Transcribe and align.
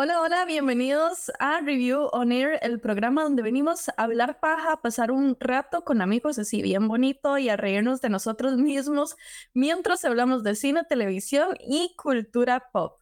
Hola, 0.00 0.20
hola, 0.20 0.44
bienvenidos 0.44 1.32
a 1.40 1.60
Review 1.60 2.08
On 2.12 2.30
Air, 2.30 2.60
el 2.62 2.78
programa 2.78 3.24
donde 3.24 3.42
venimos 3.42 3.88
a 3.88 3.94
hablar 3.96 4.38
paja, 4.38 4.74
a 4.74 4.80
pasar 4.80 5.10
un 5.10 5.36
rato 5.40 5.82
con 5.82 6.00
amigos 6.00 6.38
así 6.38 6.62
bien 6.62 6.86
bonito 6.86 7.36
y 7.36 7.48
a 7.48 7.56
reírnos 7.56 8.00
de 8.00 8.08
nosotros 8.08 8.56
mismos 8.58 9.16
mientras 9.54 10.04
hablamos 10.04 10.44
de 10.44 10.54
cine, 10.54 10.84
televisión 10.88 11.56
y 11.58 11.96
cultura 11.96 12.70
pop. 12.72 13.00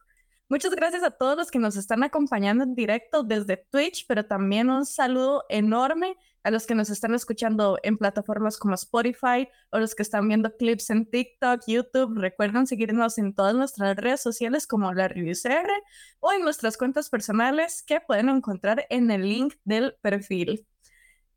Muchas 0.49 0.71
gracias 0.73 1.03
a 1.03 1.11
todos 1.11 1.37
los 1.37 1.51
que 1.51 1.59
nos 1.59 1.75
están 1.75 2.01
acompañando 2.01 2.63
en 2.63 2.73
directo 2.73 3.21
desde 3.21 3.57
Twitch, 3.57 4.07
pero 4.07 4.25
también 4.25 4.71
un 4.71 4.83
saludo 4.87 5.43
enorme 5.49 6.17
a 6.47 6.49
los 6.49 6.65
que 6.65 6.75
nos 6.75 6.89
están 6.89 7.13
escuchando 7.13 7.77
en 7.83 7.97
plataformas 7.97 8.57
como 8.57 8.73
Spotify 8.75 9.49
o 9.69 9.79
los 9.79 9.95
que 9.95 10.01
están 10.01 10.29
viendo 10.29 10.55
clips 10.55 10.89
en 10.91 11.05
TikTok, 11.05 11.59
YouTube. 11.67 12.17
Recuerden 12.17 12.65
seguirnos 12.65 13.17
en 13.17 13.33
todas 13.35 13.53
nuestras 13.53 13.97
redes 13.97 14.21
sociales 14.21 14.65
como 14.65 14.93
la 14.93 15.09
Review 15.09 15.35
CR 15.35 15.69
o 16.21 16.31
en 16.31 16.43
nuestras 16.43 16.77
cuentas 16.77 17.09
personales 17.09 17.83
que 17.85 17.99
pueden 17.99 18.29
encontrar 18.29 18.85
en 18.89 19.11
el 19.11 19.23
link 19.23 19.55
del 19.65 19.97
perfil. 20.01 20.65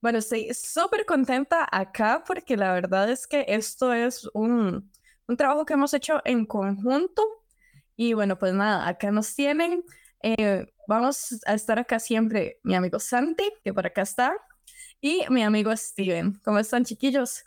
Bueno, 0.01 0.21
estoy 0.21 0.55
súper 0.55 1.05
contenta 1.05 1.67
acá 1.73 2.23
porque 2.25 2.57
la 2.57 2.73
verdad 2.73 3.11
es 3.11 3.27
que 3.27 3.45
esto 3.49 3.93
es 3.93 4.31
un, 4.33 4.93
un 5.27 5.37
trabajo 5.37 5.67
que 5.67 5.73
hemos 5.73 5.93
hecho 5.93 6.23
en 6.25 6.47
conjunto 6.47 7.21
y 7.97 8.13
bueno, 8.13 8.39
pues 8.39 8.55
nada, 8.55 8.87
acá 8.87 9.11
nos 9.11 9.35
tienen. 9.35 9.83
Eh, 10.23 10.73
vamos 10.87 11.41
a 11.47 11.55
estar 11.55 11.81
acá 11.81 11.99
siempre 11.99 12.61
mi 12.63 12.77
amigo 12.77 13.01
Santi, 13.01 13.51
que 13.65 13.75
por 13.75 13.87
acá 13.87 14.03
está, 14.03 14.37
y 15.01 15.25
mi 15.31 15.43
amigo 15.43 15.75
Steven. 15.77 16.41
¿Cómo 16.45 16.59
están, 16.59 16.85
chiquillos? 16.85 17.45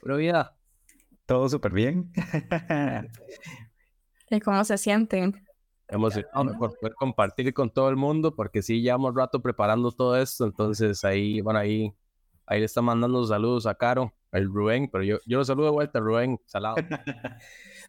Pura 0.00 0.16
vida. 0.16 0.56
Todo 1.26 1.48
súper 1.48 1.72
bien. 1.72 2.12
¿Y 4.30 4.40
cómo 4.40 4.64
se 4.64 4.78
sienten? 4.78 5.44
Emocionado 5.88 6.56
por 6.58 6.78
poder 6.78 6.94
compartir 6.94 7.52
con 7.52 7.70
todo 7.70 7.88
el 7.88 7.96
mundo, 7.96 8.34
porque 8.34 8.62
sí, 8.62 8.80
llevamos 8.80 9.14
rato 9.14 9.42
preparando 9.42 9.90
todo 9.90 10.16
esto, 10.16 10.44
entonces 10.44 11.04
ahí, 11.04 11.40
bueno, 11.40 11.58
ahí, 11.58 11.92
ahí 12.46 12.60
le 12.60 12.66
está 12.66 12.80
mandando 12.80 13.26
saludos 13.26 13.66
a 13.66 13.74
Caro, 13.74 14.14
el 14.30 14.46
Rubén, 14.46 14.88
pero 14.90 15.02
yo, 15.02 15.18
yo 15.26 15.38
lo 15.38 15.44
saludo 15.44 15.66
de 15.66 15.72
vuelta, 15.72 15.98
Rubén, 15.98 16.40
salado. 16.46 16.76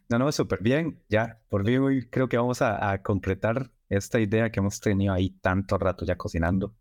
No, 0.08 0.18
no, 0.18 0.30
súper 0.30 0.62
bien. 0.62 1.00
Ya, 1.08 1.40
por 1.48 1.64
fin 1.64 1.78
hoy 1.78 2.06
creo 2.10 2.28
que 2.28 2.36
vamos 2.36 2.60
a, 2.60 3.00
concretar 3.02 3.70
esta 3.88 4.20
idea 4.20 4.50
que 4.50 4.60
hemos 4.60 4.78
tenido 4.80 5.14
ahí 5.14 5.30
tanto 5.40 5.78
rato 5.78 6.04
ya 6.04 6.16
cocinando. 6.16 6.74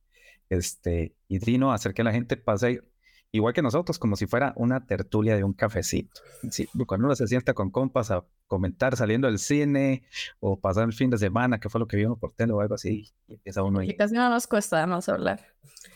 Este, 0.51 1.15
y 1.29 1.39
Dino, 1.39 1.71
hacer 1.71 1.93
que 1.93 2.03
la 2.03 2.11
gente 2.11 2.35
pase 2.35 2.83
igual 3.31 3.53
que 3.53 3.61
nosotros, 3.61 3.97
como 3.97 4.17
si 4.17 4.27
fuera 4.27 4.51
una 4.57 4.85
tertulia 4.85 5.37
de 5.37 5.45
un 5.45 5.53
cafecito. 5.53 6.21
Sí, 6.49 6.67
cuando 6.85 7.05
uno 7.05 7.15
se 7.15 7.25
sienta 7.25 7.53
con 7.53 7.71
compas 7.71 8.11
a 8.11 8.25
comentar 8.47 8.97
saliendo 8.97 9.29
del 9.29 9.39
cine 9.39 10.03
o 10.41 10.59
pasar 10.59 10.83
el 10.83 10.93
fin 10.93 11.09
de 11.09 11.17
semana, 11.17 11.61
qué 11.61 11.69
fue 11.69 11.79
lo 11.79 11.87
que 11.87 11.95
vimos 11.95 12.19
por 12.19 12.33
tele 12.33 12.51
o 12.51 12.59
algo 12.59 12.75
así, 12.75 13.09
y 13.29 13.33
empieza 13.35 13.63
uno 13.63 13.79
ahí. 13.79 13.95
casi 13.95 14.13
no 14.13 14.29
nos 14.29 14.45
cuesta 14.45 14.85
más 14.85 15.07
hablar. 15.07 15.39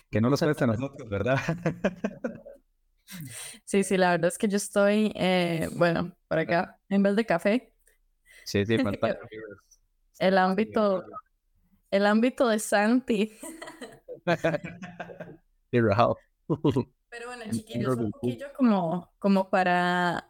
Que 0.10 0.22
no 0.22 0.30
nos 0.30 0.42
cuesta 0.42 0.64
a 0.64 0.68
nosotros, 0.68 1.10
¿verdad? 1.10 1.38
Sí, 3.66 3.84
sí, 3.84 3.98
la 3.98 4.10
verdad 4.10 4.30
es 4.30 4.40
que 4.40 4.48
yo 4.48 4.58
estoy, 4.58 5.12
eh, 5.14 5.70
bueno, 5.76 6.18
por 6.28 6.40
acá, 6.40 6.80
en 6.90 7.04
vez 7.04 7.16
de 7.16 7.24
café. 7.24 7.72
Sí, 8.46 8.66
sí, 8.66 8.78
El 10.18 10.38
ámbito, 10.40 11.06
el 11.92 12.06
ámbito 12.08 12.48
de 12.48 12.58
Santi. 12.58 13.38
Pero 17.10 17.28
bueno, 17.28 17.44
chiquillos, 17.52 17.98
un 17.98 18.12
poquillo 18.12 18.48
como, 18.56 19.12
como 19.20 19.50
para, 19.50 20.30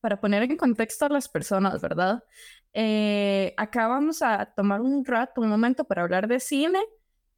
para 0.00 0.20
poner 0.20 0.42
en 0.44 0.56
contexto 0.56 1.06
a 1.06 1.08
las 1.08 1.28
personas, 1.28 1.80
¿verdad? 1.80 2.22
Eh, 2.72 3.54
acá 3.56 3.86
vamos 3.88 4.22
a 4.22 4.46
tomar 4.46 4.80
un 4.80 5.04
rato, 5.04 5.40
un 5.40 5.48
momento 5.48 5.84
para 5.84 6.02
hablar 6.02 6.26
de 6.28 6.40
cine 6.40 6.80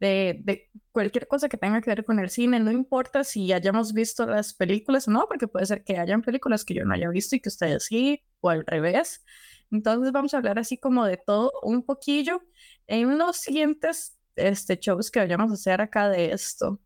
de, 0.01 0.71
cualquier 0.93 1.27
cosa 1.27 1.49
que 1.49 1.57
tenga 1.57 1.81
que 1.81 1.91
ver 1.91 2.05
con 2.05 2.19
el 2.19 2.31
cine, 2.31 2.61
no 2.61 2.71
importa 2.71 3.25
si 3.25 3.53
hayamos 3.53 3.93
visto 3.93 4.27
las 4.27 4.55
películas 4.55 5.09
o 5.09 5.11
no, 5.11 5.27
porque 5.29 5.49
puede 5.49 5.67
ser 5.67 5.85
que 5.85 5.99
hayan 5.99 6.23
películas 6.23 6.65
que 6.65 6.75
yo 6.75 6.85
no 6.85 6.95
haya 6.95 7.09
visto 7.09 7.37
y 7.37 7.41
que 7.41 7.49
ustedes 7.49 7.85
sí, 7.85 8.23
o 8.41 8.51
al 8.51 8.65
revés. 8.67 9.25
Entonces 9.71 10.13
vamos 10.13 10.35
a 10.35 10.39
hablar 10.39 10.59
así 10.59 10.79
como 10.79 11.05
de 11.07 11.17
todo 11.17 11.53
un 11.63 11.83
poquillo 11.85 12.43
en 12.87 13.19
los 13.19 13.37
siguientes 13.39 14.19
este, 14.37 14.77
shows 14.77 15.11
que 15.11 15.21
vayamos 15.21 15.51
a 15.51 15.55
hacer 15.55 15.81
acá 15.81 16.09
de 16.09 16.33
esto. 16.33 16.81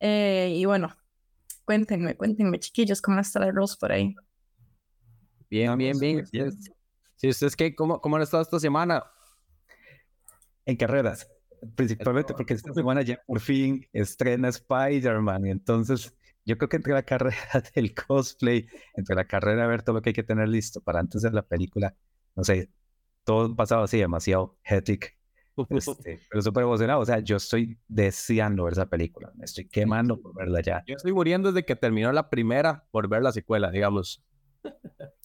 Eh, 0.00 0.54
y 0.56 0.64
bueno, 0.64 0.94
cuéntenme, 1.64 2.16
cuéntenme, 2.16 2.58
chiquillos, 2.58 3.00
¿cómo 3.00 3.20
está 3.20 3.44
el 3.44 3.54
Rose 3.54 3.76
por 3.78 3.92
ahí? 3.92 4.14
Bien, 5.48 5.76
bien, 5.76 5.98
bien. 5.98 6.26
Sí, 7.16 7.28
¿ustedes 7.28 7.54
qué? 7.54 7.74
¿Cómo, 7.74 8.00
cómo 8.00 8.16
han 8.16 8.22
estado 8.22 8.42
esta 8.42 8.58
semana? 8.58 9.04
En 10.64 10.76
carreras 10.76 11.28
principalmente 11.74 12.34
porque 12.34 12.54
esta 12.54 12.72
semana 12.72 13.02
ya 13.02 13.22
por 13.26 13.40
fin 13.40 13.86
estrena 13.92 14.48
Spider-Man, 14.48 15.46
entonces 15.46 16.16
yo 16.44 16.58
creo 16.58 16.68
que 16.68 16.76
entre 16.76 16.92
la 16.92 17.02
carrera 17.04 17.62
del 17.74 17.94
cosplay, 17.94 18.66
entre 18.94 19.14
la 19.16 19.26
carrera 19.26 19.62
de 19.62 19.68
ver 19.68 19.82
todo 19.82 19.96
lo 19.96 20.02
que 20.02 20.10
hay 20.10 20.14
que 20.14 20.22
tener 20.22 20.48
listo 20.48 20.80
para 20.80 21.00
antes 21.00 21.22
de 21.22 21.30
la 21.30 21.42
película, 21.42 21.94
no 22.34 22.44
sé, 22.44 22.70
todo 23.24 23.54
pasado 23.54 23.84
así 23.84 23.98
demasiado 23.98 24.58
hectic, 24.64 25.16
este, 25.70 26.20
pero 26.30 26.42
súper 26.42 26.62
emocionado, 26.64 27.00
o 27.00 27.04
sea, 27.04 27.18
yo 27.20 27.36
estoy 27.36 27.78
deseando 27.88 28.64
ver 28.64 28.72
esa 28.72 28.86
película, 28.86 29.30
me 29.34 29.44
estoy 29.44 29.68
quemando 29.68 30.20
por 30.20 30.34
verla 30.34 30.60
ya. 30.60 30.82
Yo 30.86 30.96
estoy 30.96 31.12
muriendo 31.12 31.52
desde 31.52 31.64
que 31.64 31.76
terminó 31.76 32.12
la 32.12 32.30
primera 32.30 32.84
por 32.90 33.08
ver 33.08 33.22
la 33.22 33.32
secuela, 33.32 33.70
digamos. 33.70 34.22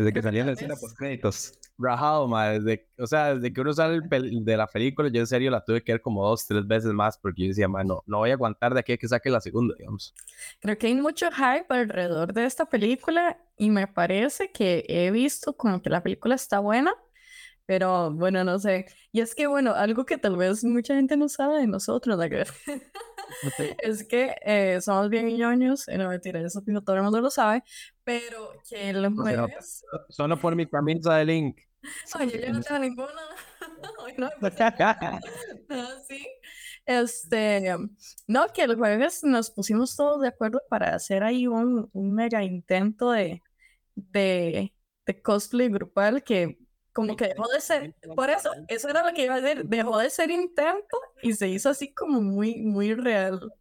Desde 0.00 0.14
que 0.14 0.22
salían 0.22 0.46
la 0.46 0.52
escena 0.52 0.76
post 0.76 0.96
créditos. 0.96 1.58
Rajado, 1.76 2.26
Desde, 2.28 2.88
o 2.98 3.06
sea, 3.06 3.34
desde 3.34 3.52
que 3.52 3.60
uno 3.60 3.72
sale 3.74 4.00
de 4.00 4.56
la 4.56 4.66
película, 4.66 5.10
yo 5.10 5.20
en 5.20 5.26
serio 5.26 5.50
la 5.50 5.62
tuve 5.62 5.82
que 5.82 5.92
ver 5.92 6.00
como 6.00 6.26
dos, 6.26 6.46
tres 6.46 6.66
veces 6.66 6.92
más 6.92 7.18
porque 7.18 7.42
yo 7.42 7.48
decía, 7.48 7.68
no, 7.68 8.02
no 8.06 8.18
voy 8.18 8.30
a 8.30 8.34
aguantar 8.34 8.72
de 8.72 8.80
aquí 8.80 8.92
a 8.92 8.96
que 8.96 9.08
saque 9.08 9.28
la 9.28 9.42
segunda, 9.42 9.74
digamos. 9.78 10.14
Creo 10.60 10.78
que 10.78 10.86
hay 10.86 10.94
mucho 10.94 11.30
hype 11.30 11.66
alrededor 11.68 12.32
de 12.32 12.46
esta 12.46 12.64
película 12.66 13.38
y 13.58 13.68
me 13.68 13.86
parece 13.86 14.50
que 14.52 14.86
he 14.88 15.10
visto 15.10 15.54
como 15.54 15.82
que 15.82 15.90
la 15.90 16.02
película 16.02 16.34
está 16.34 16.60
buena, 16.60 16.94
pero 17.70 18.10
bueno, 18.10 18.42
no 18.42 18.58
sé. 18.58 18.86
Y 19.12 19.20
es 19.20 19.32
que, 19.32 19.46
bueno, 19.46 19.72
algo 19.72 20.04
que 20.04 20.18
tal 20.18 20.36
vez 20.36 20.64
mucha 20.64 20.96
gente 20.96 21.16
no 21.16 21.28
sabe 21.28 21.60
de 21.60 21.68
nosotros, 21.68 22.18
la 22.18 22.26
es 23.78 24.02
que 24.08 24.34
eh, 24.44 24.80
somos 24.80 25.08
bien 25.08 25.28
ñoños, 25.28 25.86
y 25.86 25.96
no 25.96 26.08
mentira, 26.08 26.40
eso 26.40 26.64
todo 26.84 26.96
el 26.96 27.02
mundo 27.04 27.20
lo 27.20 27.30
sabe, 27.30 27.62
pero 28.02 28.50
que 28.68 28.92
los 28.92 29.14
jueves... 29.14 29.84
Solo 30.08 30.36
por 30.36 30.56
mi 30.56 30.66
camisa 30.66 31.14
de 31.14 31.24
Link. 31.24 31.60
Oye, 32.18 32.44
yo 32.44 32.52
no 32.52 32.60
tengo 32.60 32.80
ninguna. 32.80 33.12
no, 34.18 34.30
no, 35.68 35.86
sí. 36.08 36.26
Este, 36.86 37.76
no, 38.26 38.48
que 38.52 38.62
el 38.64 38.74
jueves 38.74 39.22
nos 39.22 39.52
pusimos 39.52 39.94
todos 39.94 40.22
de 40.22 40.26
acuerdo 40.26 40.60
para 40.68 40.96
hacer 40.96 41.22
ahí 41.22 41.46
un, 41.46 41.88
un 41.92 42.14
mega 42.14 42.42
intento 42.42 43.12
de, 43.12 43.44
de, 43.94 44.74
de 45.06 45.22
cosplay 45.22 45.68
grupal 45.68 46.24
que 46.24 46.58
como 46.92 47.16
que 47.16 47.28
dejó 47.28 47.48
de 47.48 47.60
ser, 47.60 47.94
por 48.16 48.30
eso, 48.30 48.50
eso 48.68 48.88
era 48.88 49.06
lo 49.06 49.14
que 49.14 49.24
iba 49.24 49.34
a 49.36 49.40
decir, 49.40 49.64
dejó 49.64 49.98
de 49.98 50.10
ser 50.10 50.30
intento 50.30 50.96
y 51.22 51.34
se 51.34 51.48
hizo 51.48 51.68
así 51.70 51.92
como 51.92 52.20
muy, 52.20 52.62
muy 52.62 52.94
real. 52.94 53.52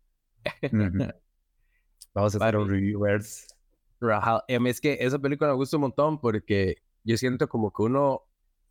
Vamos 2.13 2.35
a 2.35 2.37
hacer 2.37 2.57
un 2.57 2.69
reviewers. 2.69 3.47
Em, 4.47 4.67
es 4.67 4.81
que 4.81 4.97
esa 4.99 5.19
película 5.19 5.49
me 5.51 5.55
gusta 5.55 5.77
un 5.77 5.81
montón 5.81 6.19
porque 6.19 6.77
yo 7.03 7.17
siento 7.17 7.47
como 7.47 7.71
que 7.71 7.83
uno 7.83 8.23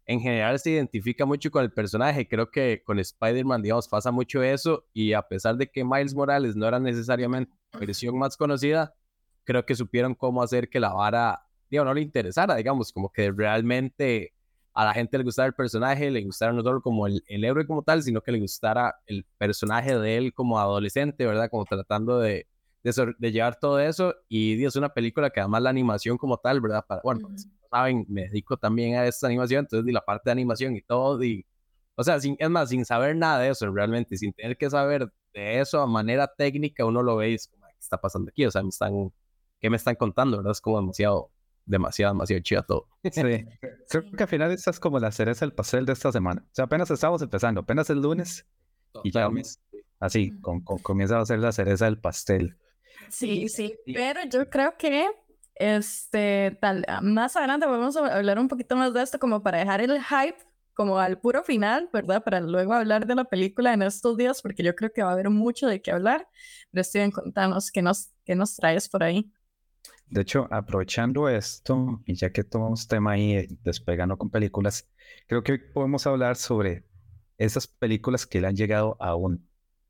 en 0.07 0.21
general 0.21 0.59
se 0.59 0.71
identifica 0.71 1.27
mucho 1.27 1.51
con 1.51 1.63
el 1.63 1.71
personaje. 1.71 2.27
Creo 2.27 2.51
que 2.51 2.83
con 2.85 2.99
Spider-Man, 2.99 3.63
digamos, 3.63 3.89
pasa 3.89 4.11
mucho 4.11 4.43
eso. 4.43 4.87
Y 4.95 5.13
a 5.13 5.22
pesar 5.22 5.57
de 5.57 5.71
que 5.71 5.84
Miles 5.84 6.15
Morales 6.15 6.57
no 6.57 6.66
era 6.66 6.81
necesariamente 6.81 7.53
la 7.72 7.81
versión 7.81 8.19
más 8.19 8.37
conocida, 8.37 8.95
creo 9.45 9.66
que 9.66 9.75
supieron 9.75 10.15
cómo 10.15 10.43
hacer 10.43 10.71
que 10.71 10.81
la 10.81 10.95
vara, 10.95 11.47
digo, 11.71 11.84
no 11.84 11.93
le 11.93 12.01
interesara, 12.01 12.57
digamos, 12.57 12.93
como 12.93 13.13
que 13.13 13.31
realmente 13.31 14.34
a 14.78 14.84
la 14.84 14.95
gente 14.95 15.19
le 15.19 15.25
gustara 15.25 15.48
el 15.48 15.54
personaje, 15.54 16.09
le 16.09 16.22
gustara 16.22 16.53
no 16.53 16.63
solo 16.63 16.80
como 16.80 17.09
el, 17.09 17.25
el 17.27 17.45
héroe 17.45 17.66
como 17.66 17.83
tal, 17.83 18.01
sino 18.01 18.22
que 18.22 18.30
le 18.30 18.39
gustara 18.39 18.95
el 19.07 19.27
personaje 19.36 19.98
de 19.98 20.16
él 20.16 20.33
como 20.33 20.60
adolescente, 20.60 21.27
¿verdad? 21.27 21.51
Como 21.51 21.65
tratando 21.65 22.21
de, 22.21 22.47
de, 22.84 23.33
llevar 23.33 23.59
todo 23.59 23.80
eso. 23.80 24.15
Y 24.28 24.65
es 24.65 24.77
una 24.77 24.91
película 24.91 25.30
que 25.30 25.41
además 25.41 25.63
la 25.63 25.71
animación 25.71 26.16
como 26.16 26.39
tal, 26.39 26.60
¿verdad? 26.60 26.84
Para, 26.86 27.01
bueno, 27.03 27.28
saben, 27.69 28.07
me 28.09 28.28
dedico 28.28 28.57
también 28.57 28.95
a 28.95 29.04
esta 29.04 29.27
animación, 29.27 29.65
entonces 29.65 29.84
di 29.84 29.91
la 29.91 30.01
parte 30.01 30.28
de 30.30 30.33
animación 30.33 30.77
y 30.77 30.83
todo, 30.83 31.25
y, 31.25 31.45
o 31.97 32.04
sea, 32.04 32.21
sin, 32.21 32.36
es 32.39 32.48
más, 32.48 32.69
sin 32.69 32.84
saber 32.84 33.16
nada 33.16 33.41
de 33.41 33.48
eso 33.51 33.69
realmente, 33.72 34.16
sin 34.16 34.33
tener 34.33 34.57
que 34.57 34.71
saber 34.71 35.13
de 35.34 35.59
eso 35.59 35.80
a 35.80 35.89
manera 35.89 36.28
técnica, 36.28 36.84
uno 36.84 37.03
lo 37.03 37.16
ve 37.16 37.30
y 37.30 37.34
es 37.34 37.48
como, 37.48 37.66
¿qué 37.66 37.75
está 37.80 38.01
pasando 38.01 38.28
aquí? 38.30 38.47
O 38.47 38.51
sea, 38.53 38.63
me 38.63 38.69
están, 38.69 39.13
¿qué 39.59 39.71
me 39.71 39.77
están 39.77 39.97
contando? 39.97 40.36
¿Verdad? 40.36 40.53
Es 40.53 40.60
como 40.60 40.80
demasiado 40.80 41.33
demasiado, 41.68 42.15
demasiado 42.15 42.42
chido 42.42 42.62
todo. 42.62 42.88
Sí. 43.04 43.20
Creo 43.91 44.12
que 44.16 44.22
al 44.22 44.28
final 44.28 44.50
esta 44.53 44.70
es 44.70 44.80
como 44.80 44.98
la 44.98 45.12
cereza 45.12 45.44
del 45.44 45.54
pastel 45.54 45.86
de 45.86 45.92
esta 45.92 46.10
semana. 46.12 46.42
O 46.44 46.54
sea, 46.54 46.65
apenas 46.65 46.91
estamos 46.91 47.22
empezando, 47.22 47.60
apenas 47.60 47.88
el 47.91 48.00
lunes 48.00 48.47
y 49.04 49.10
ya 49.12 49.28
así, 50.00 50.32
con, 50.41 50.60
comienza 50.60 51.20
a 51.20 51.26
ser 51.26 51.38
la 51.38 51.53
cereza 51.53 51.84
del 51.84 51.98
pastel. 51.98 52.56
Sí, 53.10 53.48
sí, 53.48 53.74
pero 53.86 54.20
yo 54.28 54.48
creo 54.50 54.76
que 54.76 55.09
este 55.54 56.56
tal 56.60 56.84
más 57.03 57.36
adelante 57.36 57.66
vamos 57.66 57.97
a 57.97 58.16
hablar 58.16 58.38
un 58.38 58.48
poquito 58.48 58.76
más 58.76 58.94
de 58.94 59.03
esto 59.03 59.18
como 59.18 59.42
para 59.42 59.59
dejar 59.59 59.80
el 59.80 60.00
hype 60.03 60.38
como 60.78 61.00
al 61.00 61.18
puro 61.18 61.42
final, 61.42 61.91
¿verdad? 61.92 62.22
Para 62.22 62.38
luego 62.41 62.72
hablar 62.72 63.04
de 63.04 63.16
la 63.16 63.24
película 63.24 63.72
en 63.72 63.82
estos 63.82 64.16
días, 64.16 64.41
porque 64.41 64.62
yo 64.62 64.76
creo 64.76 64.92
que 64.92 65.03
va 65.03 65.10
a 65.10 65.12
haber 65.15 65.28
mucho 65.28 65.66
de 65.66 65.82
qué 65.82 65.91
hablar. 65.91 66.28
Pero 66.70 66.84
Steven, 66.84 67.10
contanos 67.10 67.72
qué 67.72 67.82
nos, 67.82 68.10
qué 68.24 68.36
nos 68.36 68.54
traes 68.54 68.88
por 68.88 69.03
ahí. 69.03 69.28
De 70.10 70.22
hecho, 70.22 70.49
aprovechando 70.51 71.28
esto, 71.28 72.01
y 72.07 72.15
ya 72.15 72.31
que 72.31 72.43
tomamos 72.45 72.89
tema 72.89 73.13
ahí 73.13 73.47
despegando 73.63 74.16
con 74.16 74.31
películas, 74.31 74.89
creo 75.27 75.43
que 75.43 75.53
hoy 75.53 75.59
podemos 75.59 76.07
hablar 76.07 76.37
sobre 76.37 76.84
esas 77.37 77.66
películas 77.66 78.27
que 78.27 78.41
le 78.41 78.47
han 78.47 78.57
llegado 78.57 78.97
a 79.01 79.15
uno. 79.15 79.39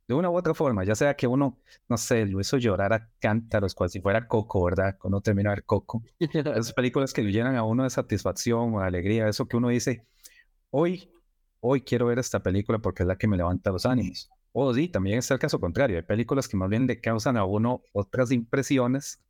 De 0.09 0.15
una 0.15 0.31
u 0.31 0.37
otra 0.37 0.55
forma, 0.55 0.85
ya 0.85 0.95
sea 0.95 1.15
que 1.15 1.27
uno, 1.27 1.61
no 1.89 1.97
sé, 1.99 2.25
lo 2.27 2.41
hizo 2.41 2.57
llorar 2.57 2.93
a 2.95 3.11
cántaros, 3.21 3.75
cual 3.75 3.91
si 3.91 4.01
fuera 4.01 4.27
Coco, 4.27 4.65
¿verdad? 4.65 4.97
Cuando 4.99 5.21
termina 5.21 5.51
de 5.51 5.57
ver 5.57 5.65
Coco. 5.65 6.03
Esas 6.19 6.73
películas 6.75 7.13
que 7.13 7.23
le 7.23 7.31
llenan 7.31 7.57
a 7.57 7.63
uno 7.63 7.85
de 7.85 7.91
satisfacción 7.91 8.75
o 8.75 8.81
de 8.81 8.87
alegría, 8.87 9.29
eso 9.29 9.47
que 9.47 9.57
uno 9.59 9.69
dice, 9.69 10.07
hoy, 10.71 11.13
hoy 11.61 11.83
quiero 11.83 12.07
ver 12.07 12.19
esta 12.19 12.43
película 12.43 12.79
porque 12.79 13.03
es 13.03 13.07
la 13.07 13.19
que 13.19 13.29
me 13.29 13.37
levanta 13.37 13.71
los 13.71 13.87
ánimos. 13.87 14.31
O 14.53 14.75
sí, 14.75 14.89
también 14.89 15.19
es 15.19 15.31
el 15.31 15.39
caso 15.39 15.61
contrario. 15.61 15.99
Hay 15.99 16.03
películas 16.03 16.49
que 16.49 16.57
más 16.57 16.71
bien 16.71 16.87
le 16.87 17.01
causan 17.01 17.37
a 17.37 17.45
uno 17.45 17.83
otras 17.93 18.33
impresiones 18.33 19.21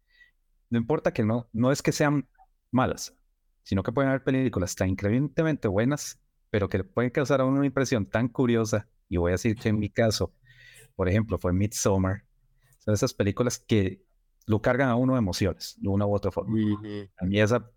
no 0.70 0.78
importa 0.78 1.12
que 1.12 1.24
no, 1.24 1.48
no 1.52 1.72
es 1.72 1.82
que 1.82 1.92
sean 1.92 2.28
malas, 2.70 3.16
sino 3.62 3.82
que 3.82 3.92
pueden 3.92 4.10
haber 4.10 4.24
películas 4.24 4.74
tan 4.74 4.90
increíblemente 4.90 5.68
buenas, 5.68 6.20
pero 6.50 6.68
que 6.68 6.84
pueden 6.84 7.10
causar 7.10 7.40
a 7.40 7.44
uno 7.44 7.58
una 7.58 7.66
impresión 7.66 8.06
tan 8.06 8.28
curiosa. 8.28 8.88
Y 9.08 9.16
voy 9.16 9.30
a 9.30 9.32
decir 9.32 9.56
que 9.56 9.70
en 9.70 9.78
mi 9.78 9.90
caso, 9.90 10.34
por 10.96 11.08
ejemplo, 11.08 11.38
fue 11.38 11.52
Midsommar. 11.52 12.24
Son 12.78 12.94
esas 12.94 13.14
películas 13.14 13.58
que 13.58 14.02
lo 14.46 14.60
cargan 14.60 14.88
a 14.88 14.96
uno 14.96 15.14
de 15.14 15.18
emociones, 15.18 15.76
de 15.78 15.88
una 15.88 16.06
u 16.06 16.14
otra 16.14 16.30
forma. 16.30 16.56
A 17.18 17.24
mí 17.24 17.40
esa, 17.40 17.70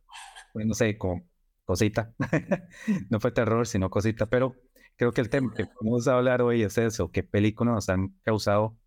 pues, 0.53 0.65
no 0.65 0.73
sé, 0.73 0.97
como 0.97 1.27
cosita. 1.65 2.13
no 3.09 3.19
fue 3.19 3.31
terror, 3.31 3.67
sino 3.67 3.89
cosita, 3.89 4.25
pero 4.25 4.55
creo 4.97 5.11
que 5.11 5.21
el 5.21 5.29
tema 5.29 5.53
que 5.53 5.67
vamos 5.81 6.07
a 6.07 6.15
hablar 6.15 6.41
hoy 6.41 6.63
es 6.63 6.77
eso, 6.77 7.11
que 7.11 7.23
películas 7.23 7.73
nos 7.75 7.89
han 7.89 8.15
causado 8.23 8.77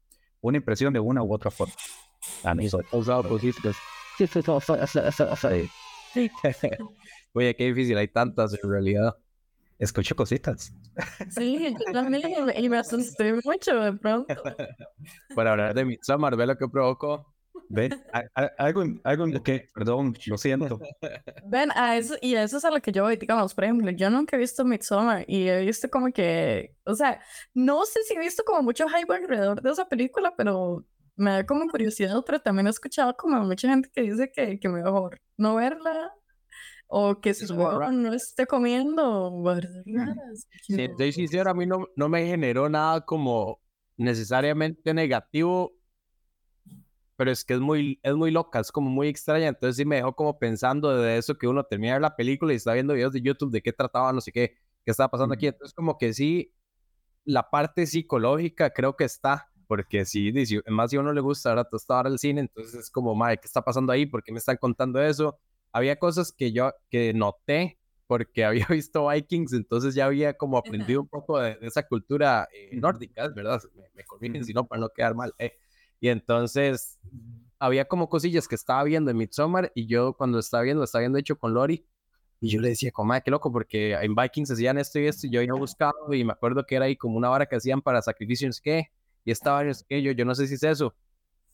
una 0.41 0.59
impresión 0.59 0.93
de 0.93 1.01
una 1.01 1.23
u 1.23 1.33
otra 1.33 1.51
forma. 1.51 1.75
A 2.43 2.55
causado 2.91 3.29
cositas. 3.29 3.77
Oye, 7.32 7.55
qué 7.56 7.64
difícil, 7.66 7.99
hay 7.99 8.08
tantas 8.08 8.55
en 8.62 8.70
realidad. 8.70 9.16
Escucho 9.78 10.14
cositas. 10.14 10.72
Sí, 11.31 11.75
yo 11.84 11.93
también, 11.93 12.22
y 12.56 12.69
me 12.69 12.78
asusté 12.78 13.34
mucho 13.44 13.81
de 13.81 13.93
pronto. 13.94 14.34
Para 15.34 15.50
hablar 15.50 15.75
de 15.75 15.84
Midsommar, 15.84 16.37
ve 16.37 16.46
lo 16.46 16.56
que 16.56 16.69
provocó. 16.69 17.34
Ven, 17.69 17.93
algo, 18.56 18.84
algo 19.02 19.43
que, 19.43 19.70
perdón, 19.75 20.14
lo 20.26 20.38
siento. 20.38 20.78
Ven, 21.46 21.70
a 21.75 21.96
eso, 21.96 22.14
y 22.20 22.34
eso 22.34 22.58
es 22.58 22.64
a 22.64 22.70
lo 22.70 22.81
que 22.81 22.93
yo 22.93 23.02
voy, 23.02 23.17
digamos, 23.17 23.55
por 23.55 23.64
ejemplo, 23.64 23.90
yo 23.90 24.10
nunca 24.10 24.37
he 24.37 24.38
visto 24.38 24.64
Midsommar 24.64 25.25
y 25.26 25.49
he 25.49 25.64
visto 25.64 25.88
como 25.88 26.12
que, 26.12 26.76
o 26.84 26.94
sea, 26.94 27.20
no 27.52 27.84
sé 27.84 28.02
si 28.05 28.14
he 28.14 28.19
visto 28.19 28.44
como 28.44 28.62
mucho 28.62 28.87
hype 28.88 29.12
alrededor 29.12 29.60
de 29.60 29.70
esa 29.70 29.88
película, 29.88 30.34
pero 30.37 30.84
me 31.16 31.31
da 31.31 31.46
como 31.46 31.69
curiosidad, 31.69 32.22
pero 32.26 32.40
también 32.40 32.66
he 32.66 32.70
escuchado 32.70 33.16
como 33.16 33.40
mucha 33.40 33.69
gente 33.69 33.90
que 33.93 34.02
dice 34.02 34.31
que, 34.32 34.58
que 34.58 34.69
mejor 34.69 35.20
no 35.37 35.56
verla 35.56 36.12
o 36.87 37.20
que 37.20 37.34
su 37.34 37.55
no 37.55 38.12
esté 38.12 38.46
comiendo 38.46 39.43
Si 40.62 40.82
estoy 40.82 41.12
sincero, 41.12 41.50
a 41.50 41.55
mí 41.55 41.66
no, 41.66 41.88
no 41.96 42.08
me 42.08 42.26
generó 42.26 42.69
nada 42.69 43.00
como 43.05 43.61
necesariamente 43.96 44.93
negativo, 44.93 45.76
pero 47.17 47.31
es 47.31 47.44
que 47.44 47.55
es 47.55 47.60
muy, 47.60 48.00
es 48.02 48.14
muy 48.14 48.31
loca, 48.31 48.60
es 48.60 48.72
como 48.72 48.90
muy 48.90 49.08
extraña, 49.08 49.49
entonces 49.49 49.76
sí 49.76 49.84
me 49.84 49.96
dejó 49.96 50.14
como 50.14 50.38
pensando 50.38 50.96
de 50.96 51.17
eso 51.17 51.38
que 51.38 51.46
uno 51.46 51.64
termina 51.64 51.99
la 52.00 52.17
película 52.17 52.52
y 52.52 52.56
está 52.56 52.75
viendo 52.75 52.94
videos 52.94 53.12
de 53.12 53.22
YouTube 53.22 53.52
de 53.52 53.62
qué 53.62 53.72
trataba, 53.72 54.12
no 54.12 54.20
sé 54.20 54.32
qué, 54.32 54.56
qué 54.84 54.90
estaba 54.90 55.10
pasando 55.10 55.34
aquí, 55.34 55.46
entonces 55.46 55.75
como 55.75 55.96
que 55.96 56.12
sí, 56.12 56.52
la 57.25 57.50
parte 57.50 57.87
psicológica 57.87 58.70
creo 58.70 58.96
que 58.96 59.05
está, 59.05 59.50
porque 59.66 60.05
si, 60.05 60.32
más 60.69 60.90
si 60.90 60.96
a 60.96 61.00
uno 61.00 61.12
le 61.12 61.20
gusta 61.20 61.50
ahora 61.50 61.69
estar 61.72 62.06
al 62.06 62.19
cine, 62.19 62.43
entonces 62.43 62.75
es 62.75 62.90
como, 62.90 63.14
madre, 63.14 63.38
¿qué 63.38 63.46
está 63.46 63.62
pasando 63.62 63.93
ahí? 63.93 64.06
¿Por 64.06 64.22
qué 64.22 64.32
me 64.32 64.38
están 64.38 64.56
contando 64.56 65.00
eso? 65.02 65.38
Había 65.72 65.96
cosas 65.96 66.32
que 66.32 66.52
yo 66.52 66.72
que 66.90 67.12
noté 67.14 67.78
porque 68.06 68.44
había 68.44 68.66
visto 68.66 69.08
Vikings, 69.08 69.52
entonces 69.52 69.94
ya 69.94 70.06
había 70.06 70.34
como 70.34 70.58
aprendido 70.58 71.00
un 71.00 71.08
poco 71.08 71.40
de, 71.40 71.58
esa 71.62 71.87
cultura 71.87 72.49
eh, 72.52 72.76
nórdica, 72.76 73.28
¿verdad? 73.28 73.62
Me, 73.75 73.84
me 73.94 74.05
corrigen 74.05 74.44
si 74.44 74.52
no, 74.52 74.66
para 74.66 74.81
no 74.81 74.88
quedar 74.90 75.14
mal. 75.14 75.34
Eh. 75.38 75.52
Y 76.00 76.08
entonces 76.08 76.99
había 77.58 77.87
como 77.87 78.08
cosillas 78.08 78.46
que 78.46 78.55
estaba 78.55 78.84
viendo 78.84 79.10
en 79.10 79.17
Midsommar 79.17 79.72
y 79.75 79.87
yo 79.87 80.12
cuando 80.14 80.38
estaba 80.38 80.62
viendo, 80.62 80.84
estaba 80.84 81.00
viendo 81.00 81.19
hecho 81.19 81.38
con 81.38 81.55
Lori 81.55 81.87
y 82.40 82.50
yo 82.50 82.60
le 82.60 82.69
decía, 82.69 82.90
como, 82.93 83.08
madre, 83.08 83.22
qué 83.25 83.31
loco, 83.31 83.50
porque 83.50 83.94
en 83.94 84.14
Vikings 84.14 84.50
hacían 84.50 84.76
esto 84.76 84.99
y 84.99 85.06
esto 85.06 85.26
y 85.26 85.31
yo 85.31 85.40
había 85.40 85.55
buscado 85.55 86.12
y 86.12 86.25
me 86.25 86.32
acuerdo 86.32 86.67
que 86.67 86.76
era 86.76 86.84
ahí 86.84 86.96
como 86.96 87.17
una 87.17 87.31
hora 87.31 87.46
que 87.46 87.56
hacían 87.56 87.81
para 87.81 88.02
sacrificios, 88.02 88.60
¿qué? 88.60 88.90
Y 89.25 89.31
estaba 89.31 89.62
que 89.88 90.03
yo, 90.03 90.12
yo 90.12 90.25
no 90.25 90.35
sé 90.35 90.47
si 90.47 90.55
es 90.55 90.62
eso. 90.62 90.94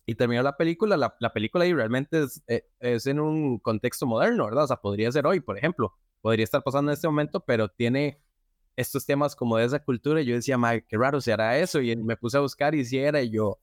Y 0.06 0.14
terminó 0.16 0.42
la 0.42 0.56
película, 0.56 0.96
la, 0.96 1.14
la 1.20 1.32
película 1.32 1.66
y 1.66 1.72
realmente 1.72 2.24
es, 2.24 2.42
eh, 2.48 2.66
es, 2.80 3.06
en 3.06 3.20
un 3.20 3.58
contexto 3.58 4.06
moderno, 4.06 4.46
¿verdad? 4.46 4.64
O 4.64 4.66
sea, 4.66 4.76
podría 4.76 5.12
ser 5.12 5.26
hoy, 5.26 5.40
por 5.40 5.56
ejemplo, 5.56 5.94
podría 6.20 6.44
estar 6.44 6.62
pasando 6.62 6.90
en 6.90 6.94
este 6.94 7.06
momento, 7.06 7.40
pero 7.44 7.68
tiene 7.68 8.20
estos 8.76 9.04
temas 9.06 9.36
como 9.36 9.56
de 9.56 9.66
esa 9.66 9.84
cultura 9.84 10.20
y 10.20 10.26
yo 10.26 10.34
decía, 10.34 10.58
madre, 10.58 10.84
qué 10.88 10.96
raro 10.96 11.20
se 11.20 11.32
hará 11.32 11.58
eso 11.58 11.80
y 11.80 11.94
me 11.96 12.16
puse 12.16 12.38
a 12.38 12.40
buscar 12.40 12.74
y 12.74 12.84
si 12.84 12.98
era 12.98 13.22
y 13.22 13.30
yo, 13.30 13.60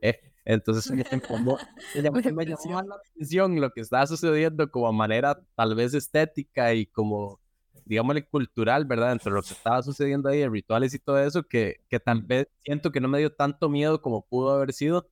eh, 0.00 0.18
entonces 0.44 0.90
me 0.90 1.04
llamó, 1.04 1.58
me 1.94 2.02
llamó 2.02 2.20
la 2.20 2.96
atención 2.96 3.60
lo 3.60 3.70
que 3.70 3.80
estaba 3.80 4.06
sucediendo 4.06 4.70
como 4.70 4.92
manera 4.92 5.40
tal 5.54 5.74
vez 5.74 5.94
estética 5.94 6.74
y 6.74 6.86
como 6.86 7.41
digámosle, 7.84 8.26
cultural, 8.26 8.84
¿verdad? 8.84 9.12
Entre 9.12 9.32
lo 9.32 9.42
que 9.42 9.52
estaba 9.52 9.82
sucediendo 9.82 10.28
ahí, 10.28 10.46
rituales 10.46 10.94
y 10.94 10.98
todo 10.98 11.18
eso, 11.18 11.42
que, 11.42 11.80
que 11.88 12.00
tal 12.00 12.22
vez 12.22 12.48
siento 12.64 12.92
que 12.92 13.00
no 13.00 13.08
me 13.08 13.18
dio 13.18 13.32
tanto 13.32 13.68
miedo 13.68 14.00
como 14.00 14.26
pudo 14.26 14.54
haber 14.54 14.72
sido, 14.72 15.08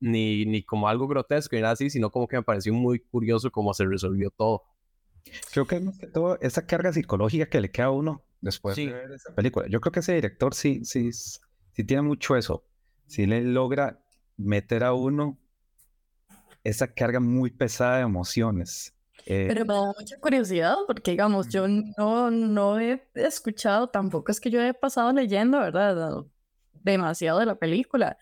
ni, 0.00 0.44
ni 0.46 0.62
como 0.62 0.88
algo 0.88 1.06
grotesco 1.06 1.54
ni 1.54 1.62
nada 1.62 1.74
así, 1.74 1.88
sino 1.88 2.10
como 2.10 2.26
que 2.26 2.36
me 2.36 2.42
pareció 2.42 2.74
muy 2.74 2.98
curioso 2.98 3.50
cómo 3.50 3.72
se 3.72 3.84
resolvió 3.84 4.30
todo. 4.30 4.64
Creo 5.52 5.66
que 5.66 5.78
más 5.80 5.98
que 5.98 6.08
todo 6.08 6.38
esa 6.40 6.66
carga 6.66 6.92
psicológica 6.92 7.46
que 7.46 7.60
le 7.60 7.70
queda 7.70 7.86
a 7.86 7.90
uno 7.90 8.22
después 8.40 8.76
de 8.76 8.92
ver 8.92 9.12
esa 9.12 9.34
película. 9.34 9.66
Yo 9.68 9.80
creo 9.80 9.92
que 9.92 10.00
ese 10.00 10.14
director 10.14 10.54
sí, 10.54 10.84
sí, 10.84 11.12
sí 11.12 11.84
tiene 11.84 12.02
mucho 12.02 12.36
eso. 12.36 12.64
Sí 13.06 13.26
le 13.26 13.42
logra 13.42 14.00
meter 14.36 14.82
a 14.84 14.92
uno 14.92 15.38
esa 16.64 16.92
carga 16.92 17.20
muy 17.20 17.50
pesada 17.50 17.98
de 17.98 18.02
emociones. 18.02 18.94
Eh, 19.26 19.46
Pero 19.48 19.64
me 19.64 19.74
da 19.74 19.92
mucha 19.98 20.18
curiosidad 20.18 20.76
porque, 20.86 21.12
digamos, 21.12 21.48
yo 21.48 21.66
no, 21.68 22.30
no 22.30 22.80
he 22.80 23.02
escuchado, 23.14 23.88
tampoco 23.88 24.32
es 24.32 24.40
que 24.40 24.50
yo 24.50 24.60
he 24.60 24.74
pasado 24.74 25.12
leyendo, 25.12 25.58
¿verdad? 25.58 26.24
Demasiado 26.72 27.38
de 27.38 27.46
la 27.46 27.54
película, 27.54 28.18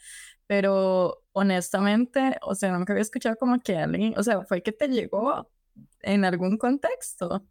pero 0.47 1.23
honestamente, 1.33 2.37
o 2.42 2.54
sea, 2.54 2.76
nunca 2.76 2.92
había 2.92 3.02
escuchado 3.02 3.37
como 3.37 3.59
que 3.61 3.76
alguien, 3.76 4.14
o 4.16 4.23
sea, 4.23 4.45
fue 4.45 4.62
que 4.62 4.73
te 4.73 4.88
llegó 4.88 5.50
en 6.02 6.25
algún 6.25 6.59
contexto. 6.59 7.47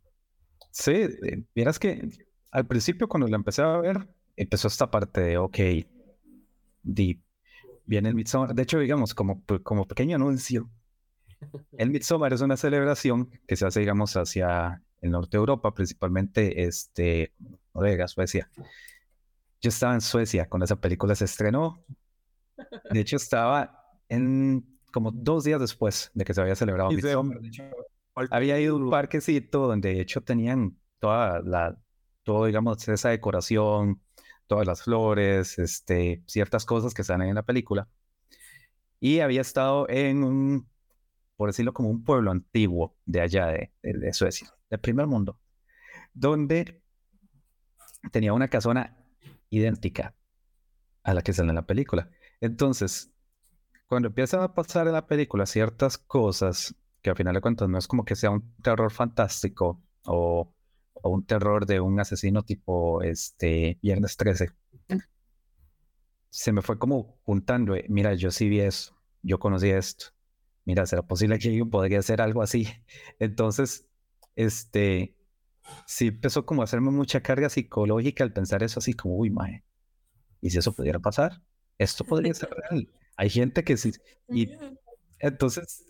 Sí, 0.71 0.91
eh, 0.91 1.43
miras 1.55 1.79
que 1.79 2.07
al 2.51 2.67
principio 2.67 3.07
cuando 3.07 3.27
la 3.27 3.37
empecé 3.37 3.61
a 3.61 3.77
ver, 3.77 4.07
empezó 4.35 4.67
esta 4.67 4.91
parte 4.91 5.21
de, 5.21 5.37
ok, 5.37 5.57
deep, 6.83 7.21
viene 7.85 8.09
el 8.09 8.15
Midsommar, 8.15 8.53
de 8.53 8.63
hecho, 8.63 8.79
digamos, 8.79 9.13
como, 9.15 9.43
como 9.63 9.87
pequeño 9.87 10.15
anuncio, 10.15 10.69
el 11.77 11.89
Midsommar 11.91 12.33
es 12.33 12.41
una 12.41 12.57
celebración 12.57 13.29
que 13.47 13.55
se 13.55 13.65
hace, 13.65 13.79
digamos, 13.81 14.15
hacia 14.15 14.81
el 15.01 15.11
norte 15.11 15.37
de 15.37 15.39
Europa, 15.39 15.73
principalmente 15.73 16.63
este, 16.63 17.33
Noruega, 17.73 18.07
Suecia. 18.07 18.49
Yo 19.61 19.69
estaba 19.69 19.93
en 19.93 20.01
Suecia 20.01 20.47
cuando 20.47 20.65
esa 20.65 20.75
película 20.77 21.15
se 21.15 21.25
estrenó. 21.25 21.83
De 22.91 22.99
hecho, 22.99 23.15
estaba 23.15 23.99
en 24.09 24.65
como 24.91 25.11
dos 25.11 25.43
días 25.43 25.59
después 25.59 26.11
de 26.13 26.25
que 26.25 26.33
se 26.33 26.41
había 26.41 26.55
celebrado 26.55 26.91
Midsommar. 26.91 27.39
había 28.31 28.59
ido 28.59 28.75
a 28.75 28.79
un 28.79 28.89
parquecito 28.89 29.67
donde 29.67 29.93
de 29.93 30.01
hecho 30.01 30.21
tenían 30.21 30.77
toda 30.99 31.41
la, 31.41 31.77
todo, 32.23 32.45
digamos, 32.45 32.87
esa 32.87 33.09
decoración, 33.09 34.01
todas 34.47 34.65
las 34.65 34.83
flores, 34.83 35.59
este, 35.59 36.23
ciertas 36.25 36.65
cosas 36.65 36.93
que 36.93 37.03
están 37.03 37.21
en 37.21 37.35
la 37.35 37.43
película. 37.43 37.87
Y 38.99 39.19
había 39.19 39.41
estado 39.41 39.87
en 39.89 40.23
un 40.23 40.67
por 41.39 41.47
decirlo 41.47 41.71
como 41.71 41.87
un 41.87 42.03
pueblo 42.03 42.31
antiguo 42.31 42.97
de 43.05 43.21
allá 43.21 43.47
de, 43.47 44.11
Suecia, 44.11 44.53
del 44.69 44.81
primer 44.81 45.07
mundo, 45.07 45.39
donde 46.13 46.83
tenía 48.11 48.33
una 48.33 48.49
casona 48.49 48.97
idéntica 49.49 50.13
a 51.01 51.13
la 51.13 51.21
que 51.21 51.31
sale 51.31 51.47
en 51.47 51.55
la 51.55 51.65
película. 51.65 52.09
Entonces, 52.41 53.13
cuando 53.87 54.09
empieza 54.09 54.43
a 54.43 54.53
pasar 54.53 54.87
en 54.87 54.91
la 54.91 55.07
película 55.07 55.45
ciertas 55.45 55.97
cosas 55.97 56.75
que 57.01 57.09
al 57.09 57.15
final 57.15 57.35
de 57.35 57.39
cuentas 57.39 57.69
no 57.69 57.77
es 57.77 57.87
como 57.87 58.03
que 58.03 58.17
sea 58.17 58.31
un 58.31 58.53
terror 58.61 58.91
fantástico 58.91 59.81
o, 60.07 60.53
un 61.03 61.25
terror 61.25 61.65
de 61.65 61.79
un 61.79 62.01
asesino 62.01 62.43
tipo 62.43 63.01
este 63.01 63.79
Viernes 63.81 64.17
13, 64.17 64.51
se 66.29 66.51
me 66.51 66.61
fue 66.61 66.77
como 66.77 67.17
juntando, 67.23 67.75
eh, 67.75 67.85
mira, 67.87 68.13
yo 68.15 68.29
sí 68.29 68.49
vi 68.49 68.59
eso, 68.59 68.93
yo 69.21 69.39
conocí 69.39 69.69
esto, 69.69 70.07
mira, 70.69 70.85
¿será 70.85 71.01
posible 71.01 71.39
que 71.39 71.47
alguien 71.47 71.71
podría 71.71 71.97
hacer 71.97 72.21
algo 72.21 72.43
así? 72.43 72.67
Entonces, 73.19 73.87
este, 74.35 75.15
sí 75.87 76.09
empezó 76.09 76.45
como 76.45 76.61
a 76.61 76.65
hacerme 76.65 76.91
mucha 76.91 77.21
carga 77.21 77.49
psicológica 77.49 78.23
al 78.23 78.33
pensar 78.33 78.61
eso 78.61 78.77
así 78.77 78.93
como, 78.93 79.15
uy, 79.15 79.31
mae, 79.31 79.63
¿y 80.41 80.51
si 80.51 80.59
eso 80.59 80.71
pudiera 80.73 80.99
pasar? 80.99 81.41
Esto 81.79 82.03
podría 82.03 82.35
ser 82.35 82.49
real. 82.69 82.87
Hay 83.17 83.31
gente 83.31 83.63
que 83.63 83.77
sí. 83.77 83.93
Y 84.29 84.51
entonces 85.17 85.85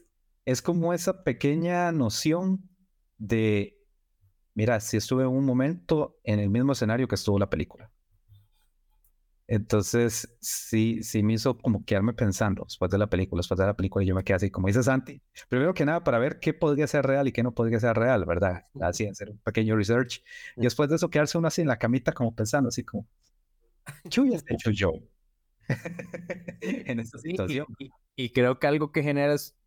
es 0.46 0.62
como 0.62 0.94
esa 0.94 1.26
pequeña 1.26 1.92
noción 1.92 2.70
de, 3.18 3.78
mira, 4.54 4.80
si 4.80 4.96
estuve 4.96 5.24
en 5.24 5.30
un 5.30 5.44
momento 5.44 6.18
en 6.24 6.40
el 6.40 6.50
mismo 6.50 6.72
escenario 6.72 7.10
que 7.10 7.16
estuvo 7.16 7.38
la 7.38 7.50
película. 7.50 7.92
Entonces, 9.52 10.38
sí, 10.40 11.02
sí 11.02 11.24
me 11.24 11.34
hizo 11.34 11.58
como 11.58 11.84
quedarme 11.84 12.14
pensando 12.14 12.66
después 12.66 12.92
de 12.92 13.00
la 13.00 13.08
película, 13.08 13.40
después 13.40 13.58
de 13.58 13.66
la 13.66 13.76
película, 13.76 14.06
yo 14.06 14.14
me 14.14 14.24
quedé 14.24 14.36
así, 14.36 14.52
como 14.52 14.68
dice 14.68 14.84
Santi, 14.84 15.24
primero 15.50 15.74
que 15.74 15.86
nada 15.86 16.04
para 16.04 16.20
ver 16.20 16.40
qué 16.40 16.54
podría 16.54 16.86
ser 16.86 17.04
real 17.04 17.28
y 17.28 17.32
qué 17.32 17.42
no 17.42 17.52
podría 17.52 17.80
ser 17.80 17.98
real, 17.98 18.26
¿verdad? 18.26 18.68
Así, 18.80 19.08
hacer 19.08 19.32
un 19.32 19.40
pequeño 19.40 19.76
research. 19.76 20.24
Y 20.56 20.62
después 20.62 20.88
de 20.88 20.98
eso, 20.98 21.10
quedarse 21.10 21.40
uno 21.40 21.48
así 21.48 21.62
en 21.62 21.68
la 21.68 21.80
camita, 21.80 22.12
como 22.12 22.36
pensando, 22.36 22.70
así 22.70 22.84
como, 22.84 23.08
¿qué 24.08 24.22
hubiera 24.22 24.44
hecho 24.50 24.70
yo 24.70 24.94
en 26.62 27.00
esta 27.00 27.18
situación? 27.18 27.66
Y, 28.16 28.30
creo 28.30 28.60
que 28.60 28.68
algo 28.68 28.92
que 28.92 29.02
genera 29.02 29.34
es, 29.34 29.58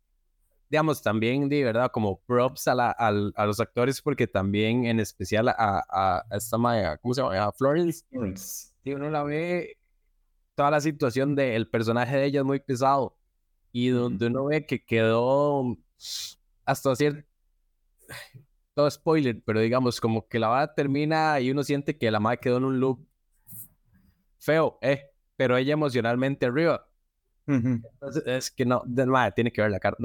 digamos, 0.73 1.03
también, 1.03 1.49
de 1.49 1.63
verdad, 1.63 1.91
como 1.91 2.19
props 2.21 2.67
a, 2.67 2.73
la, 2.73 2.89
a, 2.89 3.45
los 3.45 3.59
actores, 3.59 4.01
porque 4.01 4.25
también, 4.25 4.85
en 4.85 4.99
especial 4.99 5.49
a, 5.49 5.53
a, 5.87 6.25
esta 6.35 6.57
Maya, 6.57 6.97
¿cómo 6.97 7.13
se 7.13 7.21
llama? 7.21 7.45
A 7.45 7.51
Florence. 7.51 8.03
Florence 8.09 8.73
si 8.83 8.91
uno 8.91 9.07
la 9.11 9.21
ve, 9.21 9.77
toda 10.55 10.71
la 10.71 10.81
situación 10.81 11.35
del 11.35 11.69
personaje 11.69 12.17
de 12.17 12.25
ella 12.25 12.39
es 12.39 12.45
muy 12.47 12.59
pesado. 12.59 13.15
Y 13.71 13.89
donde 13.89 14.25
uno 14.25 14.45
ve 14.45 14.65
que 14.65 14.83
quedó 14.83 15.77
hasta 16.65 16.95
cierto. 16.95 17.29
Todo 18.73 18.89
spoiler, 18.89 19.43
pero 19.45 19.59
digamos, 19.59 20.01
como 20.01 20.27
que 20.27 20.39
la 20.39 20.47
va 20.47 20.73
termina 20.73 21.39
y 21.39 21.51
uno 21.51 21.63
siente 21.63 21.99
que 21.99 22.09
la 22.09 22.19
madre 22.19 22.39
quedó 22.39 22.57
en 22.57 22.63
un 22.63 22.79
loop 22.79 23.07
feo, 24.39 24.79
eh, 24.81 25.11
pero 25.35 25.55
ella 25.55 25.73
emocionalmente 25.73 26.47
arriba. 26.47 26.87
Es 28.25 28.51
que 28.51 28.65
no, 28.65 28.83
madre, 28.85 29.31
tiene 29.33 29.51
que 29.51 29.61
ver 29.61 29.71
la 29.71 29.79
cara. 29.79 29.97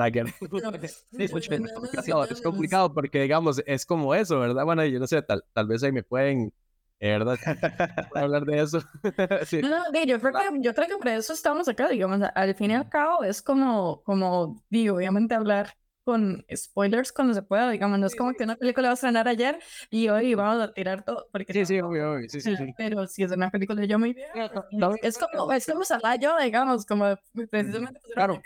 es 2.30 2.40
complicado 2.42 2.92
porque, 2.92 3.23
digamos, 3.23 3.62
es 3.64 3.87
como 3.87 4.14
eso, 4.14 4.40
¿verdad? 4.40 4.64
Bueno, 4.64 4.85
yo 4.85 4.99
no 4.99 5.07
sé, 5.07 5.23
tal, 5.23 5.45
tal 5.52 5.66
vez 5.66 5.83
ahí 5.83 5.92
me 5.92 6.02
pueden 6.02 6.52
¿verdad? 7.00 7.38
hablar 8.14 8.45
de 8.45 8.62
eso. 8.62 8.80
No, 9.62 9.90
no, 9.92 10.04
yo 10.04 10.21
creo, 10.21 10.33
que, 10.33 10.61
yo 10.61 10.75
creo 10.75 10.88
que 10.88 10.97
por 10.97 11.09
eso 11.09 11.33
estamos 11.33 11.68
acá, 11.68 11.88
digamos, 11.88 12.21
al 12.35 12.54
fin 12.54 12.73
y 12.73 12.75
al 12.75 12.88
cabo 12.88 13.25
es 13.25 13.42
como, 13.42 14.02
como, 14.02 14.62
digo, 14.68 14.97
obviamente 14.97 15.35
hablar 15.35 15.75
con 16.08 16.42
spoilers 16.56 17.12
cuando 17.12 17.34
se 17.34 17.42
pueda, 17.42 17.70
digamos, 17.70 17.98
no 17.98 18.06
es 18.06 18.16
como 18.16 18.32
que 18.32 18.42
una 18.42 18.56
película 18.56 18.88
va 18.88 18.92
a 18.92 18.94
estrenar 18.94 19.28
ayer 19.28 19.58
y 19.90 20.08
hoy 20.08 20.34
vamos 20.34 20.62
a 20.62 20.72
tirar 20.72 21.04
todo, 21.04 21.28
porque 21.30 21.52
sí, 21.52 21.66
sí, 21.66 21.80
obvio, 21.82 22.18
sí, 22.30 22.40
sí, 22.40 22.56
pero 22.78 23.06
si 23.06 23.24
es 23.24 23.30
una 23.30 23.50
película 23.50 23.84
yo 23.84 23.98
muy 23.98 24.14
bien, 24.14 24.26
es 25.02 25.18
como, 25.18 25.52
es 25.52 25.66
como 25.66 25.92
yo, 26.18 26.38
digamos, 26.38 26.86
como 26.86 27.14
precisamente 27.50 28.00
claro. 28.14 28.40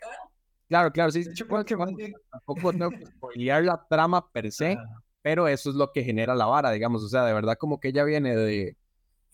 Claro, 0.69 0.91
claro, 0.91 1.13
sí, 1.13 1.23
creo 1.25 1.65
que 1.65 2.13
tampoco 2.33 2.73
tengo 2.73 2.91
que 2.91 3.07
spoilear 3.07 3.63
la 3.63 3.87
trama 3.89 4.29
per 4.33 4.51
se, 4.51 4.77
pero 5.21 5.47
eso 5.47 5.71
es 5.71 5.77
lo 5.77 5.93
que 5.93 6.03
genera 6.03 6.35
la 6.35 6.47
vara, 6.47 6.73
digamos, 6.73 7.05
o 7.05 7.09
sea, 7.09 7.25
de 7.25 7.33
verdad 7.33 7.57
como 7.57 7.79
que 7.79 7.91
ella 7.91 8.03
viene 8.03 8.35
de, 8.35 8.77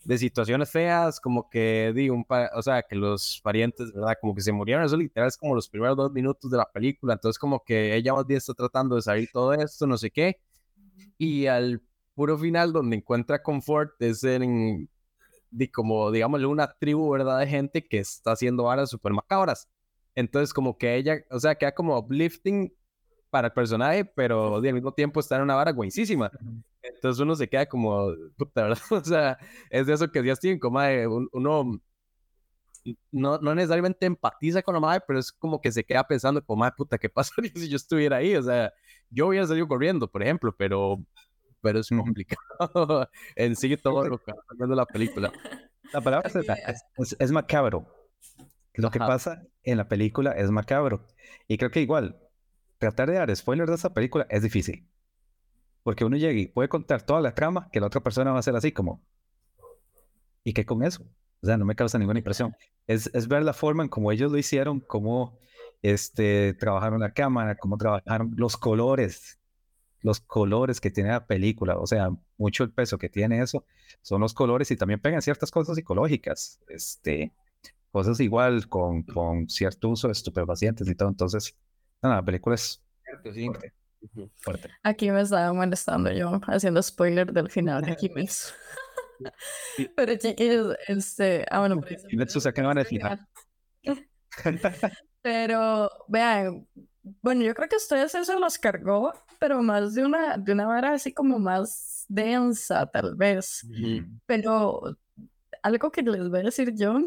de 0.03 0.17
situaciones 0.17 0.71
feas, 0.71 1.19
como 1.19 1.49
que, 1.49 1.91
di, 1.95 2.09
un 2.09 2.25
o 2.55 2.61
sea, 2.61 2.83
que 2.83 2.95
los 2.95 3.41
parientes, 3.43 3.91
¿verdad? 3.93 4.15
Como 4.19 4.33
que 4.33 4.41
se 4.41 4.51
murieron, 4.51 4.83
eso 4.83 4.97
literal 4.97 5.27
es 5.27 5.37
como 5.37 5.55
los 5.55 5.69
primeros 5.69 5.97
dos 5.97 6.11
minutos 6.11 6.49
de 6.49 6.57
la 6.57 6.69
película, 6.71 7.13
entonces 7.13 7.37
como 7.37 7.63
que 7.63 7.95
ella 7.95 8.13
más 8.13 8.25
bien 8.25 8.37
está 8.37 8.53
tratando 8.53 8.95
de 8.95 9.01
salir 9.01 9.29
todo 9.31 9.53
esto, 9.53 9.85
no 9.87 9.97
sé 9.97 10.09
qué, 10.11 10.39
y 11.17 11.47
al 11.47 11.81
puro 12.15 12.37
final 12.37 12.73
donde 12.73 12.97
encuentra 12.97 13.41
confort 13.41 14.01
es 14.01 14.23
en, 14.23 14.89
di, 15.51 15.67
como, 15.67 16.11
digámosle, 16.11 16.47
una 16.47 16.71
tribu, 16.73 17.09
¿verdad? 17.11 17.39
De 17.39 17.47
gente 17.47 17.87
que 17.87 17.99
está 17.99 18.31
haciendo 18.31 18.63
varas 18.63 18.89
súper 18.89 19.13
macabras. 19.13 19.69
Entonces 20.15 20.53
como 20.53 20.77
que 20.77 20.95
ella, 20.95 21.23
o 21.29 21.39
sea, 21.39 21.55
queda 21.55 21.73
como 21.73 21.97
uplifting 21.97 22.73
para 23.29 23.47
el 23.47 23.53
personaje, 23.53 24.05
pero 24.05 24.55
al 24.55 24.73
mismo 24.73 24.93
tiempo 24.93 25.19
está 25.19 25.37
en 25.37 25.43
una 25.43 25.55
vara 25.55 25.71
buenísima. 25.71 26.31
Entonces 26.99 27.21
uno 27.21 27.33
se 27.35 27.47
queda 27.47 27.65
como, 27.65 28.13
puta, 28.37 28.63
¿verdad? 28.63 28.77
O 28.91 29.03
sea, 29.03 29.37
es 29.69 29.87
de 29.87 29.93
eso 29.93 30.11
que 30.11 30.23
ya 30.23 30.33
estoy 30.33 30.59
como 30.59 30.79
uno 31.31 31.81
no, 33.11 33.37
no 33.39 33.55
necesariamente 33.55 34.05
empatiza 34.05 34.61
con 34.61 34.73
la 34.73 34.79
madre, 34.79 35.03
pero 35.07 35.19
es 35.19 35.31
como 35.31 35.61
que 35.61 35.71
se 35.71 35.83
queda 35.83 36.05
pensando 36.05 36.43
como, 36.43 36.59
madre, 36.59 36.75
puta, 36.77 36.97
¿qué 36.97 37.09
pasaría 37.09 37.51
si 37.55 37.69
yo 37.69 37.77
estuviera 37.77 38.17
ahí? 38.17 38.35
O 38.35 38.43
sea, 38.43 38.73
yo 39.09 39.27
hubiera 39.27 39.47
salido 39.47 39.67
corriendo, 39.67 40.09
por 40.09 40.23
ejemplo, 40.23 40.53
pero, 40.57 40.97
pero 41.61 41.79
es 41.79 41.89
complicado 41.89 43.09
en 43.35 43.55
sí 43.55 43.77
todo 43.77 44.07
lo 44.07 44.17
que 44.17 44.31
está 44.31 44.43
viendo 44.57 44.75
la 44.75 44.85
película. 44.85 45.31
La 45.93 46.01
palabra 46.01 46.29
es, 46.97 47.15
es, 47.17 47.31
macabro. 47.31 47.87
Lo 48.73 48.91
que 48.91 48.99
pasa 48.99 49.41
en 49.63 49.77
la 49.77 49.87
película 49.87 50.31
es 50.31 50.51
macabro. 50.51 51.05
Y 51.47 51.57
creo 51.57 51.71
que 51.71 51.81
igual, 51.81 52.19
tratar 52.77 53.09
de 53.09 53.15
dar 53.15 53.35
spoilers 53.35 53.69
de 53.69 53.75
esa 53.75 53.93
película 53.93 54.27
es 54.29 54.43
difícil. 54.43 54.85
Porque 55.83 56.05
uno 56.05 56.17
llega 56.17 56.39
y 56.39 56.47
puede 56.47 56.69
contar 56.69 57.03
toda 57.03 57.21
la 57.21 57.33
trama 57.33 57.69
que 57.71 57.79
la 57.79 57.87
otra 57.87 58.01
persona 58.01 58.31
va 58.31 58.37
a 58.37 58.39
hacer 58.39 58.55
así 58.55 58.71
como... 58.71 59.01
¿Y 60.43 60.53
qué 60.53 60.65
con 60.65 60.83
eso? 60.83 61.03
O 61.41 61.45
sea, 61.45 61.57
no 61.57 61.65
me 61.65 61.75
causa 61.75 61.97
ninguna 61.97 62.19
impresión. 62.19 62.55
Es, 62.87 63.09
es 63.13 63.27
ver 63.27 63.43
la 63.43 63.53
forma 63.53 63.83
en 63.83 63.89
cómo 63.89 64.11
ellos 64.11 64.31
lo 64.31 64.37
hicieron, 64.37 64.79
cómo 64.79 65.37
este, 65.81 66.53
trabajaron 66.53 66.99
la 66.99 67.13
cámara, 67.13 67.55
cómo 67.55 67.77
trabajaron 67.77 68.33
los 68.35 68.57
colores, 68.57 69.39
los 70.01 70.19
colores 70.19 70.81
que 70.81 70.91
tiene 70.91 71.09
la 71.09 71.25
película. 71.25 71.77
O 71.77 71.87
sea, 71.87 72.09
mucho 72.37 72.63
el 72.63 72.71
peso 72.71 72.97
que 72.97 73.09
tiene 73.09 73.41
eso 73.41 73.65
son 74.01 74.21
los 74.21 74.33
colores 74.33 74.71
y 74.71 74.77
también 74.77 74.99
pegan 74.99 75.21
ciertas 75.21 75.51
cosas 75.51 75.75
psicológicas. 75.75 76.59
Este, 76.67 77.33
cosas 77.91 78.19
igual 78.19 78.67
con, 78.67 79.03
con 79.03 79.49
cierto 79.49 79.89
uso 79.89 80.07
de 80.07 80.13
estupefacientes 80.13 80.87
y 80.87 80.95
todo. 80.95 81.09
Entonces, 81.09 81.55
no, 82.01 82.09
la 82.09 82.23
película 82.23 82.55
es 82.55 82.81
fuerte. 83.23 83.73
Aquí 84.83 85.11
me 85.11 85.21
estaba 85.21 85.51
molestando 85.53 86.11
yo 86.11 86.39
haciendo 86.47 86.81
spoiler 86.81 87.31
del 87.31 87.49
final 87.49 87.81
de 87.81 87.95
Kimetsu. 87.95 88.53
pero 89.95 90.15
chiquillos, 90.17 90.75
este, 90.87 91.45
ah 91.49 91.59
bueno, 91.59 91.81
Kimetsu 91.81 92.39
se 92.39 92.49
acaba 92.49 92.73
el 92.73 92.85
final. 92.85 93.27
pero 95.21 95.89
vean, 96.07 96.67
bueno, 97.21 97.43
yo 97.43 97.53
creo 97.53 97.67
que 97.67 97.75
ustedes 97.75 98.15
eso 98.15 98.39
los 98.39 98.57
cargó, 98.57 99.13
pero 99.39 99.61
más 99.61 99.95
de 99.95 100.05
una, 100.05 100.37
de 100.37 100.51
una 100.53 100.67
vara 100.67 100.93
así 100.93 101.13
como 101.13 101.39
más 101.39 102.05
densa, 102.07 102.85
tal 102.87 103.15
vez. 103.15 103.67
Pero 104.25 104.97
algo 105.63 105.91
que 105.91 106.01
les 106.01 106.29
voy 106.29 106.39
a 106.39 106.43
decir 106.43 106.73
yo 106.75 106.99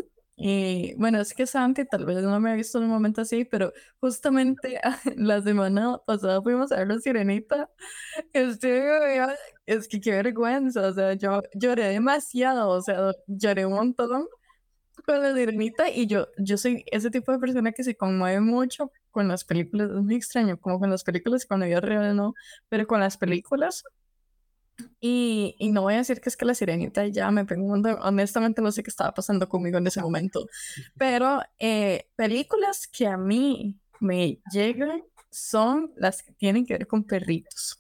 y 0.45 0.95
bueno, 0.97 1.21
es 1.21 1.35
que 1.35 1.47
Santi 1.47 1.85
tal 1.85 2.05
vez 2.05 2.21
no 2.21 2.41
me 2.41 2.51
ha 2.51 2.55
visto 2.55 2.79
en 2.79 2.85
un 2.85 2.91
momento 2.91 3.21
así, 3.21 3.45
pero 3.45 3.73
justamente 4.01 4.81
la 5.17 5.41
semana 5.41 5.99
pasada 6.05 6.43
fuimos 6.43 6.73
a 6.73 6.79
ver 6.79 6.89
la 6.89 6.99
sirenita. 6.99 7.71
Este, 8.33 9.21
es 9.67 9.87
que 9.87 10.01
qué 10.01 10.11
vergüenza, 10.11 10.89
o 10.89 10.93
sea, 10.95 11.13
yo 11.15 11.43
lloré 11.55 11.85
demasiado, 11.91 12.71
o 12.71 12.83
sea, 12.83 13.13
lloré 13.29 13.67
un 13.67 13.75
montón 13.75 14.27
con 15.07 15.23
la 15.23 15.33
sirenita 15.33 15.89
y 15.91 16.09
yo, 16.09 16.27
yo 16.39 16.59
soy 16.59 16.85
ese 16.91 17.11
tipo 17.11 17.31
de 17.31 17.39
persona 17.39 17.71
que 17.71 17.85
se 17.85 17.95
conmueve 17.97 18.41
mucho 18.41 18.91
con 19.13 19.29
las 19.29 19.45
películas, 19.45 19.91
es 19.91 20.03
muy 20.03 20.17
extraño, 20.17 20.59
como 20.59 20.81
con 20.81 20.91
las 20.91 21.05
películas, 21.05 21.47
cuando 21.47 21.67
yo 21.67 21.81
real 21.81 22.17
no, 22.17 22.35
pero 22.69 22.89
con 22.89 22.99
las 22.99 23.17
películas 23.17 23.85
y, 25.01 25.55
y, 25.59 25.71
no 25.71 25.83
voy 25.83 25.95
a 25.95 25.99
decir 25.99 26.21
que 26.21 26.29
es 26.29 26.37
que 26.37 26.45
la 26.45 26.55
sirenita 26.55 27.07
ya 27.07 27.31
me 27.31 27.45
pregunto, 27.45 27.91
honestamente 28.03 28.63
no 28.63 28.73
sé 28.73 28.83
qué 28.83 28.91
estaba 28.91 29.13
pasando 29.13 29.49
conmigo 29.49 29.79
en 29.79 29.87
ese 29.87 30.01
momento, 30.01 30.47
pero 30.99 31.43
eh, 31.59 32.09
películas 32.17 32.87
que 32.87 33.07
a 33.07 33.17
mí 33.17 33.79
me 34.01 34.41
llegan 34.53 35.03
son 35.31 35.93
las 35.97 36.23
que 36.23 36.33
tienen 36.33 36.67
que 36.67 36.75
ver 36.75 36.87
con 36.87 37.05
perritos. 37.05 37.79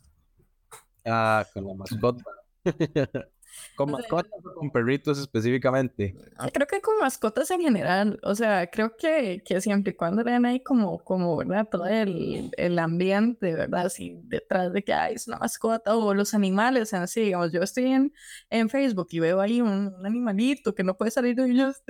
Ah, 1.05 1.45
con 1.53 1.67
la 1.67 1.75
mascota. 1.75 2.25
¿Con 3.75 3.91
mascotas 3.91 4.33
o 4.45 4.55
con 4.55 4.71
perritos 4.71 5.19
específicamente? 5.19 6.15
Ah, 6.37 6.49
creo 6.53 6.67
que 6.67 6.81
con 6.81 6.99
mascotas 6.99 7.51
en 7.51 7.61
general. 7.61 8.21
O 8.23 8.35
sea, 8.35 8.69
creo 8.69 8.97
que, 8.97 9.43
que 9.45 9.61
siempre 9.61 9.93
y 9.93 9.97
cuando 9.97 10.25
vean 10.25 10.45
ahí 10.45 10.63
como, 10.63 11.03
como 11.05 11.37
¿verdad? 11.37 11.69
Todo 11.71 11.87
el, 11.87 12.51
el 12.57 12.79
ambiente, 12.79 13.55
¿verdad? 13.55 13.87
Así 13.87 14.21
detrás 14.25 14.73
de 14.73 14.83
que 14.83 14.93
hay 14.93 15.15
es 15.15 15.27
una 15.29 15.39
mascota 15.39 15.97
o 15.97 16.15
los 16.15 16.35
animales 16.35 16.93
en 16.93 17.09
sí. 17.09 17.23
Digamos, 17.23 17.53
yo 17.53 17.63
estoy 17.63 17.87
en, 17.87 18.13
en 18.51 18.69
Facebook 18.69 19.09
y 19.11 19.21
veo 19.21 19.41
ahí 19.41 19.61
un, 19.61 19.95
un 19.99 20.07
animalito 20.07 20.75
que 20.75 20.85
no 20.85 20.97
puede 20.97 21.11
salir 21.11 21.35
de 21.37 21.55
yo 21.55 21.73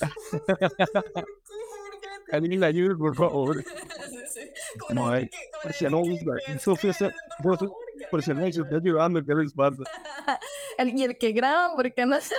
esté. 2.00 2.36
Alguien 2.36 2.64
ayuda, 2.64 2.96
por 2.96 3.14
favor. 3.14 3.64
No, 4.90 5.14
eh, 5.14 5.30
si 5.72 5.84
no, 5.86 6.02
por 8.10 8.22
si 8.22 8.32
no, 8.32 8.46
estoy 8.46 8.64
ayudando, 8.74 9.24
¿qué 9.24 9.34
les 9.34 9.52
pasa? 9.52 9.82
Y 10.78 11.02
el 11.02 11.18
que 11.18 11.32
graba, 11.32 11.74
porque 11.74 12.06
no 12.06 12.14
hace 12.14 12.36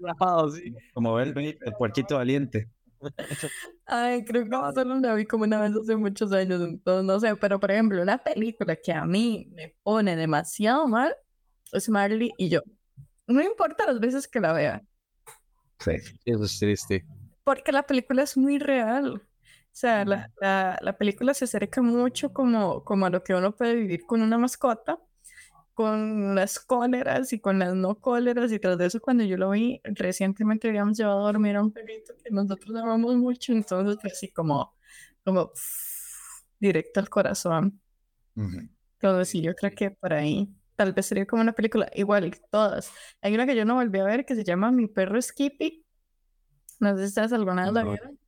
nada. 0.00 0.50
sí. 0.54 0.74
Como 0.92 1.18
el, 1.18 1.36
el 1.38 1.72
puerquito 1.78 2.16
valiente. 2.16 2.68
Ay, 3.86 4.24
creo 4.24 4.44
que 4.44 4.50
solo 4.74 4.96
la 5.00 5.14
vi 5.14 5.24
como 5.24 5.44
una 5.44 5.60
vez 5.60 5.72
hace 5.74 5.96
muchos 5.96 6.32
años, 6.32 6.60
entonces 6.60 7.04
no 7.04 7.18
sé, 7.20 7.36
pero 7.36 7.58
por 7.58 7.70
ejemplo, 7.70 8.02
una 8.02 8.18
película 8.18 8.76
que 8.76 8.92
a 8.92 9.04
mí 9.04 9.48
me 9.52 9.74
pone 9.82 10.16
demasiado 10.16 10.86
mal 10.88 11.14
es 11.72 11.88
Marley 11.88 12.32
y 12.36 12.48
yo. 12.48 12.60
No 13.26 13.40
importa 13.42 13.86
las 13.86 14.00
veces 14.00 14.26
que 14.26 14.40
la 14.40 14.52
vea. 14.52 14.82
Sí. 15.78 15.92
Eso 16.24 16.44
es 16.44 16.58
triste. 16.58 17.04
Porque 17.48 17.72
la 17.72 17.84
película 17.84 18.22
es 18.24 18.36
muy 18.36 18.58
real. 18.58 19.22
O 19.22 19.70
sea, 19.72 20.04
la, 20.04 20.30
la, 20.38 20.78
la 20.82 20.98
película 20.98 21.32
se 21.32 21.46
acerca 21.46 21.80
mucho 21.80 22.30
como, 22.34 22.84
como 22.84 23.06
a 23.06 23.10
lo 23.10 23.24
que 23.24 23.32
uno 23.34 23.56
puede 23.56 23.74
vivir 23.74 24.02
con 24.06 24.20
una 24.20 24.36
mascota, 24.36 24.98
con 25.74 26.34
las 26.34 26.58
cóleras 26.58 27.32
y 27.32 27.40
con 27.40 27.58
las 27.58 27.74
no 27.74 27.94
cóleras. 28.00 28.52
Y 28.52 28.58
tras 28.58 28.76
de 28.76 28.84
eso, 28.86 29.00
cuando 29.00 29.24
yo 29.24 29.38
lo 29.38 29.50
vi, 29.50 29.80
recientemente 29.84 30.68
habíamos 30.68 30.98
llevado 30.98 31.20
a 31.20 31.32
dormir 31.32 31.56
a 31.56 31.62
un 31.62 31.72
perrito 31.72 32.12
que 32.22 32.30
nosotros 32.30 32.76
amamos 32.76 33.16
mucho. 33.16 33.54
Entonces, 33.54 33.98
así 34.12 34.30
como, 34.30 34.74
como 35.24 35.52
pff, 35.54 36.44
directo 36.60 37.00
al 37.00 37.08
corazón. 37.08 37.80
Ujú. 38.36 38.68
Entonces, 39.00 39.28
sí, 39.30 39.40
yo 39.40 39.54
creo 39.54 39.72
que 39.74 39.90
por 39.92 40.12
ahí 40.12 40.50
tal 40.76 40.92
vez 40.92 41.06
sería 41.06 41.26
como 41.26 41.40
una 41.42 41.54
película 41.54 41.90
igual 41.94 42.30
todas. 42.50 42.92
Hay 43.22 43.34
una 43.34 43.46
que 43.46 43.56
yo 43.56 43.64
no 43.64 43.76
volví 43.76 44.00
a 44.00 44.04
ver 44.04 44.26
que 44.26 44.34
se 44.34 44.44
llama 44.44 44.70
Mi 44.70 44.86
perro 44.86 45.22
Skippy. 45.22 45.86
No 46.80 46.94
sé 46.96 47.02
si 47.02 47.08
ustedes 47.08 47.32
alguna 47.32 47.64
vez 47.64 47.72
la 47.72 47.84
No. 47.84 47.90
vieron. 47.92 48.18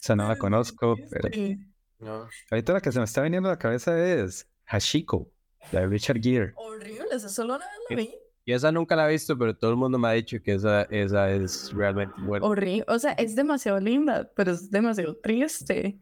Esa 0.00 0.16
no 0.16 0.28
la 0.28 0.36
conozco, 0.36 0.96
pero 1.10 1.28
Sí. 1.32 1.58
No. 1.98 2.28
ahorita 2.50 2.72
la 2.74 2.80
que 2.80 2.92
se 2.92 2.98
me 2.98 3.04
está 3.04 3.22
viniendo 3.22 3.48
a 3.48 3.52
la 3.52 3.58
cabeza 3.58 3.98
es 3.98 4.46
Hashiko, 4.66 5.30
la 5.72 5.80
de 5.80 5.86
Richard 5.86 6.20
Gere. 6.20 6.52
Horrible, 6.56 7.06
esa 7.12 7.28
solo 7.28 7.56
una 7.56 7.64
vez 7.64 7.74
la 7.90 7.96
vi. 7.96 8.14
Y 8.46 8.52
esa 8.52 8.70
nunca 8.70 8.94
la 8.94 9.08
he 9.08 9.12
visto, 9.12 9.38
pero 9.38 9.56
todo 9.56 9.70
el 9.70 9.76
mundo 9.78 9.98
me 9.98 10.08
ha 10.08 10.12
dicho 10.12 10.36
que 10.42 10.52
esa, 10.54 10.82
esa 10.90 11.30
es 11.30 11.72
realmente 11.72 12.14
buena. 12.20 12.44
Horrible, 12.44 12.84
o 12.88 12.98
sea, 12.98 13.12
es 13.12 13.34
demasiado 13.34 13.80
linda, 13.80 14.30
pero 14.36 14.52
es 14.52 14.70
demasiado 14.70 15.16
triste. 15.16 15.98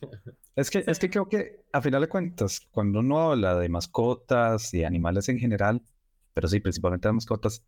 Es 0.56 0.70
que, 0.70 0.84
es 0.86 1.00
que 1.00 1.10
creo 1.10 1.28
que 1.28 1.64
a 1.72 1.82
final 1.82 2.00
de 2.02 2.08
cuentas, 2.08 2.60
cuando 2.70 3.00
uno 3.00 3.32
habla 3.32 3.58
de 3.58 3.68
mascotas 3.68 4.72
y 4.72 4.84
animales 4.84 5.28
en 5.28 5.38
general, 5.40 5.82
pero 6.32 6.46
sí, 6.46 6.60
principalmente 6.60 7.08
las 7.08 7.14
mascotas, 7.16 7.64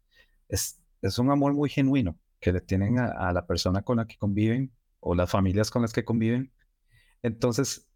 es, 0.49 0.80
es 1.02 1.18
un 1.18 1.28
amor 1.32 1.52
muy 1.52 1.68
genuino 1.68 2.16
que 2.40 2.52
le 2.52 2.61
tienen 2.61 2.99
a, 2.99 3.09
a 3.11 3.33
la 3.33 3.47
persona 3.47 3.83
con 3.83 3.99
la 3.99 4.07
que 4.07 4.16
conviven 4.19 4.73
o 5.00 5.14
las 5.14 5.31
familias 5.31 5.71
con 5.71 5.83
las 5.83 5.93
que 5.93 6.05
conviven. 6.05 6.52
Entonces, 7.23 7.88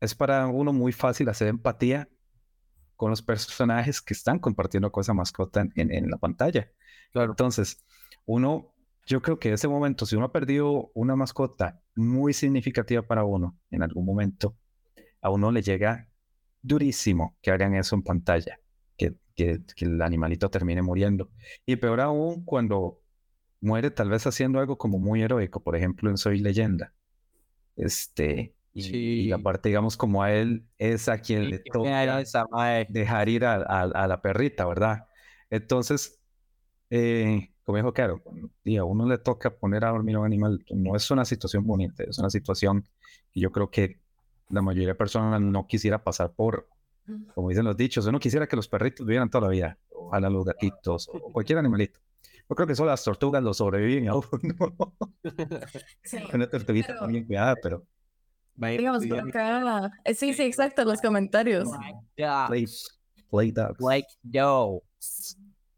es 0.00 0.14
para 0.14 0.46
uno 0.48 0.72
muy 0.72 0.92
fácil 0.92 1.28
hacer 1.28 1.48
empatía 1.48 2.08
con 2.96 3.10
los 3.10 3.22
personajes 3.22 4.00
que 4.00 4.14
están 4.14 4.38
compartiendo 4.38 4.90
con 4.92 5.00
esa 5.02 5.14
mascota 5.14 5.60
en, 5.62 5.72
en- 5.76 5.92
en 5.92 6.10
la 6.10 6.16
pantalla. 6.18 6.70
Claro. 7.12 7.32
Entonces, 7.32 7.84
uno, 8.26 8.74
yo 9.06 9.20
creo 9.22 9.38
que 9.38 9.52
ese 9.52 9.68
momento, 9.68 10.06
si 10.06 10.16
uno 10.16 10.26
ha 10.26 10.32
perdido 10.32 10.90
una 10.94 11.16
mascota 11.16 11.80
muy 11.96 12.32
significativa 12.32 13.02
para 13.02 13.24
uno 13.24 13.58
en 13.70 13.82
algún 13.82 14.06
momento, 14.06 14.56
a 15.22 15.30
uno 15.30 15.50
le 15.52 15.62
llega 15.62 16.08
durísimo 16.62 17.36
que 17.42 17.50
hagan 17.50 17.74
eso 17.74 17.96
en 17.96 18.02
pantalla, 18.02 18.60
que, 18.96 19.16
que, 19.36 19.62
que 19.76 19.84
el 19.86 20.02
animalito 20.02 20.50
termine 20.50 20.82
muriendo. 20.82 21.30
Y 21.66 21.76
peor 21.76 22.00
aún 22.00 22.44
cuando 22.44 23.00
muere 23.64 23.90
tal 23.90 24.10
vez 24.10 24.26
haciendo 24.26 24.60
algo 24.60 24.78
como 24.78 24.98
muy 24.98 25.22
heroico, 25.22 25.62
por 25.62 25.76
ejemplo 25.76 26.10
en 26.10 26.18
Soy 26.18 26.40
Leyenda. 26.40 26.94
Este, 27.76 28.54
y, 28.72 29.04
y 29.16 29.32
Sí. 29.32 29.32
aparte, 29.32 29.68
digamos, 29.70 29.96
como 29.96 30.22
a 30.22 30.32
él 30.32 30.66
es 30.78 31.08
a 31.08 31.18
quien 31.20 31.50
le 31.50 31.58
Qué 31.60 31.70
toca 31.72 32.20
esa 32.20 32.46
dejar 32.88 33.28
ir 33.28 33.44
a, 33.44 33.56
a- 33.56 33.82
a 33.82 34.06
la 34.08 34.20
perrita, 34.22 34.66
¿verdad? 34.66 35.06
Entonces, 35.50 36.20
eh, 36.90 37.52
como 37.64 37.78
dijo 37.78 37.92
Caro, 37.92 38.22
y 38.64 38.76
a 38.76 38.84
uno 38.84 39.06
le 39.08 39.18
toca 39.18 39.50
poner 39.56 39.84
a 39.84 39.90
dormir 39.90 40.16
a 40.16 40.20
un 40.20 40.26
animal, 40.26 40.64
no 40.70 40.96
es 40.96 41.10
una 41.10 41.24
situación 41.24 41.66
bonita, 41.66 42.04
es 42.04 42.18
una 42.18 42.30
situación 42.30 42.84
que 43.32 43.40
yo 43.40 43.52
creo 43.52 43.70
que 43.70 44.00
la 44.50 44.62
mayoría 44.62 44.88
de 44.88 44.94
personas 44.94 45.40
no 45.40 45.66
quisiera 45.66 46.02
pasar 46.04 46.32
por, 46.34 46.68
como 47.34 47.48
dicen 47.50 47.64
los 47.64 47.76
dichos, 47.76 48.06
uno 48.06 48.20
quisiera 48.20 48.46
que 48.48 48.56
los 48.56 48.68
perritos 48.68 49.06
vivieran 49.06 49.30
toda 49.30 49.44
la 49.48 49.50
vida, 49.50 49.78
ojalá 49.90 50.30
los 50.30 50.44
gatitos 50.44 51.08
o 51.12 51.32
cualquier 51.32 51.58
animalito. 51.58 52.00
Yo 52.48 52.56
creo 52.56 52.66
que 52.66 52.74
solo 52.74 52.90
las 52.90 53.02
tortugas 53.02 53.42
lo 53.42 53.54
sobreviven 53.54 54.08
a 54.08 54.16
uno. 54.16 54.26
Sí. 56.04 56.18
Una 56.32 56.48
tortuguita 56.48 56.88
Pero- 56.88 57.00
también 57.00 57.24
cuidada, 57.26 57.54
pero 57.62 57.86
Digamos, 58.56 59.04
por 59.06 59.18
acá. 59.18 59.90
Sí, 60.14 60.32
sí, 60.32 60.42
exacto, 60.44 60.84
los 60.84 61.00
comentarios. 61.00 61.68
ya, 62.16 62.46
play, 62.48 62.66
play 63.30 63.50
dogs. 63.50 63.80
Like 63.80 64.08
yo. 64.22 64.80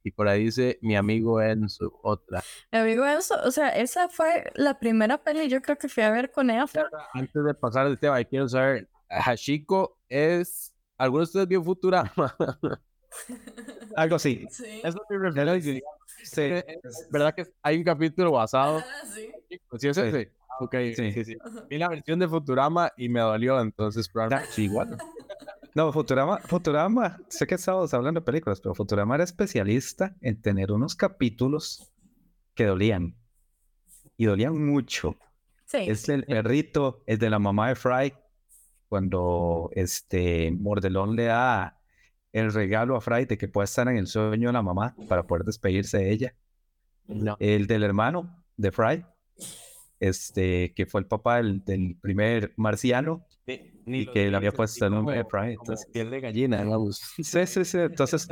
Y 0.05 0.11
por 0.11 0.29
ahí 0.29 0.45
dice 0.45 0.79
mi 0.83 0.95
amigo 0.95 1.41
Enzo, 1.41 1.99
otra. 2.03 2.43
Mi 2.71 2.79
amigo 2.81 3.07
Enzo, 3.07 3.35
o 3.45 3.51
sea, 3.51 3.71
esa 3.71 4.09
fue 4.11 4.53
la 4.55 4.79
primera 4.79 5.17
peli 5.23 5.49
yo 5.49 5.63
creo 5.63 5.79
que 5.79 5.89
fui 5.89 6.03
a 6.03 6.11
ver 6.11 6.31
con 6.31 6.51
Efra. 6.51 6.89
Antes 7.15 7.43
de 7.45 7.55
pasar 7.55 7.87
del 7.89 7.99
tema, 7.99 8.23
quiero 8.25 8.49
saber, 8.49 8.89
Hashiko 9.09 9.99
es... 10.09 10.73
¿Alguno 10.99 11.21
de 11.21 11.25
ustedes 11.25 11.49
vio 11.49 11.63
Futurama? 11.63 12.37
Algo 13.97 14.16
así. 14.16 14.47
Sí. 14.51 14.81
Es 14.85 14.95
mi 14.95 15.16
referencia. 15.19 15.81
Sí. 16.25 16.42
Es 16.42 17.09
¿Verdad 17.11 17.35
que 17.35 17.47
hay 17.62 17.77
un 17.79 17.85
capítulo 17.85 18.33
basado? 18.33 18.79
Ah, 18.79 19.07
sí. 19.14 19.31
¿Sí 19.79 19.95
Sí. 19.95 20.29
Ok, 20.59 20.75
Sí. 20.95 21.12
sí, 21.12 21.25
sí. 21.25 21.37
Vi 21.69 21.77
la 21.79 21.88
versión 21.88 22.19
de 22.19 22.27
Futurama 22.29 22.90
y 22.97 23.09
me 23.11 23.21
dolió, 23.21 23.61
entonces... 23.61 24.09
probablemente- 24.09 24.62
igual. 24.62 24.97
No, 25.75 25.92
Futurama, 25.92 26.38
Futurama, 26.38 27.19
sé 27.29 27.47
que 27.47 27.57
estábamos 27.57 27.92
hablando 27.92 28.21
de 28.21 28.25
películas, 28.25 28.62
pero 28.62 28.75
Futurama 28.75 29.16
era 29.16 29.25
especialista 29.25 30.16
en 30.23 30.40
tener 30.40 30.73
unos 30.73 30.95
capítulos 30.97 31.92
que 32.55 32.64
dolían. 32.64 33.14
Y 34.16 34.25
dolían 34.25 34.57
mucho. 34.64 35.16
Sí. 35.66 35.81
Es 35.87 36.09
el 36.09 36.25
perrito, 36.25 37.03
es 37.05 37.19
de 37.19 37.29
la 37.29 37.38
mamá 37.38 37.69
de 37.69 37.75
Fry, 37.75 38.14
cuando 38.88 39.69
este 39.75 40.51
Mordelón 40.51 41.14
le 41.14 41.25
da 41.25 41.76
el 42.37 42.53
regalo 42.53 42.96
a 42.96 43.01
Fry 43.01 43.25
de 43.25 43.38
que 43.38 43.49
pueda 43.49 43.64
estar 43.64 43.88
en 43.88 43.96
el 43.96 44.07
sueño 44.07 44.51
de 44.51 44.53
la 44.53 44.62
mamá 44.62 44.94
para 45.09 45.27
poder 45.27 45.44
despedirse 45.44 45.99
de 45.99 46.11
ella. 46.12 46.35
No. 47.07 47.37
El 47.40 47.66
del 47.66 47.83
hermano 47.83 48.44
de 48.57 48.72
Fry, 48.72 49.07
este, 50.01 50.75
que 50.75 50.85
fue 50.85 51.01
el 51.01 51.07
papá 51.07 51.37
del, 51.37 51.64
del 51.64 51.96
primer 51.99 52.53
marciano, 52.57 53.27
Ni, 53.87 54.01
y 54.01 54.07
que 54.07 54.31
le 54.31 54.37
había 54.37 54.53
puesto 54.53 54.85
el 54.85 54.92
nombre 54.92 55.16
de 55.16 55.25
Fry. 55.25 55.55
como 55.57 55.72
Entonces, 55.72 55.88
piel 55.90 56.11
de 56.11 56.20
gallina, 56.20 56.62
digamos. 56.62 57.01
Sí, 57.22 57.46
sí, 57.46 57.64
sí. 57.64 57.79
Entonces, 57.79 58.29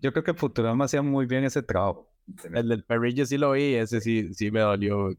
yo 0.00 0.12
creo 0.12 0.24
que 0.24 0.32
Futurama 0.32 0.86
hacía 0.86 1.02
muy 1.02 1.26
bien 1.26 1.44
ese 1.44 1.62
trabajo. 1.62 2.10
El 2.54 2.68
del 2.68 2.84
perrillo 2.84 3.26
sí 3.26 3.36
lo 3.36 3.52
vi, 3.52 3.74
ese 3.74 4.00
sí, 4.00 4.32
sí 4.32 4.50
me 4.50 4.60
dolió. 4.60 5.10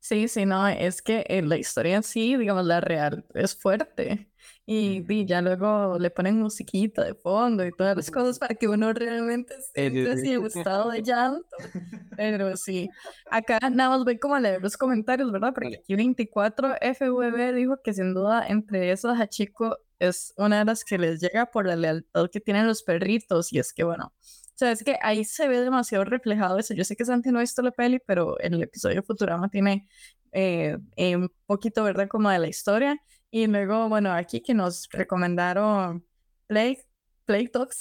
Sí, 0.00 0.26
sí, 0.26 0.46
no, 0.46 0.66
es 0.66 1.02
que 1.02 1.24
eh, 1.28 1.42
la 1.42 1.56
historia 1.56 1.96
en 1.96 2.02
sí, 2.02 2.36
digamos, 2.36 2.64
la 2.64 2.80
real, 2.80 3.24
es 3.34 3.54
fuerte. 3.54 4.31
Y, 4.64 5.04
y 5.12 5.26
ya 5.26 5.42
luego 5.42 5.98
le 5.98 6.10
ponen 6.10 6.40
musiquita 6.40 7.02
de 7.02 7.14
fondo 7.14 7.66
y 7.66 7.72
todas 7.72 7.96
las 7.96 8.10
cosas 8.10 8.38
para 8.38 8.54
que 8.54 8.68
uno 8.68 8.92
realmente 8.92 9.54
sí. 9.74 10.06
así 10.06 10.32
en 10.32 10.46
estado 10.46 10.90
de 10.90 11.02
llanto. 11.02 11.48
Pero 12.16 12.56
sí, 12.56 12.88
acá 13.30 13.58
nada 13.70 13.90
más 13.90 14.04
voy 14.04 14.18
como 14.18 14.36
a 14.36 14.40
leer 14.40 14.62
los 14.62 14.76
comentarios, 14.76 15.32
¿verdad? 15.32 15.52
Porque 15.52 15.80
aquí 15.82 15.96
24 15.96 16.76
FVB 16.80 17.54
dijo 17.54 17.80
que 17.82 17.92
sin 17.92 18.14
duda 18.14 18.46
entre 18.46 18.92
esas 18.92 19.20
Hachiko 19.20 19.78
es 19.98 20.34
una 20.36 20.60
de 20.60 20.64
las 20.64 20.84
que 20.84 20.98
les 20.98 21.20
llega 21.20 21.46
por 21.46 21.66
la 21.66 21.76
lealtad 21.76 22.28
que 22.30 22.40
tienen 22.40 22.66
los 22.66 22.82
perritos. 22.82 23.52
Y 23.52 23.58
es 23.58 23.72
que, 23.72 23.84
bueno, 23.84 24.12
o 24.54 24.58
sea, 24.58 24.72
es 24.72 24.84
que 24.84 24.96
ahí 25.02 25.24
se 25.24 25.48
ve 25.48 25.60
demasiado 25.60 26.04
reflejado 26.04 26.58
eso. 26.58 26.74
Yo 26.74 26.84
sé 26.84 26.94
que 26.96 27.04
Santi 27.04 27.30
no 27.30 27.38
ha 27.38 27.40
visto 27.42 27.62
la 27.62 27.70
peli, 27.72 27.98
pero 28.06 28.40
en 28.40 28.54
el 28.54 28.62
episodio 28.62 29.02
Futurama 29.02 29.48
tiene 29.48 29.88
eh, 30.32 30.76
eh, 30.96 31.16
un 31.16 31.32
poquito, 31.46 31.82
¿verdad? 31.84 32.08
Como 32.08 32.30
de 32.30 32.38
la 32.38 32.48
historia. 32.48 32.96
Y 33.30 33.46
luego, 33.46 33.88
bueno, 33.88 34.12
aquí 34.12 34.40
que 34.42 34.54
nos 34.54 34.88
recomendaron 34.90 36.06
Plague, 36.46 36.84
Plague 37.24 37.50
Dogs. 37.52 37.80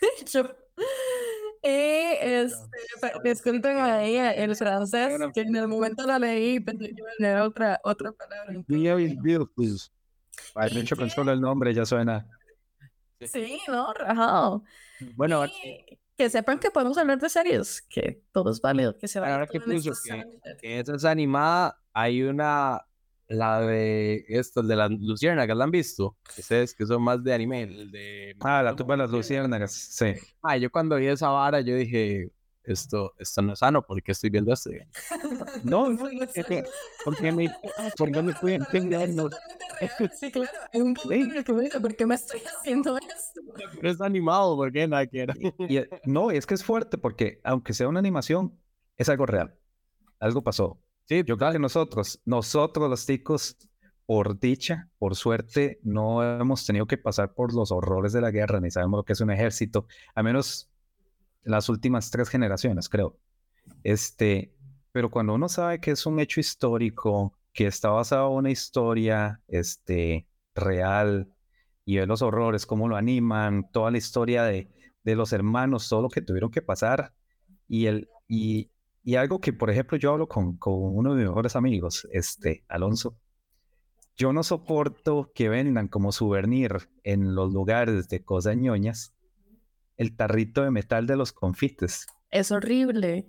Yo- 0.32 0.56
y 1.64 1.68
este, 1.68 2.56
pa- 3.00 3.12
disculpen 3.22 3.76
ahí 3.78 4.16
el 4.16 4.56
francés, 4.56 5.12
que 5.32 5.42
en 5.42 5.54
el 5.54 5.68
momento 5.68 6.04
lo 6.06 6.18
leí 6.18 6.58
pensé 6.58 6.86
que 6.86 6.94
iba 6.96 7.08
a 7.10 7.22
leer 7.22 7.38
otra, 7.38 7.80
otra 7.84 8.10
palabra. 8.12 8.62
De 10.74 10.80
hecho, 10.80 10.96
con 10.96 11.08
solo 11.10 11.30
el 11.32 11.40
nombre 11.40 11.72
ya 11.72 11.84
suena. 11.86 12.26
Sí, 13.20 13.60
¿no? 13.68 13.92
Rajado. 13.92 14.64
Bueno, 15.14 15.46
Y 15.46 15.98
que 16.22 16.30
sepan 16.30 16.60
que 16.60 16.70
podemos 16.70 16.96
hablar 16.98 17.18
de 17.18 17.28
series, 17.28 17.82
que 17.82 18.22
todo 18.30 18.52
es 18.52 18.60
válido, 18.60 18.96
que 18.96 19.08
se 19.08 19.18
vaya 19.18 19.34
ahora 19.34 19.46
que 19.48 19.60
puso 19.60 19.90
que, 20.04 20.24
que 20.60 20.78
esa 20.78 20.94
es 20.94 21.04
animada, 21.04 21.80
hay 21.92 22.22
una, 22.22 22.80
la 23.26 23.60
de 23.60 24.24
esto, 24.28 24.62
de 24.62 24.76
las 24.76 24.92
luciérnagas, 24.92 25.56
¿la 25.56 25.64
han 25.64 25.72
visto? 25.72 26.16
Ustedes 26.38 26.74
que 26.74 26.86
son 26.86 27.02
más 27.02 27.24
de 27.24 27.34
anime, 27.34 27.62
el 27.62 27.90
de... 27.90 28.36
Ah, 28.38 28.62
la 28.62 28.76
tumba 28.76 28.94
de 28.94 28.98
las 28.98 29.10
luciérnagas. 29.10 29.72
Sí. 29.72 30.14
Ah, 30.42 30.56
yo 30.56 30.70
cuando 30.70 30.94
vi 30.94 31.06
esa 31.06 31.28
vara, 31.28 31.60
yo 31.60 31.74
dije, 31.74 32.30
esto, 32.64 33.14
esto 33.18 33.42
no 33.42 33.52
es 33.52 33.58
sano, 33.58 33.82
¿por 33.82 34.02
qué 34.02 34.12
estoy 34.12 34.30
viendo 34.30 34.52
esto? 34.52 34.70
No, 35.64 35.90
No. 35.90 35.98
¿Por 37.04 37.16
qué 37.16 37.32
me, 37.32 37.54
por 37.96 38.12
qué 38.12 38.22
me 38.22 38.32
estoy 38.32 38.52
entendiendo? 38.54 39.30
Totalmente 39.30 39.66
real, 39.98 40.12
Sí, 40.18 40.30
claro. 40.32 40.50
Hay 40.72 40.80
un 40.80 40.94
punto 40.94 41.12
en 41.12 41.36
el 41.36 41.44
que 41.44 41.80
¿por 41.80 41.96
qué 41.96 42.06
me 42.06 42.14
estoy 42.14 42.40
haciendo 42.40 42.96
esto? 42.98 43.40
Pero 43.80 43.90
es 43.90 44.00
animado, 44.00 44.56
¿por 44.56 44.72
qué? 44.72 44.86
Nada 44.86 45.06
que 45.06 45.20
era. 45.20 45.34
Y, 45.68 45.76
eh, 45.76 45.88
no, 46.04 46.30
es 46.30 46.46
que 46.46 46.54
es 46.54 46.64
fuerte 46.64 46.98
porque 46.98 47.40
aunque 47.44 47.74
sea 47.74 47.88
una 47.88 47.98
animación, 47.98 48.58
es 48.96 49.08
algo 49.08 49.26
real. 49.26 49.54
Algo 50.20 50.42
pasó. 50.42 50.80
Sí, 51.06 51.22
Yo 51.26 51.36
creo 51.36 51.52
que 51.52 51.58
nosotros, 51.58 52.20
nosotros 52.24 52.88
los 52.88 53.04
ticos, 53.04 53.56
por 54.06 54.38
dicha, 54.38 54.88
por 54.98 55.16
suerte, 55.16 55.80
no 55.82 56.22
hemos 56.22 56.64
tenido 56.64 56.86
que 56.86 56.98
pasar 56.98 57.34
por 57.34 57.52
los 57.54 57.72
horrores 57.72 58.12
de 58.12 58.20
la 58.20 58.30
guerra, 58.30 58.60
ni 58.60 58.70
sabemos 58.70 58.98
lo 58.98 59.04
que 59.04 59.14
es 59.14 59.20
un 59.20 59.30
ejército, 59.30 59.86
a 60.14 60.22
menos 60.22 60.71
las 61.44 61.68
últimas 61.68 62.10
tres 62.10 62.28
generaciones, 62.28 62.88
creo. 62.88 63.18
Este, 63.82 64.54
pero 64.92 65.10
cuando 65.10 65.34
uno 65.34 65.48
sabe 65.48 65.80
que 65.80 65.92
es 65.92 66.06
un 66.06 66.20
hecho 66.20 66.40
histórico, 66.40 67.36
que 67.52 67.66
está 67.66 67.90
basado 67.90 68.30
en 68.30 68.36
una 68.38 68.50
historia 68.50 69.40
este, 69.48 70.26
real, 70.54 71.32
y 71.84 71.96
ve 71.96 72.06
los 72.06 72.22
horrores, 72.22 72.66
cómo 72.66 72.88
lo 72.88 72.96
animan, 72.96 73.70
toda 73.72 73.90
la 73.90 73.98
historia 73.98 74.44
de, 74.44 74.70
de 75.02 75.16
los 75.16 75.32
hermanos, 75.32 75.88
todo 75.88 76.02
lo 76.02 76.08
que 76.08 76.22
tuvieron 76.22 76.50
que 76.50 76.62
pasar, 76.62 77.14
y, 77.68 77.86
el, 77.86 78.08
y, 78.28 78.70
y 79.02 79.16
algo 79.16 79.40
que, 79.40 79.52
por 79.52 79.70
ejemplo, 79.70 79.98
yo 79.98 80.12
hablo 80.12 80.28
con, 80.28 80.56
con 80.56 80.74
uno 80.76 81.10
de 81.10 81.20
mis 81.20 81.28
mejores 81.28 81.56
amigos, 81.56 82.06
este, 82.12 82.64
Alonso, 82.68 83.16
yo 84.16 84.32
no 84.32 84.42
soporto 84.42 85.32
que 85.34 85.48
vendan 85.48 85.88
como 85.88 86.12
souvenir 86.12 86.90
en 87.02 87.34
los 87.34 87.52
lugares 87.52 88.08
de 88.08 88.22
cosas 88.22 88.56
ñoñas 88.56 89.14
el 90.02 90.16
tarrito 90.16 90.62
de 90.62 90.70
metal 90.70 91.06
de 91.06 91.16
los 91.16 91.32
confites. 91.32 92.06
Es 92.30 92.50
horrible. 92.50 93.28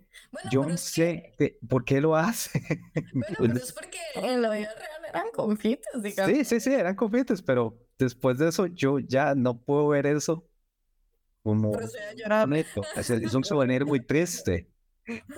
Yo 0.51 0.65
no 0.65 0.77
sé 0.77 1.35
por 1.67 1.85
qué 1.85 2.01
lo 2.01 2.15
hace. 2.15 2.61
Bueno, 3.13 3.35
pero 3.37 3.55
es 3.55 3.73
porque 3.73 3.99
en 4.15 4.41
la 4.41 4.51
vida 4.51 4.73
real 4.75 5.05
eran 5.09 5.25
confites, 5.33 6.01
digamos. 6.01 6.35
Sí, 6.35 6.45
sí, 6.45 6.59
sí, 6.59 6.73
eran 6.73 6.95
confites, 6.95 7.41
pero 7.41 7.77
después 7.97 8.37
de 8.37 8.49
eso 8.49 8.65
yo 8.67 8.99
ya 8.99 9.35
no 9.35 9.59
puedo 9.59 9.89
ver 9.89 10.05
eso 10.07 10.47
como 11.43 11.77
neto. 12.47 12.81
Es, 12.95 13.09
es 13.09 13.33
un 13.33 13.43
souvenir 13.43 13.85
muy 13.85 14.05
triste. 14.05 14.69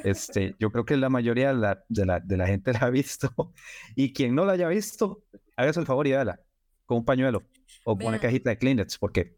Este, 0.04 0.56
yo 0.60 0.72
creo 0.72 0.86
que 0.86 0.96
la 0.96 1.10
mayoría 1.10 1.48
de 1.50 1.56
la, 1.56 1.84
de 1.90 2.06
la, 2.06 2.20
de 2.20 2.38
la 2.38 2.48
gente 2.48 2.72
la 2.74 2.80
ha 2.80 2.90
visto. 2.90 3.34
Y 3.96 4.14
quien 4.14 4.36
no 4.36 4.46
la 4.46 4.54
haya 4.54 4.68
visto, 4.68 5.24
hágase 5.56 5.80
el 5.80 5.86
favor 5.86 6.08
y 6.08 6.12
véala 6.12 6.40
con 6.86 7.00
un 7.00 7.06
pañuelo 7.06 7.44
o 7.84 7.98
con 7.98 8.08
una 8.08 8.20
cajita 8.20 8.52
de 8.52 8.58
Kleenex, 8.58 8.98
porque 9.00 9.35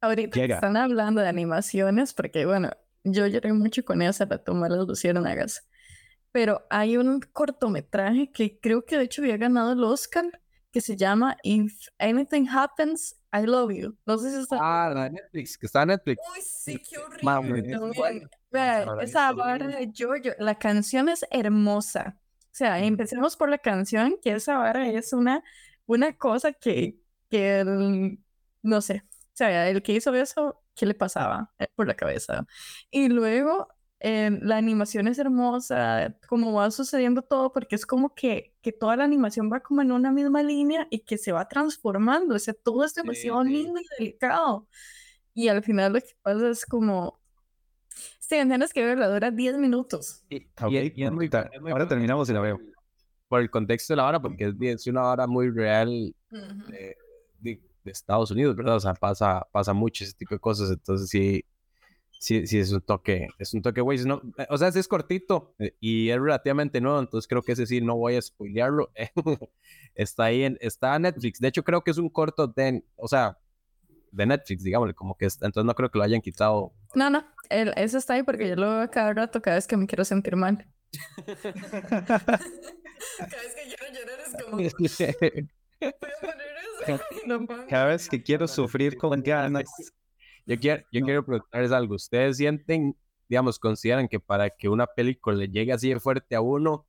ahorita 0.00 0.44
están 0.44 0.76
hablando 0.76 1.20
de 1.20 1.28
animaciones, 1.28 2.12
porque 2.14 2.46
bueno, 2.46 2.70
yo 3.04 3.26
lloré 3.26 3.52
mucho 3.52 3.84
con 3.84 4.02
esa 4.02 4.26
para 4.26 4.42
tomar 4.42 4.70
las 4.70 4.86
luciérnagas. 4.86 5.66
Pero 6.32 6.64
hay 6.70 6.96
un 6.96 7.20
cortometraje 7.20 8.30
que 8.30 8.58
creo 8.60 8.84
que 8.84 8.96
de 8.96 9.04
hecho 9.04 9.22
había 9.22 9.36
ganado 9.36 9.72
el 9.72 9.82
Oscar 9.82 10.26
que 10.70 10.80
se 10.80 10.96
llama 10.96 11.36
If 11.42 11.88
Anything 11.98 12.48
Happens, 12.48 13.16
I 13.32 13.44
Love 13.44 13.72
You. 13.72 13.96
No 14.06 14.18
sé 14.18 14.30
si 14.30 14.40
está. 14.40 14.58
Ah, 14.60 14.92
la 14.94 15.08
Netflix, 15.10 15.58
que 15.58 15.66
está 15.66 15.82
en 15.82 15.88
Netflix. 15.88 16.20
Uy, 16.32 16.42
sí, 16.42 16.82
qué 16.88 16.98
horrible. 16.98 18.28
esa 19.02 19.32
vara 19.32 19.66
de 19.66 19.90
Giorgio, 19.92 20.34
la 20.38 20.56
canción 20.58 21.08
es 21.08 21.26
hermosa. 21.30 22.16
O 22.44 22.52
sea, 22.52 22.78
empecemos 22.80 23.36
por 23.36 23.48
la 23.48 23.58
canción, 23.58 24.16
que 24.22 24.32
esa 24.32 24.58
vara 24.58 24.88
es 24.88 25.12
una, 25.12 25.42
una 25.86 26.16
cosa 26.16 26.52
que, 26.52 27.00
que 27.28 28.18
no 28.62 28.80
sé, 28.80 29.04
sea, 29.44 29.68
el 29.68 29.82
que 29.82 29.92
hizo 29.92 30.14
eso, 30.14 30.62
¿qué 30.74 30.86
le 30.86 30.94
pasaba 30.94 31.52
eh, 31.58 31.66
por 31.74 31.86
la 31.86 31.94
cabeza? 31.94 32.46
Y 32.90 33.08
luego 33.08 33.68
Em, 34.02 34.40
la 34.42 34.56
animación 34.56 35.08
es 35.08 35.18
hermosa, 35.18 36.16
como 36.26 36.54
va 36.54 36.70
sucediendo 36.70 37.20
todo, 37.20 37.52
porque 37.52 37.74
es 37.74 37.84
como 37.84 38.14
que, 38.14 38.54
que 38.62 38.72
toda 38.72 38.96
la 38.96 39.04
animación 39.04 39.52
va 39.52 39.60
como 39.60 39.82
en 39.82 39.92
una 39.92 40.10
misma 40.10 40.42
línea 40.42 40.86
y 40.90 41.00
que 41.00 41.18
se 41.18 41.32
va 41.32 41.46
transformando, 41.46 42.34
o 42.34 42.38
sea, 42.38 42.54
todo 42.54 42.82
es 42.82 42.94
demasiado 42.94 43.44
lindo 43.44 43.78
y 43.78 43.84
delicado. 43.98 44.66
Y 45.34 45.48
al 45.48 45.62
final 45.62 45.92
lo 45.92 46.00
que 46.00 46.16
pasa 46.22 46.48
es 46.48 46.64
como, 46.64 47.20
sí, 47.90 48.36
tienes 48.46 48.72
que 48.72 48.86
verla, 48.86 49.06
dura 49.06 49.30
10 49.30 49.58
minutos. 49.58 50.24
Y, 50.30 50.48
ahora 50.58 51.86
terminamos 51.86 52.30
y 52.30 52.32
la 52.32 52.40
veo. 52.40 52.58
Por 53.28 53.42
el 53.42 53.50
contexto 53.50 53.92
de 53.92 53.98
la 53.98 54.06
hora, 54.06 54.20
porque 54.20 54.54
es, 54.60 54.86
una 54.86 55.04
hora 55.04 55.26
muy 55.26 55.50
real 55.50 56.14
de, 56.30 56.96
de, 57.84 57.90
Estados 57.90 58.30
Unidos, 58.30 58.56
¿verdad? 58.56 58.76
O 58.76 58.80
sea, 58.80 58.94
pasa, 58.94 59.46
pasa 59.52 59.72
mucho 59.72 60.04
ese 60.04 60.14
tipo 60.14 60.34
de 60.34 60.40
cosas, 60.40 60.70
entonces 60.70 61.08
sí 61.08 61.44
sí, 62.20 62.46
sí 62.46 62.58
es 62.58 62.70
un 62.70 62.82
toque, 62.82 63.28
es 63.38 63.54
un 63.54 63.62
toque, 63.62 63.80
güey. 63.80 63.98
No, 64.04 64.20
eh, 64.36 64.46
o 64.50 64.58
sea, 64.58 64.68
es 64.68 64.86
cortito 64.86 65.54
eh, 65.58 65.74
y 65.80 66.10
es 66.10 66.20
relativamente 66.20 66.80
nuevo, 66.80 67.00
entonces 67.00 67.26
creo 67.26 67.42
que 67.42 67.52
ese 67.52 67.66
sí 67.66 67.80
no 67.80 67.96
voy 67.96 68.16
a 68.16 68.22
spoilearlo. 68.22 68.92
está 69.94 70.24
ahí 70.24 70.44
en, 70.44 70.58
está 70.60 70.94
en 70.96 71.02
Netflix. 71.02 71.40
De 71.40 71.48
hecho, 71.48 71.64
creo 71.64 71.82
que 71.82 71.90
es 71.90 71.98
un 71.98 72.10
corto 72.10 72.46
de, 72.46 72.84
o 72.96 73.08
sea, 73.08 73.38
de 74.12 74.26
Netflix, 74.26 74.62
digámosle, 74.62 74.94
como 74.94 75.16
que 75.16 75.24
entonces 75.24 75.64
no 75.64 75.74
creo 75.74 75.90
que 75.90 75.98
lo 75.98 76.04
hayan 76.04 76.20
quitado. 76.20 76.74
No, 76.94 77.08
no, 77.08 77.24
el, 77.48 77.72
eso 77.76 77.96
está 77.98 78.14
ahí 78.14 78.22
porque 78.22 78.48
yo 78.48 78.56
lo 78.56 78.76
veo 78.76 78.90
cada 78.90 79.14
rato, 79.14 79.40
cada 79.40 79.56
vez 79.56 79.66
que 79.66 79.76
me 79.76 79.86
quiero 79.86 80.04
sentir 80.04 80.36
mal. 80.36 80.66
cada 81.26 82.28
vez 82.28 83.54
que 83.56 83.64
quiero 83.66 83.86
llorar 83.94 84.20
es 84.26 84.36
como... 84.44 84.58
Cada 87.68 87.86
vez 87.86 88.08
que 88.08 88.22
quiero 88.22 88.48
sufrir 88.48 88.96
con 88.96 89.22
ganas 89.22 89.64
yo 90.46 90.58
quiero, 90.58 90.82
yo 90.90 91.04
quiero 91.04 91.24
preguntarles 91.24 91.70
algo. 91.70 91.94
¿Ustedes 91.94 92.38
sienten, 92.38 92.96
digamos, 93.28 93.58
consideran 93.58 94.08
que 94.08 94.18
para 94.18 94.50
que 94.50 94.68
una 94.68 94.86
película 94.86 95.36
le 95.36 95.48
llegue 95.48 95.72
así 95.72 95.90
de 95.90 96.00
fuerte 96.00 96.34
a 96.34 96.40
uno, 96.40 96.86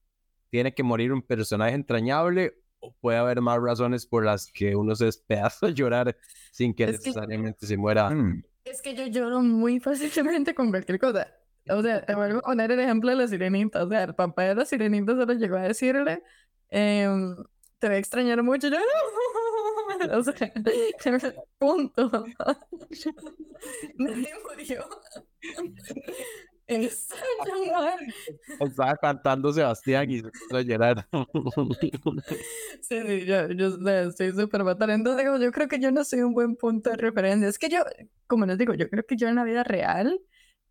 tiene 0.49 0.73
que 0.73 0.81
morir 0.81 1.13
un 1.13 1.21
personaje 1.21 1.75
entrañable 1.75 2.55
o 2.79 2.91
puede 2.99 3.19
haber 3.19 3.39
más 3.41 3.59
razones 3.61 4.07
por 4.07 4.25
las 4.25 4.51
que 4.51 4.75
uno 4.75 4.95
se 4.95 5.05
despedaza 5.05 5.67
a 5.67 5.69
llorar 5.69 6.17
sin 6.51 6.73
que 6.73 6.87
necesariamente 6.87 7.67
se 7.67 7.77
muera? 7.77 8.09
Mm. 8.09 8.43
Es 8.65 8.81
que 8.81 8.95
yo 8.95 9.05
lloro 9.05 9.41
muy 9.41 9.79
fácilmente 9.79 10.55
con 10.55 10.71
cualquier 10.71 10.99
cosa. 10.99 11.27
O 11.69 11.83
sea, 11.83 12.03
te 12.03 12.15
vuelvo 12.15 12.39
a 12.39 12.41
poner 12.41 12.71
el 12.71 12.79
ejemplo 12.79 13.11
de 13.11 13.17
la 13.17 13.27
sirenita. 13.27 13.83
O 13.83 13.89
sea, 13.89 14.03
el 14.03 14.15
papá 14.15 14.43
de 14.45 14.55
la 14.55 14.65
sirenita 14.65 15.13
solo 15.13 15.33
llegó 15.33 15.57
a 15.57 15.61
decirle, 15.61 16.23
em, 16.69 17.35
te 17.77 17.87
voy 17.87 17.97
a 17.97 17.99
extrañar 17.99 18.41
mucho. 18.41 18.69
Yo, 18.69 18.77
o 20.17 20.23
sea, 20.23 21.33
punto. 21.57 22.25
Nadie 23.95 24.33
murió. 24.43 24.85
Estaba 28.59 28.95
cantando 28.95 29.51
Sebastián 29.51 30.09
y 30.09 30.21
se 30.21 30.29
puso 30.29 30.57
a 30.57 30.61
llorar. 30.61 31.07
Sí, 32.81 33.01
sí, 33.05 33.25
yo, 33.25 33.49
yo 33.49 33.67
estoy 33.89 34.31
súper 34.31 34.63
fatal. 34.63 34.91
Entonces, 34.91 35.25
yo 35.39 35.51
creo 35.51 35.67
que 35.67 35.79
yo 35.79 35.91
no 35.91 36.03
soy 36.03 36.21
un 36.21 36.33
buen 36.33 36.55
punto 36.55 36.89
de 36.89 36.97
referencia. 36.97 37.47
Es 37.47 37.59
que 37.59 37.69
yo, 37.69 37.83
como 38.27 38.45
les 38.45 38.57
digo, 38.57 38.73
yo 38.73 38.89
creo 38.89 39.05
que 39.05 39.17
yo 39.17 39.27
en 39.27 39.35
la 39.35 39.43
vida 39.43 39.63
real, 39.63 40.21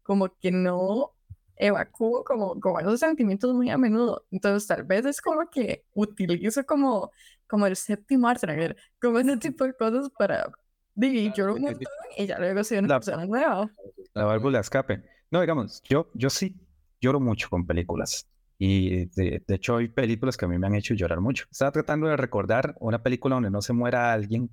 como 0.03 0.35
que 0.39 0.51
no 0.51 1.15
evacúo 1.61 2.25
como, 2.25 2.59
como 2.59 2.81
esos 2.81 3.01
sentimientos 3.01 3.55
muy 3.55 3.71
a 3.71 3.79
menudo. 3.79 4.25
Entonces, 4.31 4.67
tal 4.67 4.85
vez 4.85 5.05
es 5.05 5.21
como 5.21 5.49
que 5.51 5.85
utilizo 5.95 6.65
como 6.65 7.13
como 7.51 7.67
el 7.67 7.75
séptimo 7.75 8.29
arte, 8.29 8.77
como 9.01 9.19
ese 9.19 9.37
tipo 9.37 9.65
de 9.65 9.75
cosas 9.75 10.09
para 10.17 10.51
vivir 10.95 11.33
yo 11.35 11.53
un 11.53 11.63
montón 11.63 11.83
y 12.17 12.27
ya 12.27 12.39
luego 12.39 12.63
soy 12.63 12.79
una 12.79 12.89
la, 12.89 13.01
persona 13.01 13.27
nueva. 13.27 13.71
La 14.15 14.25
válvula 14.25 14.61
escape. 14.61 15.03
No, 15.33 15.41
digamos, 15.41 15.83
yo, 15.83 16.09
yo 16.15 16.31
sí 16.31 16.57
lloro 17.01 17.19
mucho 17.19 17.51
con 17.51 17.67
películas. 17.67 18.29
Y 18.57 19.07
de, 19.07 19.43
de, 19.45 19.55
hecho 19.55 19.79
hay 19.79 19.89
películas 19.89 20.37
que 20.37 20.45
a 20.45 20.49
mí 20.49 20.59
me 20.59 20.67
han 20.69 20.77
hecho 20.77 20.95
llorar 20.95 21.21
mucho. 21.21 21.47
Estaba 21.51 21.73
tratando 21.73 22.07
de 22.07 22.17
recordar 22.17 22.77
una 22.79 23.03
película 23.03 23.35
donde 23.35 23.51
no 23.51 23.63
se 23.63 23.73
muera 23.73 24.13
alguien 24.13 24.51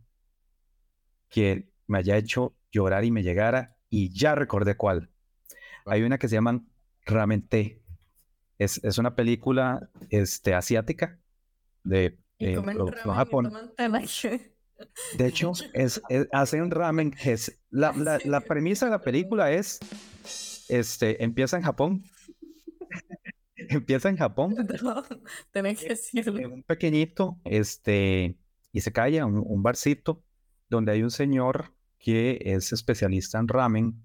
que 1.30 1.70
me 1.86 2.00
haya 2.00 2.18
hecho 2.18 2.56
llorar 2.72 3.06
y 3.06 3.12
me 3.12 3.22
llegara 3.22 3.76
y 3.90 4.10
ya 4.18 4.34
recordé 4.34 4.76
cuál. 4.76 5.12
Hay 5.86 6.04
una 6.04 6.18
que 6.18 6.28
se 6.28 6.36
llama 6.36 6.64
Ramen 7.08 7.48
Es, 8.58 8.84
es 8.84 8.98
una 8.98 9.16
película 9.16 9.90
este, 10.10 10.54
asiática 10.54 11.20
de 11.84 12.20
eh, 12.40 12.62
Japón. 13.04 13.54
De 15.18 15.28
hecho, 15.28 15.54
es, 15.74 16.02
hacen 16.32 16.70
ramen. 16.70 17.16
Es, 17.24 17.60
la, 17.70 17.94
la, 17.94 18.20
la, 18.24 18.42
premisa 18.42 18.86
de 18.86 18.92
la 18.92 19.02
película 19.02 19.52
es, 19.52 19.80
este, 20.70 21.24
empieza 21.24 21.58
en 21.58 21.64
Japón. 21.64 22.04
empieza 23.56 24.10
en 24.10 24.18
Japón. 24.18 24.56
Tenés 25.52 25.80
que 25.80 25.90
decirlo. 25.90 26.54
Un 26.54 26.64
pequeñito, 26.64 27.40
este, 27.46 28.38
y 28.72 28.82
se 28.82 28.92
cae 28.92 29.24
un, 29.24 29.44
un 29.46 29.64
barcito 29.64 30.24
donde 30.70 30.92
hay 30.92 31.04
un 31.04 31.12
señor 31.12 31.74
que 31.98 32.40
es 32.42 32.74
especialista 32.74 33.40
en 33.40 33.48
ramen. 33.48 34.04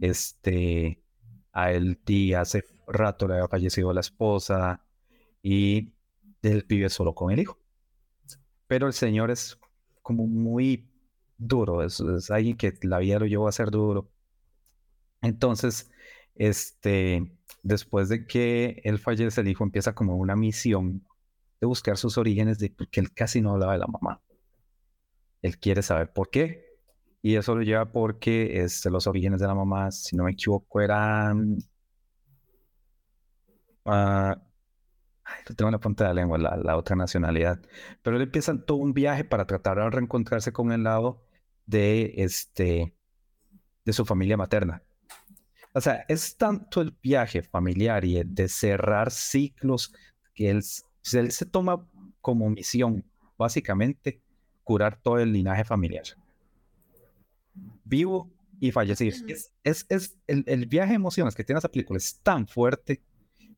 Este, 0.00 1.02
a 1.52 1.72
él 1.72 1.98
día 2.04 2.42
hace 2.42 2.64
rato 2.86 3.28
le 3.28 3.34
había 3.34 3.48
fallecido 3.48 3.92
la 3.92 4.00
esposa 4.00 4.84
y 5.42 5.92
él 6.42 6.64
vive 6.68 6.88
solo 6.88 7.14
con 7.14 7.32
el 7.32 7.40
hijo. 7.40 7.58
Pero 8.66 8.86
el 8.86 8.92
Señor 8.92 9.30
es 9.30 9.58
como 10.02 10.26
muy 10.26 10.88
duro, 11.38 11.82
es, 11.82 12.00
alguien 12.30 12.56
que 12.56 12.74
la 12.82 12.98
vida 12.98 13.18
lo 13.18 13.26
llevó 13.26 13.48
a 13.48 13.52
ser 13.52 13.70
duro. 13.70 14.10
Entonces, 15.22 15.90
este, 16.34 17.32
después 17.62 18.08
de 18.08 18.26
que 18.26 18.80
él 18.84 18.98
fallece, 18.98 19.40
el 19.40 19.48
hijo 19.48 19.64
empieza 19.64 19.94
como 19.94 20.16
una 20.16 20.36
misión 20.36 21.06
de 21.60 21.66
buscar 21.66 21.96
sus 21.96 22.18
orígenes, 22.18 22.58
de 22.58 22.70
porque 22.70 23.00
él 23.00 23.12
casi 23.12 23.40
no 23.40 23.52
hablaba 23.52 23.72
de 23.72 23.78
la 23.80 23.86
mamá. 23.86 24.22
Él 25.42 25.58
quiere 25.58 25.82
saber 25.82 26.12
por 26.12 26.30
qué. 26.30 26.67
Y 27.22 27.36
eso 27.36 27.54
lo 27.54 27.62
lleva 27.62 27.90
porque 27.90 28.62
este, 28.62 28.90
los 28.90 29.06
orígenes 29.06 29.40
de 29.40 29.46
la 29.46 29.54
mamá, 29.54 29.90
si 29.90 30.16
no 30.16 30.24
me 30.24 30.32
equivoco, 30.32 30.80
eran... 30.80 31.58
Uh, 33.84 34.34
tengo 35.56 35.68
en 35.68 35.72
la 35.72 35.80
punta 35.80 36.04
de 36.04 36.10
la 36.10 36.14
lengua, 36.14 36.38
la, 36.38 36.56
la 36.56 36.76
otra 36.76 36.96
nacionalidad. 36.96 37.60
Pero 38.02 38.16
él 38.16 38.22
empieza 38.22 38.56
todo 38.64 38.78
un 38.78 38.94
viaje 38.94 39.24
para 39.24 39.46
tratar 39.46 39.78
de 39.78 39.90
reencontrarse 39.90 40.52
con 40.52 40.72
el 40.72 40.84
lado 40.84 41.22
de, 41.66 42.14
este, 42.16 42.94
de 43.84 43.92
su 43.92 44.04
familia 44.04 44.36
materna. 44.36 44.82
O 45.74 45.80
sea, 45.80 46.04
es 46.08 46.36
tanto 46.36 46.80
el 46.80 46.96
viaje 47.02 47.42
familiar 47.42 48.04
y 48.04 48.22
de 48.24 48.48
cerrar 48.48 49.10
ciclos 49.10 49.94
que 50.34 50.50
él, 50.50 50.62
él 51.12 51.32
se 51.32 51.46
toma 51.46 51.86
como 52.20 52.48
misión, 52.50 53.04
básicamente, 53.36 54.20
curar 54.64 55.00
todo 55.00 55.18
el 55.18 55.32
linaje 55.32 55.64
familiar. 55.64 56.04
Vivo 57.84 58.30
y 58.60 58.72
fallecer. 58.72 59.14
Es, 59.28 59.52
es, 59.62 59.86
es 59.88 60.18
el, 60.26 60.44
el, 60.46 60.66
viaje 60.66 60.90
de 60.90 60.96
emociones 60.96 61.34
que 61.34 61.44
tiene 61.44 61.58
esa 61.58 61.68
película 61.68 61.96
es 61.96 62.18
tan 62.22 62.46
fuerte 62.46 63.02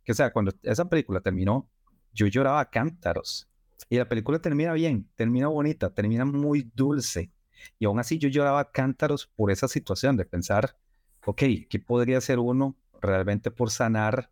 que, 0.04 0.12
o 0.12 0.14
sea, 0.14 0.32
cuando 0.32 0.52
esa 0.62 0.88
película 0.88 1.20
terminó, 1.20 1.68
yo 2.12 2.26
lloraba 2.26 2.60
a 2.60 2.70
cántaros. 2.70 3.48
Y 3.88 3.96
la 3.96 4.08
película 4.08 4.38
termina 4.38 4.72
bien, 4.72 5.08
termina 5.14 5.48
bonita, 5.48 5.90
termina 5.90 6.24
muy 6.24 6.70
dulce. 6.74 7.30
Y 7.78 7.86
aún 7.86 7.98
así 7.98 8.18
yo 8.18 8.28
lloraba 8.28 8.60
a 8.60 8.70
cántaros 8.70 9.26
por 9.36 9.50
esa 9.50 9.68
situación 9.68 10.16
de 10.16 10.24
pensar, 10.24 10.76
ok, 11.24 11.42
¿qué 11.68 11.78
podría 11.84 12.18
hacer 12.18 12.38
uno 12.38 12.76
realmente 13.00 13.50
por 13.50 13.70
sanar 13.70 14.30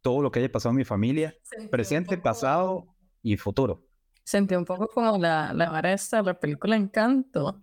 todo 0.00 0.22
lo 0.22 0.30
que 0.30 0.40
haya 0.40 0.52
pasado 0.52 0.70
en 0.70 0.78
mi 0.78 0.84
familia, 0.84 1.34
presente, 1.70 2.18
pasado 2.18 2.86
y 3.22 3.36
futuro? 3.36 3.86
Sentí 4.22 4.54
un 4.54 4.64
poco 4.64 4.88
como 4.88 5.18
la, 5.18 5.52
la 5.52 5.70
vara 5.70 5.92
esta, 5.92 6.22
la 6.22 6.38
película 6.38 6.76
Encanto, 6.76 7.60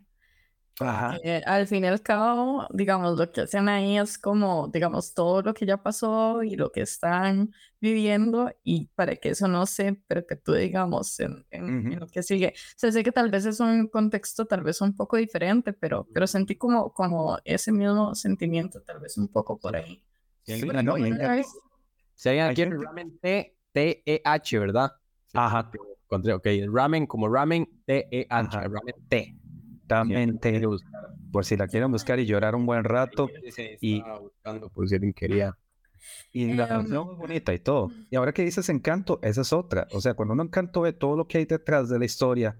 eh, 1.24 1.42
al 1.46 1.68
fin 1.68 1.84
y 1.84 1.88
al 1.88 2.02
cabo, 2.02 2.66
digamos, 2.72 3.18
lo 3.18 3.32
que 3.32 3.42
hacen 3.42 3.70
ahí 3.70 3.98
es 3.98 4.18
como, 4.18 4.68
digamos, 4.68 5.14
todo 5.14 5.42
lo 5.42 5.54
que 5.54 5.66
ya 5.66 5.78
pasó 5.78 6.42
y 6.44 6.56
lo 6.56 6.72
que 6.72 6.82
están 6.82 7.52
viviendo 7.80 8.52
y 8.64 8.88
para 8.96 9.16
que 9.16 9.30
eso 9.30 9.48
no 9.48 9.66
se 9.66 9.94
perpetúe, 9.94 10.56
digamos, 10.56 11.20
en, 11.20 11.46
en, 11.52 12.00
lo 12.00 12.08
que 12.08 12.24
sigue. 12.24 12.54
O 12.56 12.74
sea, 12.78 12.92
sé 12.92 13.04
que 13.04 13.12
tal 13.12 13.30
vez 13.30 13.46
es 13.46 13.60
un 13.60 13.88
contexto 13.88 14.46
tal 14.46 14.64
vez 14.64 14.82
un 14.82 14.96
poco 14.96 15.18
diferente, 15.18 15.74
pero, 15.74 16.08
pero 16.14 16.26
sentí 16.26 16.56
como, 16.56 16.94
como 16.94 17.38
ese 17.44 17.72
mismo 17.72 18.16
sentimiento, 18.16 18.82
tal 18.82 19.00
vez 19.00 19.18
un 19.18 19.28
poco 19.28 19.60
por 19.60 19.76
ahí. 19.76 20.04
Sí, 20.44 20.62
sí, 20.62 20.68
no, 20.68 20.96
si 22.16 22.30
alguien 22.30 22.46
aquí 22.46 22.66
ramen 22.66 23.20
T-E-H, 23.20 24.60
¿verdad? 24.60 24.92
Ajá. 25.34 25.72
Ok, 26.10 26.48
ramen 26.72 27.08
como 27.08 27.28
ramen 27.28 27.68
T-E-H, 27.86 28.60
ramen 28.60 28.96
T. 29.08 29.41
Exactamente. 29.92 30.62
Por 31.32 31.46
si 31.46 31.56
la 31.58 31.68
quieren 31.68 31.92
buscar 31.92 32.20
y 32.20 32.26
llorar 32.26 32.56
un 32.56 32.66
buen 32.66 32.84
rato. 32.84 33.30
Y 33.80 34.02
buscando 34.02 34.70
por 34.70 34.88
si 34.88 34.96
alguien 34.96 35.14
quería. 35.14 35.58
Y 36.32 36.54
la 36.54 36.68
canción 36.68 37.10
es 37.12 37.18
bonita 37.18 37.54
y 37.54 37.60
todo. 37.60 37.92
Y 38.10 38.16
ahora 38.16 38.34
que 38.34 38.44
dices 38.44 38.68
encanto, 38.70 39.20
esa 39.22 39.42
es 39.42 39.54
otra. 39.54 39.88
O 39.92 40.02
sea, 40.02 40.14
cuando 40.14 40.34
uno 40.34 40.44
encanto 40.44 40.82
ve 40.82 40.94
todo 40.94 41.16
lo 41.16 41.28
que 41.28 41.38
hay 41.38 41.46
detrás 41.46 41.90
de 41.90 42.00
la 42.00 42.06
historia, 42.06 42.58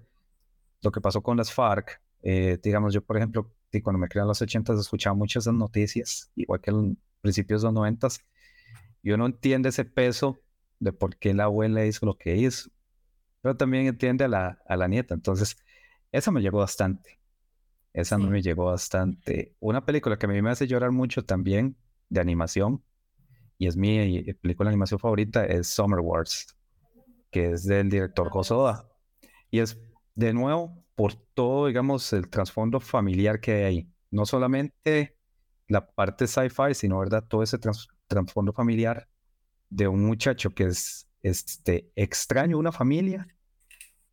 lo 0.80 0.90
que 0.92 1.00
pasó 1.00 1.22
con 1.22 1.36
las 1.36 1.52
FARC, 1.52 2.00
eh, 2.22 2.58
digamos, 2.62 2.94
yo, 2.94 3.02
por 3.02 3.16
ejemplo, 3.16 3.52
cuando 3.82 3.98
me 3.98 4.08
crean 4.08 4.28
los 4.28 4.42
80 4.42 4.74
escuchaba 4.74 5.14
muchas 5.14 5.44
esas 5.44 5.54
noticias, 5.54 6.30
igual 6.36 6.60
que 6.60 6.70
en 6.70 6.98
principios 7.20 7.62
de 7.62 7.66
los 7.66 7.74
90 7.74 8.08
y 9.02 9.12
uno 9.12 9.26
entiende 9.26 9.70
ese 9.70 9.84
peso 9.84 10.38
de 10.78 10.92
por 10.92 11.16
qué 11.16 11.34
la 11.34 11.44
abuela 11.44 11.84
hizo 11.86 12.06
lo 12.06 12.16
que 12.16 12.36
hizo, 12.36 12.70
pero 13.40 13.56
también 13.56 13.86
entiende 13.86 14.24
a 14.24 14.28
la, 14.28 14.58
a 14.66 14.76
la 14.76 14.88
nieta. 14.88 15.14
Entonces, 15.14 15.56
esa 16.12 16.30
me 16.30 16.40
llegó 16.40 16.58
bastante. 16.58 17.18
Esa 17.92 18.18
no 18.18 18.28
me 18.28 18.40
llegó 18.40 18.66
bastante. 18.66 19.54
Una 19.60 19.84
película 19.84 20.18
que 20.18 20.26
a 20.26 20.28
mí 20.28 20.40
me 20.40 20.50
hace 20.50 20.66
llorar 20.66 20.92
mucho 20.92 21.24
también, 21.24 21.76
de 22.08 22.20
animación, 22.20 22.82
y 23.58 23.66
es 23.66 23.76
mi 23.76 23.98
eh, 23.98 24.36
película 24.40 24.68
de 24.68 24.74
animación 24.74 24.98
favorita, 24.98 25.44
es 25.44 25.68
Summer 25.68 26.00
Wars, 26.00 26.56
que 27.30 27.52
es 27.52 27.64
del 27.64 27.90
director 27.90 28.28
Hosoda. 28.32 28.88
Y 29.50 29.60
es, 29.60 29.78
de 30.14 30.32
nuevo, 30.32 30.84
por 30.94 31.14
todo, 31.14 31.66
digamos, 31.66 32.12
el 32.12 32.28
trasfondo 32.28 32.80
familiar 32.80 33.40
que 33.40 33.52
hay 33.52 33.62
ahí. 33.62 33.88
No 34.10 34.26
solamente 34.26 35.16
la 35.68 35.86
parte 35.86 36.26
sci-fi, 36.26 36.74
sino, 36.74 36.98
¿verdad? 36.98 37.24
Todo 37.28 37.42
ese 37.42 37.58
trasfondo 38.08 38.52
familiar 38.52 39.08
de 39.70 39.88
un 39.88 40.04
muchacho 40.04 40.50
que 40.50 40.64
es 40.64 41.08
este, 41.22 41.90
extraño 41.94 42.58
una 42.58 42.72
familia 42.72 43.26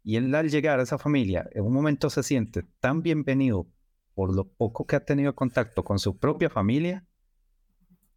y 0.09 0.15
él 0.15 0.33
al 0.33 0.49
llegar 0.49 0.79
a 0.79 0.81
esa 0.81 0.97
familia, 0.97 1.47
en 1.51 1.63
un 1.63 1.71
momento 1.71 2.09
se 2.09 2.23
siente 2.23 2.63
tan 2.79 3.03
bienvenido 3.03 3.67
por 4.15 4.33
lo 4.33 4.51
poco 4.51 4.87
que 4.87 4.95
ha 4.95 5.05
tenido 5.05 5.35
contacto 5.35 5.83
con 5.83 5.99
su 5.99 6.17
propia 6.17 6.49
familia, 6.49 7.05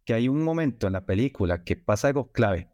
que 0.03 0.15
hay 0.15 0.27
un 0.27 0.43
momento 0.43 0.87
en 0.87 0.93
la 0.93 1.05
película 1.05 1.63
que 1.63 1.75
pasa 1.75 2.07
algo 2.07 2.31
clave. 2.31 2.71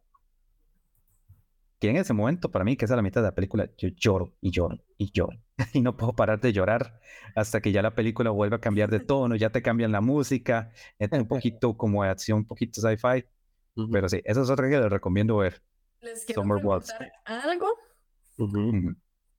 Que 1.82 1.90
en 1.90 1.98
ese 1.98 2.14
momento, 2.14 2.50
para 2.50 2.64
mí, 2.64 2.78
que 2.78 2.86
es 2.86 2.92
a 2.92 2.96
la 2.96 3.02
mitad 3.02 3.20
de 3.20 3.28
la 3.28 3.36
película, 3.36 3.70
yo 3.78 3.90
lloro 3.90 4.38
y 4.40 4.52
lloro 4.52 4.80
y 4.98 5.12
lloro. 5.12 5.38
y 5.74 5.82
no 5.82 5.98
puedo 5.98 6.14
parar 6.14 6.40
de 6.40 6.54
llorar 6.54 7.02
hasta 7.36 7.60
que 7.60 7.74
ya 7.74 7.82
la 7.82 7.96
película 7.96 8.30
vuelve 8.30 8.56
a 8.56 8.62
cambiar 8.62 8.90
de 8.90 9.00
tono, 9.06 9.36
ya 9.36 9.50
te 9.50 9.62
cambian 9.62 9.92
la 9.92 10.00
música, 10.00 10.72
es 10.98 11.12
un 11.12 11.28
poquito 11.28 11.76
como 11.76 12.06
de 12.06 12.10
acción, 12.12 12.38
un 12.38 12.46
poquito 12.46 12.80
sci-fi. 12.80 13.26
Pero 13.92 14.08
sí, 14.08 14.22
esa 14.24 14.44
es 14.44 14.50
otra 14.50 14.70
que 14.70 14.80
les 14.80 14.90
recomiendo 14.90 15.36
ver. 15.36 15.62
Les 16.00 16.24
quiero 16.24 16.44
Summer 16.44 16.64
algo 17.26 17.68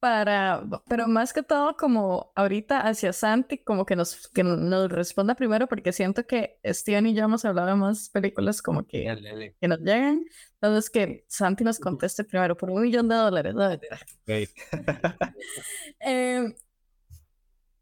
para, 0.01 0.63
pero 0.89 1.07
más 1.09 1.35
que 1.35 1.43
todo 1.43 1.77
como 1.77 2.33
ahorita 2.35 2.81
hacia 2.81 3.13
Santi, 3.13 3.59
como 3.59 3.85
que 3.85 3.95
nos, 3.97 4.29
que 4.29 4.43
nos 4.43 4.91
responda 4.91 5.35
primero, 5.35 5.69
porque 5.69 5.93
siento 5.93 6.27
que 6.27 6.59
Steven 6.65 7.07
y 7.07 7.15
yo 7.15 7.25
hemos 7.25 7.45
hablado 7.45 7.69
de 7.69 7.75
más 7.75 8.09
películas 8.09 8.63
como 8.63 8.87
que, 8.87 9.55
que 9.61 9.69
nos 9.69 9.79
llegan. 9.81 10.25
Entonces 10.55 10.91
que 10.91 11.25
Santi 11.29 11.65
nos 11.65 11.79
conteste 11.79 12.25
primero 12.25 12.57
por 12.57 12.71
un 12.71 12.81
millón 12.83 13.09
de 13.09 13.15
dólares. 13.15 13.55
¿no? 13.55 13.71
eh, 16.01 16.55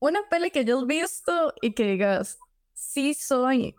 una 0.01 0.21
peli 0.29 0.51
que 0.51 0.65
yo 0.65 0.83
he 0.83 0.87
visto 0.87 1.55
y 1.63 1.73
que 1.73 1.85
digas, 1.85 2.39
sí 2.75 3.15
soy 3.15 3.77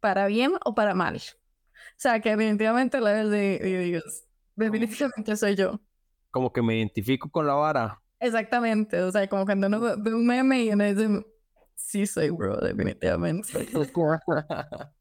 para 0.00 0.26
bien 0.26 0.52
o 0.64 0.74
para 0.74 0.94
mal. 0.94 1.16
O 1.16 2.00
sea, 2.00 2.20
que 2.20 2.30
definitivamente 2.30 3.00
la 3.00 3.24
de, 3.24 3.58
Dios, 3.84 4.24
definitivamente 4.56 5.36
soy 5.36 5.54
yo 5.54 5.80
como 6.30 6.52
que 6.52 6.62
me 6.62 6.76
identifico 6.76 7.30
con 7.30 7.46
la 7.46 7.54
vara. 7.54 8.00
Exactamente, 8.20 9.00
o 9.02 9.12
sea, 9.12 9.28
como 9.28 9.44
cuando 9.44 9.68
uno 9.68 9.80
ve 9.80 10.14
un 10.14 10.26
meme 10.26 10.64
y 10.64 10.70
uno 10.70 10.84
dice, 10.84 11.24
sí 11.74 12.06
soy 12.06 12.30
bro, 12.30 12.56
definitivamente. 12.56 13.48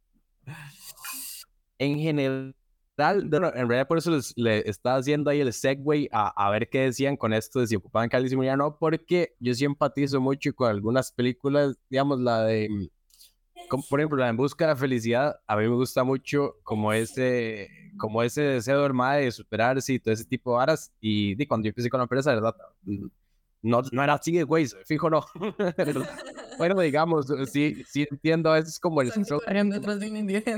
en 1.79 1.99
general, 1.99 2.55
en 2.97 3.31
realidad 3.31 3.87
por 3.87 3.97
eso 3.97 4.11
le 4.35 4.69
estaba 4.69 4.97
haciendo 4.97 5.29
ahí 5.29 5.41
el 5.41 5.53
segue 5.53 6.09
a, 6.11 6.29
a, 6.29 6.49
ver 6.51 6.69
qué 6.69 6.81
decían 6.81 7.17
con 7.17 7.33
esto 7.33 7.59
de 7.59 7.67
si 7.67 7.75
ocupaban 7.75 8.09
cáliz 8.09 8.31
ya 8.31 8.55
no, 8.55 8.77
porque 8.77 9.35
yo 9.39 9.53
sí 9.53 9.65
empatizo 9.65 10.21
mucho 10.21 10.53
con 10.53 10.69
algunas 10.69 11.11
películas, 11.11 11.75
digamos 11.89 12.19
la 12.19 12.43
de 12.43 12.89
como 13.67 13.83
por 13.83 13.99
ejemplo, 13.99 14.17
la 14.17 14.29
En 14.29 14.37
Busca 14.37 14.65
de 14.65 14.71
la 14.71 14.75
Felicidad, 14.75 15.39
a 15.45 15.55
mí 15.55 15.63
me 15.63 15.75
gusta 15.75 16.03
mucho 16.03 16.55
como 16.63 16.93
ese, 16.93 17.69
como 17.97 18.23
ese 18.23 18.41
deseo 18.41 18.87
de 18.87 19.17
de 19.23 19.31
superarse 19.31 19.93
y 19.93 19.99
todo 19.99 20.13
ese 20.13 20.25
tipo 20.25 20.51
de 20.51 20.57
varas. 20.57 20.91
Y, 20.99 21.35
di 21.35 21.45
cuando 21.45 21.65
yo 21.65 21.69
empecé 21.69 21.89
con 21.89 21.99
la 21.99 22.03
empresa, 22.03 22.33
¿verdad? 22.33 22.55
No, 23.61 23.81
no 23.91 24.03
era 24.03 24.13
así, 24.13 24.41
güey, 24.43 24.67
fijo 24.85 25.09
no. 25.09 25.25
bueno, 26.57 26.79
digamos, 26.79 27.27
sí, 27.51 27.83
sí 27.87 28.07
entiendo, 28.09 28.51
a 28.51 28.55
veces 28.55 28.79
como 28.79 29.01
el... 29.01 29.11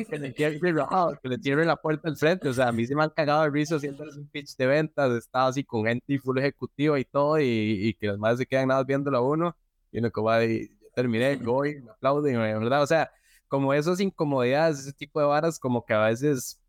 Que 0.05 0.19
le, 0.19 0.33
que 0.33 1.29
le 1.29 1.37
cierren 1.39 1.67
la 1.67 1.77
puerta 1.77 2.09
al 2.09 2.17
frente, 2.17 2.49
o 2.49 2.53
sea, 2.53 2.67
a 2.67 2.71
mí 2.71 2.85
se 2.85 2.95
me 2.95 3.03
han 3.03 3.09
cagado 3.09 3.45
el 3.45 3.53
riso 3.53 3.77
haciendo 3.77 4.03
un 4.03 4.27
pitch 4.27 4.55
de 4.57 4.67
ventas, 4.67 5.11
estaba 5.13 5.47
así 5.47 5.63
con 5.63 5.85
gente 5.85 6.05
y 6.07 6.17
full 6.17 6.37
ejecutivo 6.37 6.97
y 6.97 7.05
todo, 7.05 7.39
y, 7.39 7.45
y 7.45 7.93
que 7.93 8.07
los 8.07 8.19
más 8.19 8.37
se 8.37 8.45
quedan 8.45 8.67
nada 8.67 8.83
viéndolo 8.83 9.17
a 9.17 9.21
uno, 9.21 9.55
y 9.91 9.99
uno 9.99 10.11
como 10.11 10.31
de, 10.31 10.69
terminé, 10.99 11.35
voy, 11.37 11.81
me 11.81 11.91
aplauden, 11.91 12.37
¿verdad? 12.37 12.83
O 12.83 12.87
sea, 12.87 13.11
como 13.47 13.73
esas 13.73 13.99
incomodidades, 13.99 14.79
ese 14.79 14.93
tipo 14.93 15.19
de 15.19 15.25
varas, 15.25 15.59
como 15.59 15.85
que 15.85 15.93
a 15.93 16.01
veces 16.01 16.61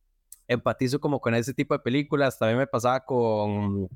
empatizo 0.49 1.01
como 1.01 1.21
con 1.21 1.35
ese 1.35 1.55
tipo 1.55 1.75
de 1.75 1.81
películas. 1.81 2.39
También 2.39 2.59
me 2.59 2.67
pasaba 2.67 3.01
con, 3.01 3.89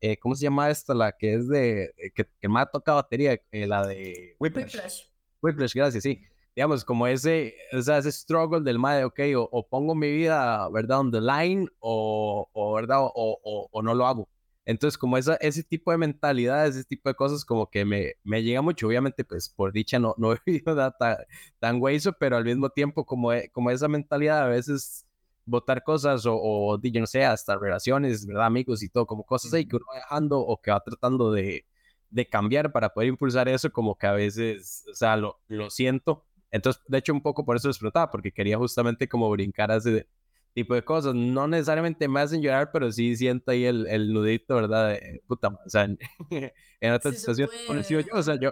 eh, 0.00 0.16
¿cómo 0.18 0.34
se 0.34 0.44
llama 0.44 0.70
esta? 0.70 0.94
La 0.94 1.12
que 1.12 1.34
es 1.34 1.48
de, 1.48 1.94
eh, 1.96 2.10
que, 2.14 2.26
que 2.40 2.48
me 2.48 2.60
ha 2.60 2.66
tocado 2.66 2.96
batería, 2.96 3.40
eh, 3.50 3.66
la 3.66 3.86
de 3.86 4.36
Whiplash. 4.38 5.02
Whiplash, 5.42 5.74
gracias, 5.74 6.02
sí. 6.02 6.22
Digamos, 6.54 6.84
como 6.84 7.06
ese, 7.06 7.54
o 7.72 7.82
sea, 7.82 7.98
ese 7.98 8.10
struggle 8.10 8.62
del 8.62 8.78
madre, 8.78 9.04
ok, 9.04 9.20
o, 9.36 9.68
pongo 9.68 9.94
mi 9.94 10.10
vida, 10.10 10.68
¿verdad? 10.70 11.00
On 11.00 11.10
the 11.10 11.20
line, 11.20 11.68
o, 11.80 12.48
o 12.50 12.72
¿verdad? 12.72 12.98
O 13.02 13.82
no 13.82 13.94
lo 13.94 14.06
hago. 14.06 14.28
Entonces, 14.66 14.98
como 14.98 15.16
esa, 15.16 15.36
ese 15.36 15.62
tipo 15.62 15.92
de 15.92 15.98
mentalidad, 15.98 16.66
ese 16.66 16.84
tipo 16.84 17.08
de 17.08 17.14
cosas, 17.14 17.44
como 17.44 17.70
que 17.70 17.84
me, 17.84 18.14
me 18.24 18.42
llega 18.42 18.62
mucho. 18.62 18.88
Obviamente, 18.88 19.24
pues 19.24 19.48
por 19.48 19.72
dicha 19.72 19.98
no, 20.00 20.14
no 20.18 20.32
he 20.34 20.38
vivido 20.44 20.74
nada 20.74 20.90
tan, 20.98 21.16
tan 21.60 21.80
pero 22.18 22.36
al 22.36 22.44
mismo 22.44 22.68
tiempo, 22.70 23.06
como, 23.06 23.32
e, 23.32 23.48
como 23.50 23.70
esa 23.70 23.88
mentalidad, 23.88 24.42
a 24.44 24.48
veces 24.48 25.06
votar 25.44 25.84
cosas 25.84 26.26
o, 26.26 26.34
o, 26.36 26.80
yo 26.82 27.00
no 27.00 27.06
sé, 27.06 27.24
hasta 27.24 27.56
relaciones, 27.56 28.26
¿verdad? 28.26 28.46
Amigos 28.46 28.82
y 28.82 28.88
todo, 28.88 29.06
como 29.06 29.24
cosas 29.24 29.52
ahí 29.54 29.66
que 29.66 29.76
uno 29.76 29.86
va 29.92 29.96
dejando 30.00 30.40
o 30.40 30.60
que 30.60 30.72
va 30.72 30.80
tratando 30.80 31.30
de, 31.32 31.64
de 32.10 32.28
cambiar 32.28 32.72
para 32.72 32.92
poder 32.92 33.08
impulsar 33.10 33.48
eso, 33.48 33.70
como 33.72 33.96
que 33.96 34.06
a 34.08 34.12
veces, 34.12 34.84
o 34.90 34.94
sea, 34.94 35.16
lo, 35.16 35.38
lo 35.48 35.70
siento. 35.70 36.24
Entonces, 36.50 36.82
de 36.88 36.98
hecho, 36.98 37.12
un 37.12 37.22
poco 37.22 37.44
por 37.44 37.56
eso 37.56 37.68
explotaba, 37.68 38.10
porque 38.10 38.32
quería 38.32 38.58
justamente 38.58 39.08
como 39.08 39.30
brincar 39.30 39.70
ese, 39.70 40.08
tipo 40.56 40.74
de 40.74 40.82
cosas. 40.82 41.14
No 41.14 41.46
necesariamente 41.46 42.08
me 42.08 42.20
hacen 42.20 42.40
llorar, 42.40 42.70
pero 42.72 42.90
sí 42.90 43.14
siento 43.14 43.50
ahí 43.50 43.66
el, 43.66 43.86
el 43.88 44.10
nudito, 44.10 44.54
¿verdad? 44.54 44.88
De, 44.88 45.22
puta, 45.26 45.48
o 45.48 45.68
sea, 45.68 45.84
en, 45.84 45.98
otra 46.94 47.12
situación, 47.12 47.50
yo, 47.88 48.00
o 48.10 48.22
sea, 48.22 48.40
yo, 48.40 48.50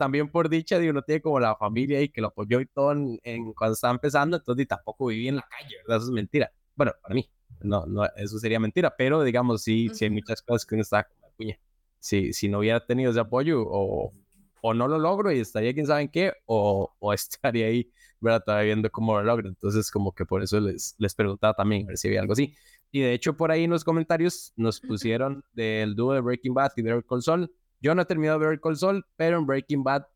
también 0.00 0.28
por 0.28 0.48
dicha, 0.48 0.80
digo, 0.80 0.90
uno 0.90 1.02
tiene 1.02 1.22
como 1.22 1.38
la 1.38 1.54
familia 1.54 2.02
y 2.02 2.08
que 2.08 2.20
lo 2.20 2.28
apoyó 2.28 2.60
y 2.60 2.66
todo 2.66 2.90
en, 2.90 3.52
cuando 3.54 3.74
estaba 3.74 3.94
empezando, 3.94 4.36
entonces 4.36 4.66
tampoco 4.66 5.06
viví 5.06 5.28
en 5.28 5.36
la 5.36 5.46
calle, 5.48 5.76
¿verdad? 5.86 5.98
Eso 5.98 6.06
es 6.06 6.12
mentira. 6.12 6.52
Bueno, 6.74 6.92
para 7.00 7.14
mí, 7.14 7.30
no, 7.60 7.86
no, 7.86 8.04
eso 8.16 8.38
sería 8.40 8.58
mentira, 8.58 8.92
pero 8.96 9.22
digamos, 9.22 9.62
sí, 9.62 9.90
sí 9.94 10.06
hay 10.06 10.10
muchas 10.10 10.42
cosas 10.42 10.66
que 10.66 10.74
uno 10.74 10.82
está 10.82 11.04
como 11.04 11.32
puña. 11.36 11.56
Si, 12.00 12.32
si 12.32 12.48
no 12.48 12.58
hubiera 12.58 12.84
tenido 12.84 13.12
ese 13.12 13.20
apoyo 13.20 13.62
o, 13.64 14.12
o 14.60 14.74
no 14.74 14.88
lo 14.88 14.98
logro 14.98 15.30
y 15.30 15.38
estaría 15.38 15.72
quién 15.72 15.86
sabe 15.86 16.02
en 16.02 16.08
qué, 16.08 16.32
o, 16.46 16.92
o 16.98 17.12
estaría 17.12 17.66
ahí 17.66 17.92
¿verdad? 18.20 18.42
Todavía 18.44 18.66
viendo 18.66 18.90
cómo 18.90 19.14
lo 19.14 19.22
logro. 19.22 19.48
Entonces, 19.48 19.90
como 19.90 20.12
que 20.12 20.24
por 20.24 20.42
eso 20.42 20.60
les, 20.60 20.94
les 20.98 21.14
preguntaba 21.14 21.54
también 21.54 21.84
a 21.84 21.88
ver 21.88 21.98
si 21.98 22.08
había 22.08 22.20
algo 22.20 22.32
así. 22.32 22.54
Y 22.92 23.00
de 23.00 23.12
hecho, 23.12 23.36
por 23.36 23.50
ahí 23.50 23.64
en 23.64 23.70
los 23.70 23.84
comentarios 23.84 24.52
nos 24.56 24.80
pusieron 24.80 25.44
del 25.52 25.94
dúo 25.94 26.12
de 26.12 26.20
Breaking 26.20 26.54
Bad 26.54 26.72
y 26.76 26.82
Better 26.82 27.04
Call 27.04 27.22
Saul. 27.22 27.52
Yo 27.80 27.94
no 27.94 28.02
he 28.02 28.04
terminado 28.04 28.38
Better 28.38 28.60
Call 28.60 28.76
Saul, 28.76 29.04
pero 29.16 29.38
en 29.38 29.46
Breaking 29.46 29.82
Bad, 29.84 30.06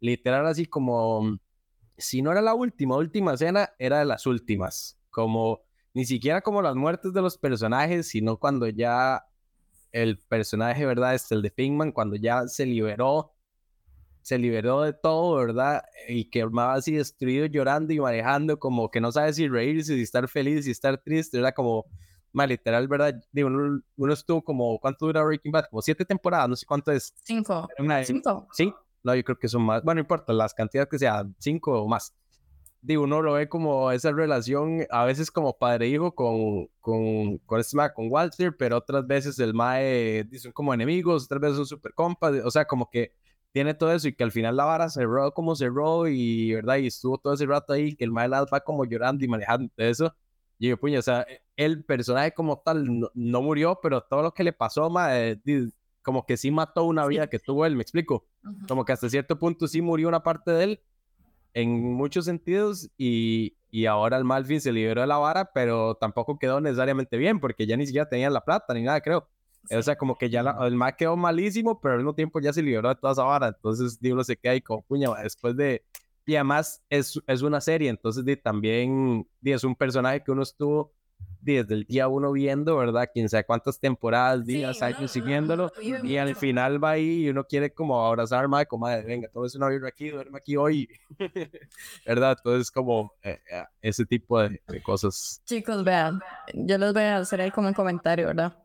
literal 0.00 0.46
así 0.46 0.66
como, 0.66 1.38
si 1.96 2.22
no 2.22 2.30
era 2.30 2.42
la 2.42 2.54
última, 2.54 2.96
última 2.96 3.34
escena, 3.34 3.70
era 3.78 4.00
de 4.00 4.04
las 4.04 4.26
últimas. 4.26 4.98
Como, 5.10 5.60
ni 5.94 6.04
siquiera 6.04 6.42
como 6.42 6.62
las 6.62 6.76
muertes 6.76 7.12
de 7.12 7.22
los 7.22 7.38
personajes, 7.38 8.08
sino 8.08 8.36
cuando 8.36 8.68
ya 8.68 9.24
el 9.92 10.18
personaje, 10.18 10.86
¿verdad? 10.86 11.14
Este, 11.14 11.34
el 11.34 11.42
de 11.42 11.50
Pinkman, 11.50 11.92
cuando 11.92 12.16
ya 12.16 12.46
se 12.46 12.66
liberó 12.66 13.32
se 14.22 14.38
liberó 14.38 14.82
de 14.82 14.92
todo, 14.92 15.36
¿verdad? 15.36 15.82
Y 16.08 16.26
que 16.30 16.42
armaba 16.42 16.74
así 16.74 16.92
destruido, 16.92 17.46
llorando 17.46 17.92
y 17.92 18.00
manejando, 18.00 18.58
como 18.58 18.90
que 18.90 19.00
no 19.00 19.12
sabe 19.12 19.32
si 19.32 19.48
reírse, 19.48 19.94
si 19.94 20.02
estar 20.02 20.28
feliz, 20.28 20.64
si 20.64 20.70
estar 20.70 20.98
triste, 20.98 21.38
era 21.38 21.52
como, 21.52 21.86
más 22.32 22.48
literal, 22.48 22.86
¿verdad? 22.88 23.14
Digo, 23.32 23.48
uno, 23.48 24.12
estuvo 24.12 24.42
como, 24.42 24.78
¿cuánto 24.78 25.06
dura 25.06 25.22
Breaking 25.22 25.52
Bad? 25.52 25.66
Como 25.70 25.82
siete 25.82 26.04
temporadas, 26.04 26.48
no 26.48 26.56
sé 26.56 26.66
cuánto 26.66 26.92
es. 26.92 27.14
Cinco. 27.22 27.68
¿Cinco? 28.04 28.48
Sí, 28.52 28.72
no, 29.02 29.14
yo 29.14 29.24
creo 29.24 29.38
que 29.38 29.48
son 29.48 29.62
más, 29.62 29.82
bueno, 29.82 29.98
no 29.98 30.02
importa, 30.02 30.32
las 30.32 30.54
cantidades 30.54 30.88
que 30.88 30.98
sean, 30.98 31.34
cinco 31.38 31.82
o 31.82 31.88
más. 31.88 32.14
Digo, 32.82 33.02
uno 33.02 33.20
lo 33.20 33.34
ve 33.34 33.46
como 33.48 33.90
esa 33.90 34.10
relación, 34.10 34.86
a 34.90 35.04
veces 35.04 35.30
como 35.30 35.58
padre-hijo 35.58 36.14
con, 36.14 36.68
con, 36.80 37.36
con 37.38 37.60
este 37.60 37.76
con 37.94 38.10
Walter, 38.10 38.56
pero 38.56 38.78
otras 38.78 39.06
veces 39.06 39.38
el 39.38 39.52
mae 39.52 40.26
son 40.38 40.52
como 40.52 40.72
enemigos, 40.72 41.24
otras 41.24 41.42
veces 41.42 41.56
son 41.56 41.66
super 41.66 41.92
compas, 41.92 42.32
o 42.42 42.50
sea, 42.50 42.64
como 42.64 42.88
que 42.88 43.12
tiene 43.52 43.74
todo 43.74 43.92
eso 43.92 44.08
y 44.08 44.14
que 44.14 44.24
al 44.24 44.32
final 44.32 44.56
la 44.56 44.64
vara 44.64 44.88
cerró 44.88 45.32
como 45.32 45.56
cerró 45.56 46.08
y, 46.08 46.54
¿verdad? 46.54 46.76
Y 46.76 46.86
estuvo 46.86 47.18
todo 47.18 47.34
ese 47.34 47.46
rato 47.46 47.72
ahí, 47.72 47.96
que 47.96 48.04
el 48.04 48.12
mal 48.12 48.32
va 48.32 48.60
como 48.60 48.84
llorando 48.84 49.24
y 49.24 49.28
manejando 49.28 49.72
eso. 49.76 50.14
Y 50.58 50.68
yo, 50.68 50.76
puño, 50.76 50.98
o 50.98 51.02
sea, 51.02 51.26
el 51.56 51.84
personaje 51.84 52.32
como 52.32 52.58
tal 52.60 52.86
no, 53.14 53.42
murió, 53.42 53.80
pero 53.82 54.02
todo 54.02 54.22
lo 54.22 54.34
que 54.34 54.44
le 54.44 54.52
pasó, 54.52 54.92
como 56.02 56.26
que 56.26 56.36
sí 56.36 56.50
mató 56.50 56.84
una 56.84 57.06
vida 57.06 57.28
que 57.28 57.38
tuvo 57.38 57.66
él, 57.66 57.76
me 57.76 57.82
explico. 57.82 58.26
Como 58.68 58.84
que 58.84 58.92
hasta 58.92 59.08
cierto 59.08 59.38
punto 59.38 59.66
sí 59.66 59.80
murió 59.82 60.08
una 60.08 60.22
parte 60.22 60.50
de 60.50 60.64
él 60.64 60.80
en 61.54 61.94
muchos 61.94 62.26
sentidos 62.26 62.90
y, 62.96 63.56
y 63.70 63.86
ahora 63.86 64.16
el 64.16 64.24
Malfin 64.24 64.60
se 64.60 64.72
liberó 64.72 65.00
de 65.00 65.06
la 65.06 65.18
vara, 65.18 65.50
pero 65.52 65.94
tampoco 65.96 66.38
quedó 66.38 66.60
necesariamente 66.60 67.16
bien 67.16 67.40
porque 67.40 67.66
ya 67.66 67.76
ni 67.76 67.86
siquiera 67.86 68.08
tenía 68.08 68.30
la 68.30 68.44
plata 68.44 68.74
ni 68.74 68.82
nada, 68.82 69.00
creo. 69.00 69.28
O 69.70 69.82
sea, 69.82 69.96
como 69.96 70.16
que 70.16 70.30
ya 70.30 70.40
el 70.62 70.74
Mac 70.74 70.96
quedó 70.96 71.16
malísimo, 71.16 71.80
pero 71.80 71.94
al 71.94 72.00
mismo 72.00 72.14
tiempo 72.14 72.40
ya 72.40 72.52
se 72.52 72.62
liberó 72.62 72.88
de 72.88 72.94
toda 72.96 73.12
esa 73.12 73.24
vara. 73.24 73.48
Entonces, 73.48 74.00
digo, 74.00 74.22
se 74.24 74.36
queda 74.36 74.52
ahí 74.52 74.60
como 74.60 74.82
puña. 74.82 75.10
Después 75.22 75.56
de. 75.56 75.84
Y 76.26 76.36
además 76.36 76.82
es, 76.88 77.20
es 77.26 77.42
una 77.42 77.60
serie, 77.60 77.88
entonces 77.88 78.24
también 78.42 79.26
es 79.42 79.64
un 79.64 79.74
personaje 79.74 80.22
que 80.22 80.30
uno 80.30 80.42
estuvo 80.42 80.92
desde 81.40 81.74
el 81.74 81.84
día 81.84 82.06
uno 82.08 82.32
viendo, 82.32 82.76
¿verdad? 82.76 83.08
Quién 83.12 83.28
sabe 83.28 83.44
cuántas 83.44 83.80
temporadas, 83.80 84.44
días, 84.44 84.82
años 84.82 85.10
siguiéndolo. 85.10 85.72
y 85.80 86.16
al 86.18 86.36
final 86.36 86.82
va 86.82 86.92
ahí 86.92 87.24
y 87.24 87.28
uno 87.30 87.44
quiere 87.44 87.72
como 87.72 88.06
abrazar, 88.06 88.46
madre, 88.46 88.66
como, 88.66 88.86
madre, 88.86 89.04
venga, 89.04 89.28
todo 89.28 89.46
es 89.46 89.54
una 89.54 89.68
vibra 89.68 89.88
aquí, 89.88 90.10
duerme 90.10 90.38
aquí 90.38 90.56
hoy. 90.56 90.88
¿Verdad? 92.06 92.36
Entonces, 92.38 92.70
como 92.70 93.14
eh, 93.22 93.40
eh, 93.50 93.64
ese 93.80 94.04
tipo 94.04 94.40
de, 94.40 94.60
de, 94.68 94.82
cosas. 94.82 95.42
Chicos, 95.46 95.82
vean, 95.82 96.20
yo 96.52 96.76
les 96.76 96.92
voy 96.92 97.02
a 97.02 97.18
hacer 97.18 97.40
ahí 97.40 97.50
como 97.50 97.68
un 97.68 97.74
comentario, 97.74 98.26
¿verdad? 98.26 98.56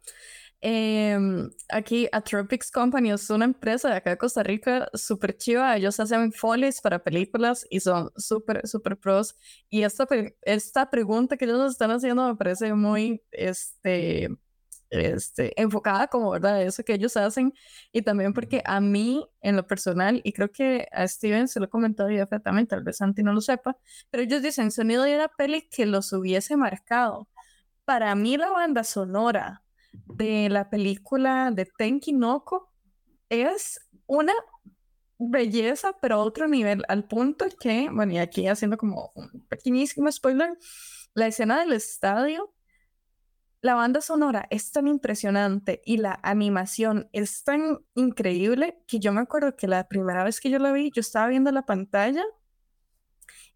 Em, 0.67 1.51
aquí 1.69 2.07
Atropics 2.11 2.71
Company 2.71 3.11
es 3.11 3.29
una 3.29 3.45
empresa 3.45 3.87
de 3.87 3.97
acá 3.97 4.09
de 4.09 4.17
Costa 4.17 4.41
Rica 4.41 4.89
súper 4.95 5.37
chiva. 5.37 5.77
Ellos 5.77 5.99
hacen 5.99 6.31
folies 6.33 6.81
para 6.81 7.03
películas 7.03 7.67
y 7.69 7.81
son 7.81 8.09
súper, 8.17 8.67
súper 8.67 8.97
pros. 8.97 9.35
Y 9.69 9.83
esta, 9.83 10.07
esta 10.41 10.89
pregunta 10.89 11.37
que 11.37 11.45
ellos 11.45 11.59
nos 11.59 11.73
están 11.73 11.91
haciendo 11.91 12.27
me 12.27 12.35
parece 12.35 12.73
muy 12.73 13.21
este, 13.29 14.29
este, 14.89 15.61
enfocada 15.61 16.07
como, 16.07 16.31
¿verdad? 16.31 16.63
Eso 16.63 16.83
que 16.83 16.95
ellos 16.95 17.15
hacen. 17.15 17.53
Y 17.91 18.01
también 18.01 18.33
porque 18.33 18.63
a 18.65 18.81
mí, 18.81 19.23
en 19.41 19.55
lo 19.57 19.67
personal, 19.67 20.19
y 20.23 20.33
creo 20.33 20.51
que 20.51 20.87
a 20.91 21.07
Steven 21.07 21.47
se 21.47 21.59
lo 21.59 21.67
he 21.67 21.69
comentado 21.69 22.09
ya 22.09 22.25
también, 22.25 22.65
tal 22.67 22.83
vez 22.83 22.97
Santi 22.97 23.21
no 23.21 23.33
lo 23.33 23.41
sepa, 23.41 23.77
pero 24.09 24.23
ellos 24.23 24.41
dicen 24.41 24.71
sonido 24.71 25.03
de 25.03 25.15
una 25.15 25.27
peli 25.27 25.69
que 25.69 25.85
los 25.85 26.11
hubiese 26.11 26.57
marcado. 26.57 27.27
Para 27.85 28.15
mí 28.15 28.37
la 28.37 28.49
banda 28.49 28.83
sonora 28.83 29.64
de 30.05 30.49
la 30.49 30.69
película 30.69 31.51
de 31.51 31.65
Tenki 31.65 32.13
Noko 32.13 32.71
es 33.29 33.79
una 34.05 34.33
belleza, 35.17 35.95
pero 36.01 36.15
a 36.15 36.23
otro 36.23 36.47
nivel, 36.47 36.83
al 36.87 37.07
punto 37.07 37.45
que, 37.59 37.89
bueno, 37.91 38.13
y 38.13 38.17
aquí 38.17 38.47
haciendo 38.47 38.77
como 38.77 39.11
un 39.15 39.45
pequeñísimo 39.47 40.11
spoiler, 40.11 40.57
la 41.13 41.27
escena 41.27 41.59
del 41.59 41.73
estadio, 41.73 42.53
la 43.61 43.73
banda 43.73 44.01
sonora 44.01 44.45
es 44.51 44.71
tan 44.71 44.87
impresionante 44.87 45.81
y 45.85 45.97
la 45.97 46.19
animación 46.21 47.09
es 47.13 47.43
tan 47.43 47.79
increíble 47.95 48.77
que 48.87 48.99
yo 48.99 49.11
me 49.11 49.21
acuerdo 49.21 49.55
que 49.55 49.67
la 49.67 49.87
primera 49.87 50.23
vez 50.23 50.39
que 50.39 50.51
yo 50.51 50.59
la 50.59 50.71
vi, 50.71 50.91
yo 50.93 50.99
estaba 50.99 51.27
viendo 51.27 51.51
la 51.51 51.65
pantalla 51.65 52.23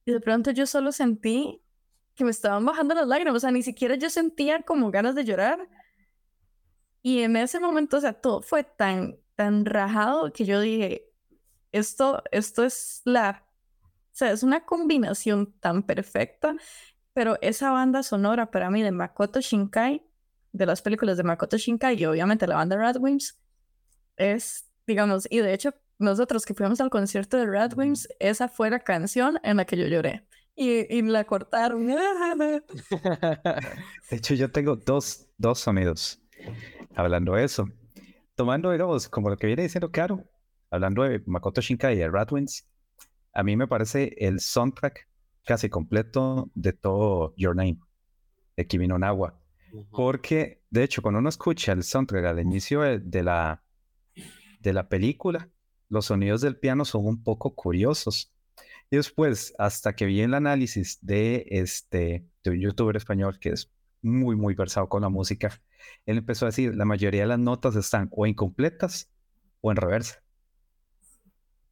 y 0.06 0.12
de 0.12 0.20
pronto 0.20 0.50
yo 0.50 0.66
solo 0.66 0.92
sentí 0.92 1.62
que 2.16 2.24
me 2.24 2.32
estaban 2.32 2.66
bajando 2.66 2.96
las 2.96 3.08
lágrimas, 3.08 3.36
o 3.36 3.40
sea, 3.40 3.52
ni 3.52 3.62
siquiera 3.62 3.96
yo 3.96 4.10
sentía 4.10 4.64
como 4.64 4.90
ganas 4.90 5.14
de 5.16 5.26
llorar, 5.26 5.70
y 7.02 7.22
en 7.22 7.36
ese 7.36 7.60
momento, 7.60 7.98
o 7.98 8.02
sea, 8.02 8.14
todo 8.14 8.42
fue 8.42 8.64
tan, 8.64 9.18
tan 9.36 9.66
rajado 9.66 10.32
que 10.34 10.46
yo 10.46 10.60
dije, 10.60 11.10
esto, 11.72 12.24
esto 12.32 12.64
es 12.66 13.02
la, 13.06 13.46
o 13.82 14.12
sea, 14.12 14.32
es 14.32 14.44
una 14.44 14.66
combinación 14.66 15.54
tan 15.60 15.84
perfecta, 15.84 16.56
pero 17.14 17.38
esa 17.42 17.72
banda 17.72 18.04
sonora 18.04 18.52
para 18.52 18.70
mí 18.70 18.82
de 18.82 18.92
Makoto 18.92 19.40
Shinkai, 19.40 20.04
de 20.52 20.66
las 20.66 20.82
películas 20.82 21.18
de 21.18 21.24
Makoto 21.24 21.58
Shinkai 21.58 21.96
y 22.02 22.06
obviamente 22.06 22.48
la 22.48 22.56
banda 22.56 22.76
Radwimps, 22.76 23.40
es, 24.18 24.70
digamos, 24.86 25.28
y 25.30 25.40
de 25.40 25.54
hecho, 25.54 25.74
nosotros 26.00 26.46
que 26.46 26.54
fuimos 26.54 26.82
al 26.82 26.90
concierto 26.90 27.38
de 27.38 27.46
Radwimps, 27.46 28.10
esa 28.20 28.50
fue 28.50 28.70
la 28.70 28.80
canción 28.80 29.40
en 29.44 29.58
la 29.58 29.66
que 29.66 29.78
yo 29.78 29.88
lloré. 29.88 30.26
Y, 30.56 30.94
y 30.94 31.02
la 31.04 31.24
cortaron. 31.24 31.88
de 31.88 32.62
hecho, 34.12 34.34
yo 34.34 34.52
tengo 34.52 34.76
dos, 34.76 35.28
dos 35.38 35.60
sonidos 35.60 36.19
hablando 36.96 37.34
de 37.34 37.44
eso, 37.44 37.68
tomando, 38.36 38.72
digamos, 38.72 39.10
como 39.10 39.30
lo 39.30 39.38
que 39.38 39.48
viene 39.48 39.64
diciendo 39.64 39.92
Caro, 39.92 40.24
hablando 40.70 41.04
de 41.04 41.22
Makoto 41.26 41.62
Shinkai 41.62 41.96
y 41.96 42.00
de 42.00 42.10
Radwins, 42.10 42.68
a 43.34 43.44
mí 43.44 43.56
me 43.56 43.68
parece 43.68 44.16
el 44.18 44.40
soundtrack 44.40 45.08
casi 45.46 45.70
completo 45.70 46.50
de 46.56 46.74
todo 46.74 47.34
Your 47.38 47.56
Name, 47.56 47.80
de 48.56 48.68
Kimi 48.68 48.88
no 48.88 49.00
Nawa. 49.00 49.40
Porque, 49.92 50.64
de 50.70 50.84
hecho, 50.84 51.02
cuando 51.02 51.20
uno 51.20 51.30
escucha 51.30 51.74
el 51.74 51.84
soundtrack 51.84 52.26
al 52.26 52.40
inicio 52.40 52.82
de, 52.82 53.24
la, 53.24 53.64
de 54.60 54.74
la 54.74 54.90
película, 54.90 55.50
los 55.90 56.06
sonidos 56.06 56.42
del 56.42 56.58
piano 56.58 56.86
son 56.86 57.06
un 57.06 57.24
poco 57.24 57.56
curiosos. 57.56 58.34
Y 58.92 58.96
después, 58.96 59.54
hasta 59.60 59.96
que 59.96 60.06
vi 60.06 60.22
el 60.22 60.34
análisis 60.34 61.00
de, 61.02 61.46
este, 61.50 62.26
de 62.44 62.52
un 62.52 62.60
youtuber 62.60 62.96
español 62.96 63.40
que 63.40 63.50
es 63.50 63.72
muy, 64.02 64.36
muy 64.36 64.56
versado 64.56 64.88
con 64.90 65.02
la 65.02 65.10
música, 65.10 65.62
él 66.06 66.18
empezó 66.18 66.46
a 66.46 66.50
decir, 66.50 66.76
la 66.76 66.86
mayoría 66.86 67.22
de 67.22 67.28
las 67.28 67.40
notas 67.40 67.76
están 67.76 68.10
o 68.12 68.26
incompletas 68.26 69.12
o 69.62 69.72
en 69.72 69.78
reversa. 69.78 70.24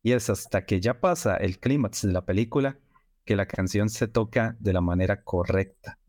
Y 0.03 0.13
es 0.13 0.30
hasta 0.30 0.65
que 0.65 0.80
ya 0.80 0.99
pasa 0.99 1.36
el 1.36 1.59
clímax 1.59 2.03
de 2.03 2.13
la 2.13 2.25
película 2.25 2.80
que 3.25 3.36
la 3.36 3.45
canción 3.45 3.89
se 3.89 4.07
toca 4.07 4.55
de 4.59 4.73
la 4.73 4.82
manera 4.82 5.23
correcta, 5.23 5.99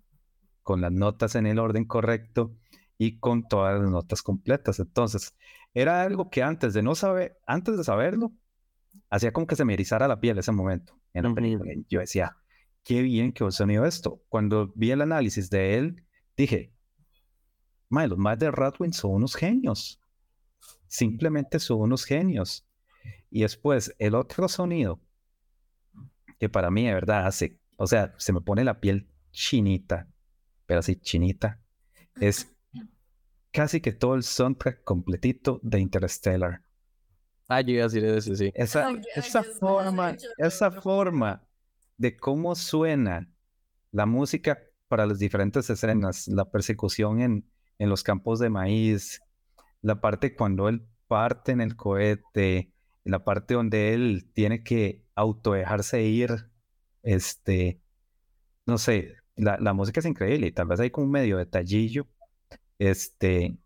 con 0.63 0.81
las 0.81 0.93
notas 0.93 1.35
en 1.35 1.47
el 1.47 1.59
orden 1.59 1.85
correcto 1.85 2.55
y 2.97 3.19
con 3.19 3.49
todas 3.49 3.81
las 3.81 3.91
notas 3.91 4.23
completas. 4.23 4.79
Entonces, 4.79 5.35
era 5.75 6.03
algo 6.03 6.31
que 6.31 6.43
antes 6.43 6.75
de 6.75 6.83
no 6.83 6.95
saber, 6.95 7.39
antes 7.47 7.77
de 7.77 7.85
saberlo, 7.85 8.33
hacía 9.11 9.33
como 9.33 9.47
que 9.47 9.57
se 9.57 9.65
me 9.65 9.75
erizara 9.75 10.09
la 10.09 10.21
piel 10.21 10.39
ese 10.39 10.53
momento 10.53 10.95
en 11.13 11.25
la 11.25 11.35
película. 11.35 11.73
Yo 11.89 12.01
decía, 12.01 12.37
qué 12.85 13.03
bien 13.03 13.33
que 13.33 13.51
sonido 13.51 13.85
esto. 13.85 14.23
Cuando 14.29 14.73
vi 14.75 14.91
el 14.91 15.03
análisis 15.03 15.51
de 15.51 15.77
él, 15.77 16.05
dije, 16.39 16.73
los 17.91 18.19
más 18.19 18.39
de 18.39 18.51
Radwin 18.51 18.93
son 18.93 19.13
unos 19.13 19.35
genios. 19.35 20.01
Simplemente 20.87 21.59
son 21.59 21.81
unos 21.81 22.05
genios. 22.05 22.67
Y 23.31 23.43
después, 23.43 23.95
el 23.99 24.15
otro 24.15 24.49
sonido 24.49 25.01
que 26.39 26.49
para 26.49 26.71
mí 26.71 26.87
de 26.87 26.95
verdad 26.95 27.27
hace, 27.27 27.59
o 27.77 27.87
sea, 27.87 28.15
se 28.17 28.33
me 28.33 28.41
pone 28.41 28.65
la 28.65 28.81
piel 28.81 29.11
chinita, 29.33 30.09
pero 30.67 30.81
así 30.81 30.97
chinita, 30.97 31.61
es 32.21 32.55
casi 33.51 33.81
que 33.81 33.93
todo 33.93 34.15
el 34.15 34.23
soundtrack 34.23 34.85
completito 34.85 35.61
de 35.63 35.81
Interstellar. 35.81 36.63
Ah, 37.49 37.61
yo 37.63 37.73
iba 37.73 37.85
a 37.85 37.89
decir 37.89 38.05
eso, 38.05 38.37
sí. 38.37 38.53
Esa, 38.55 38.93
esa 39.17 39.43
forma, 39.43 40.17
esa 40.37 40.71
forma 40.71 41.43
de 41.97 42.17
cómo 42.17 42.55
suena 42.55 43.29
la 43.91 44.07
música 44.07 44.68
para 44.89 45.07
las 45.07 45.19
diferentes 45.19 45.69
escenas, 45.71 46.29
la 46.29 46.51
persecución 46.51 47.21
en, 47.21 47.51
en 47.79 47.89
los 47.89 48.03
campos 48.03 48.39
de 48.39 48.51
maíz, 48.51 49.21
la 49.83 50.01
parte 50.01 50.35
cuando 50.35 50.69
él 50.69 50.87
parte 51.07 51.53
en 51.53 51.61
el 51.61 51.77
cohete, 51.77 52.73
la 53.05 53.25
parte 53.25 53.55
donde 53.55 53.95
él 53.95 54.31
tiene 54.35 54.63
que 54.63 55.05
auto 55.15 55.53
dejarse 55.53 56.03
ir, 56.03 56.51
este, 57.03 57.81
no 58.67 58.79
sé, 58.79 59.17
la, 59.37 59.57
la 59.59 59.73
música 59.73 60.01
es 60.01 60.07
increíble 60.07 60.49
y 60.49 60.53
tal 60.53 60.67
vez 60.67 60.81
hay 60.81 60.91
como 60.91 61.07
un 61.07 61.13
medio 61.13 61.39
detallillo. 61.39 62.07
Este, 62.79 63.57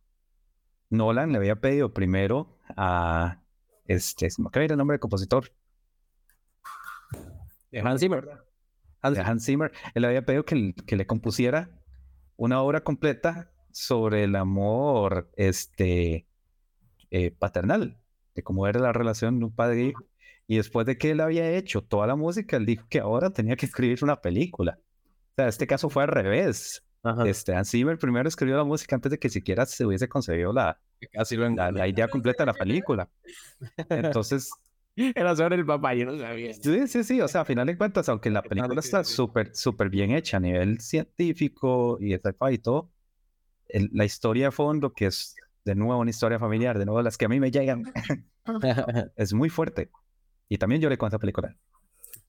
Nolan 0.91 1.33
le 1.33 1.39
había 1.39 1.61
pedido 1.61 1.93
primero 1.93 2.59
a, 2.77 3.43
este, 3.87 4.31
se 4.31 4.41
me 4.41 4.49
acaba 4.49 4.65
el 4.65 4.77
nombre 4.77 4.95
del 4.95 5.01
compositor. 5.01 5.53
De 7.71 7.81
Hans 7.81 8.01
Zimmer. 8.01 8.29
Hans, 9.03 9.19
Hans 9.19 9.45
Zimmer. 9.45 9.73
Él 9.95 10.05
había 10.05 10.25
pedido 10.25 10.45
que, 10.45 10.75
que 10.87 10.97
le 10.97 11.07
compusiera 11.07 11.71
una 12.37 12.63
obra 12.63 12.83
completa 12.83 13.51
sobre 13.73 14.25
el 14.25 14.37
amor, 14.37 15.31
este, 15.37 16.27
eh, 17.11 17.31
paternal, 17.31 17.99
de 18.35 18.43
cómo 18.43 18.67
era 18.67 18.81
la 18.81 18.93
relación 18.93 19.39
de 19.39 19.47
un 19.47 19.55
padre 19.55 19.83
y 19.83 19.87
hijo. 19.89 20.05
Y 20.47 20.57
después 20.57 20.87
de 20.87 20.99
que 20.99 21.13
él 21.13 21.21
había 21.21 21.51
hecho 21.51 21.83
toda 21.83 22.07
la 22.07 22.17
música, 22.17 22.57
él 22.57 22.67
dijo 22.67 22.87
que 22.89 23.01
ahora 23.01 23.31
tenía 23.31 23.57
que 23.57 23.67
escribir 23.67 23.99
una 24.03 24.21
película. 24.21 24.79
O 24.79 25.35
sea, 25.37 25.49
este 25.49 25.67
caso 25.67 25.89
fue 25.89 26.03
al 26.03 26.09
revés. 26.09 26.85
Este, 27.27 27.55
Hans 27.55 27.71
Zimmer 27.71 27.99
primero 27.99 28.29
escribió 28.29 28.57
la 28.57 28.65
música 28.65 28.95
antes 28.95 29.11
de 29.11 29.19
que 29.19 29.29
siquiera 29.29 29.67
se 29.67 29.85
hubiese 29.85 30.09
concebido 30.09 30.53
la, 30.53 30.79
la, 31.73 31.89
idea 31.89 32.07
completa 32.09 32.45
de 32.45 32.53
la 32.53 32.55
película. 32.55 33.09
Entonces... 33.89 34.51
Era 34.95 35.35
sobre 35.35 35.57
el 35.57 35.65
papá, 35.65 35.95
yo 35.95 36.05
no 36.05 36.19
sabía. 36.19 36.53
Sí, 36.53 36.87
sí, 36.87 37.05
sí. 37.05 37.21
O 37.21 37.29
sea, 37.29 37.43
a 37.43 37.45
final 37.45 37.67
de 37.67 37.79
cuentas, 37.79 38.09
aunque 38.09 38.31
la 38.31 38.43
película 38.43 38.81
está 38.81 39.05
súper, 39.05 39.55
súper 39.55 39.89
bien 39.89 40.11
hecha 40.11 40.37
a 40.37 40.41
nivel 40.41 40.81
científico 40.81 41.99
y 42.01 42.15
y 42.15 42.59
todo, 42.59 42.91
la 43.69 44.05
historia 44.05 44.47
de 44.47 44.53
fondo, 44.53 44.93
que 44.93 45.07
es 45.07 45.35
de 45.65 45.75
nuevo 45.75 46.01
una 46.01 46.11
historia 46.11 46.39
familiar, 46.39 46.79
de 46.79 46.85
nuevo 46.85 47.01
las 47.03 47.17
que 47.17 47.25
a 47.25 47.29
mí 47.29 47.41
me 47.41 47.51
llegan, 47.51 47.91
es 49.17 49.33
muy 49.33 49.49
fuerte. 49.49 49.91
Y 50.49 50.59
también 50.59 50.83
lloré 50.83 50.99
con 50.99 51.09
esa 51.09 51.19
película. 51.19 51.57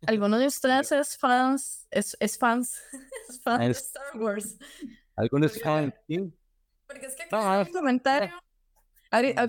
¿Alguno 0.06 0.38
de 0.38 0.48
ustedes 0.48 0.92
es 0.92 1.18
fans, 1.18 1.88
es, 1.92 2.16
es 2.20 2.38
fans, 2.38 2.82
es 3.30 3.42
fan 3.42 3.60
de 3.60 3.72
Star 3.72 4.18
Wars? 4.18 4.58
¿Algunos 5.16 5.62
fans? 5.62 5.94
Porque 6.88 7.06
es 7.06 7.16
que 7.16 7.24
no, 7.32 7.62
el 7.62 7.72
comentario, 7.72 8.34
ahorita, 9.12 9.48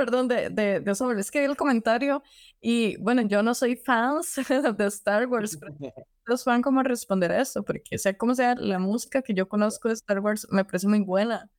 perdón 0.00 0.28
de, 0.28 0.48
de, 0.48 0.80
de 0.80 0.90
eso, 0.90 1.12
es 1.12 1.30
que 1.30 1.44
el 1.44 1.58
comentario 1.58 2.22
y 2.58 2.96
bueno, 2.96 3.20
yo 3.20 3.42
no 3.42 3.54
soy 3.54 3.76
fans 3.76 4.34
de 4.78 4.86
Star 4.86 5.26
Wars, 5.26 5.58
pero 5.60 5.74
los 6.24 6.42
fan 6.42 6.62
cómo 6.62 6.82
responder 6.82 7.32
a 7.32 7.42
eso, 7.42 7.62
porque 7.62 7.98
sea 7.98 8.16
como 8.16 8.34
sea, 8.34 8.54
la 8.54 8.78
música 8.78 9.20
que 9.20 9.34
yo 9.34 9.46
conozco 9.46 9.88
de 9.88 9.94
Star 9.94 10.20
Wars 10.20 10.48
me 10.50 10.64
parece 10.64 10.88
muy 10.88 11.00
buena. 11.00 11.50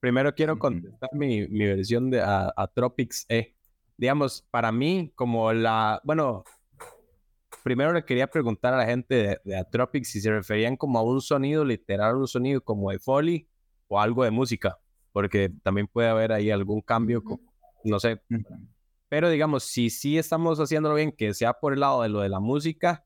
Primero 0.00 0.34
quiero 0.34 0.58
contestar 0.58 1.08
mi, 1.14 1.48
mi 1.48 1.64
versión 1.64 2.10
de 2.10 2.20
a, 2.20 2.52
a, 2.54 2.66
Tropics 2.66 3.24
E. 3.30 3.56
Digamos, 3.96 4.46
para 4.50 4.70
mí, 4.70 5.10
como 5.14 5.50
la, 5.54 6.02
bueno, 6.04 6.44
primero 7.64 7.94
le 7.94 8.04
quería 8.04 8.26
preguntar 8.26 8.74
a 8.74 8.76
la 8.76 8.84
gente 8.84 9.14
de, 9.14 9.40
de 9.44 9.56
Atropics 9.56 10.10
si 10.10 10.20
se 10.20 10.30
referían 10.30 10.76
como 10.76 10.98
a 10.98 11.02
un 11.02 11.22
sonido 11.22 11.64
literal, 11.64 12.16
un 12.16 12.28
sonido 12.28 12.60
como 12.62 12.90
de 12.90 12.98
Foley 12.98 13.48
o 13.86 13.98
algo 13.98 14.24
de 14.24 14.30
música, 14.30 14.78
porque 15.10 15.50
también 15.62 15.88
puede 15.88 16.08
haber 16.08 16.32
ahí 16.32 16.50
algún 16.50 16.82
cambio, 16.82 17.24
no 17.88 18.00
sé. 18.00 18.20
Pero 19.08 19.30
digamos, 19.30 19.64
si 19.64 19.90
sí 19.90 20.18
estamos 20.18 20.58
haciéndolo 20.58 20.94
bien, 20.94 21.12
que 21.12 21.32
sea 21.34 21.54
por 21.54 21.72
el 21.72 21.80
lado 21.80 22.02
de 22.02 22.08
lo 22.08 22.20
de 22.20 22.28
la 22.28 22.40
música, 22.40 23.04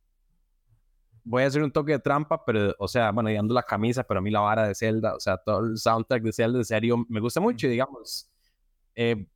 voy 1.25 1.45
a 1.45 1.47
hacer 1.47 1.63
un 1.63 1.71
toque 1.71 1.93
de 1.93 1.99
trampa, 1.99 2.45
pero, 2.45 2.75
o 2.79 2.89
sea, 2.89 3.11
bueno, 3.13 3.31
y 3.31 3.39
la 3.49 3.63
camisa, 3.63 4.03
pero 4.05 4.19
a 4.19 4.23
mí 4.23 4.31
la 4.31 4.41
vara 4.41 4.67
de 4.67 4.75
Zelda, 4.75 5.15
o 5.15 5.21
sea, 5.21 5.37
todo 5.37 5.61
el 5.61 5.79
soundtrack 5.79 6.23
de 6.23 6.33
Zelda, 6.33 6.59
en 6.59 6.65
serio, 6.65 7.05
me 7.09 7.21
gusta 7.21 7.41
mucho, 7.41 7.69
digamos. 7.69 8.29
Eh, 8.95 9.27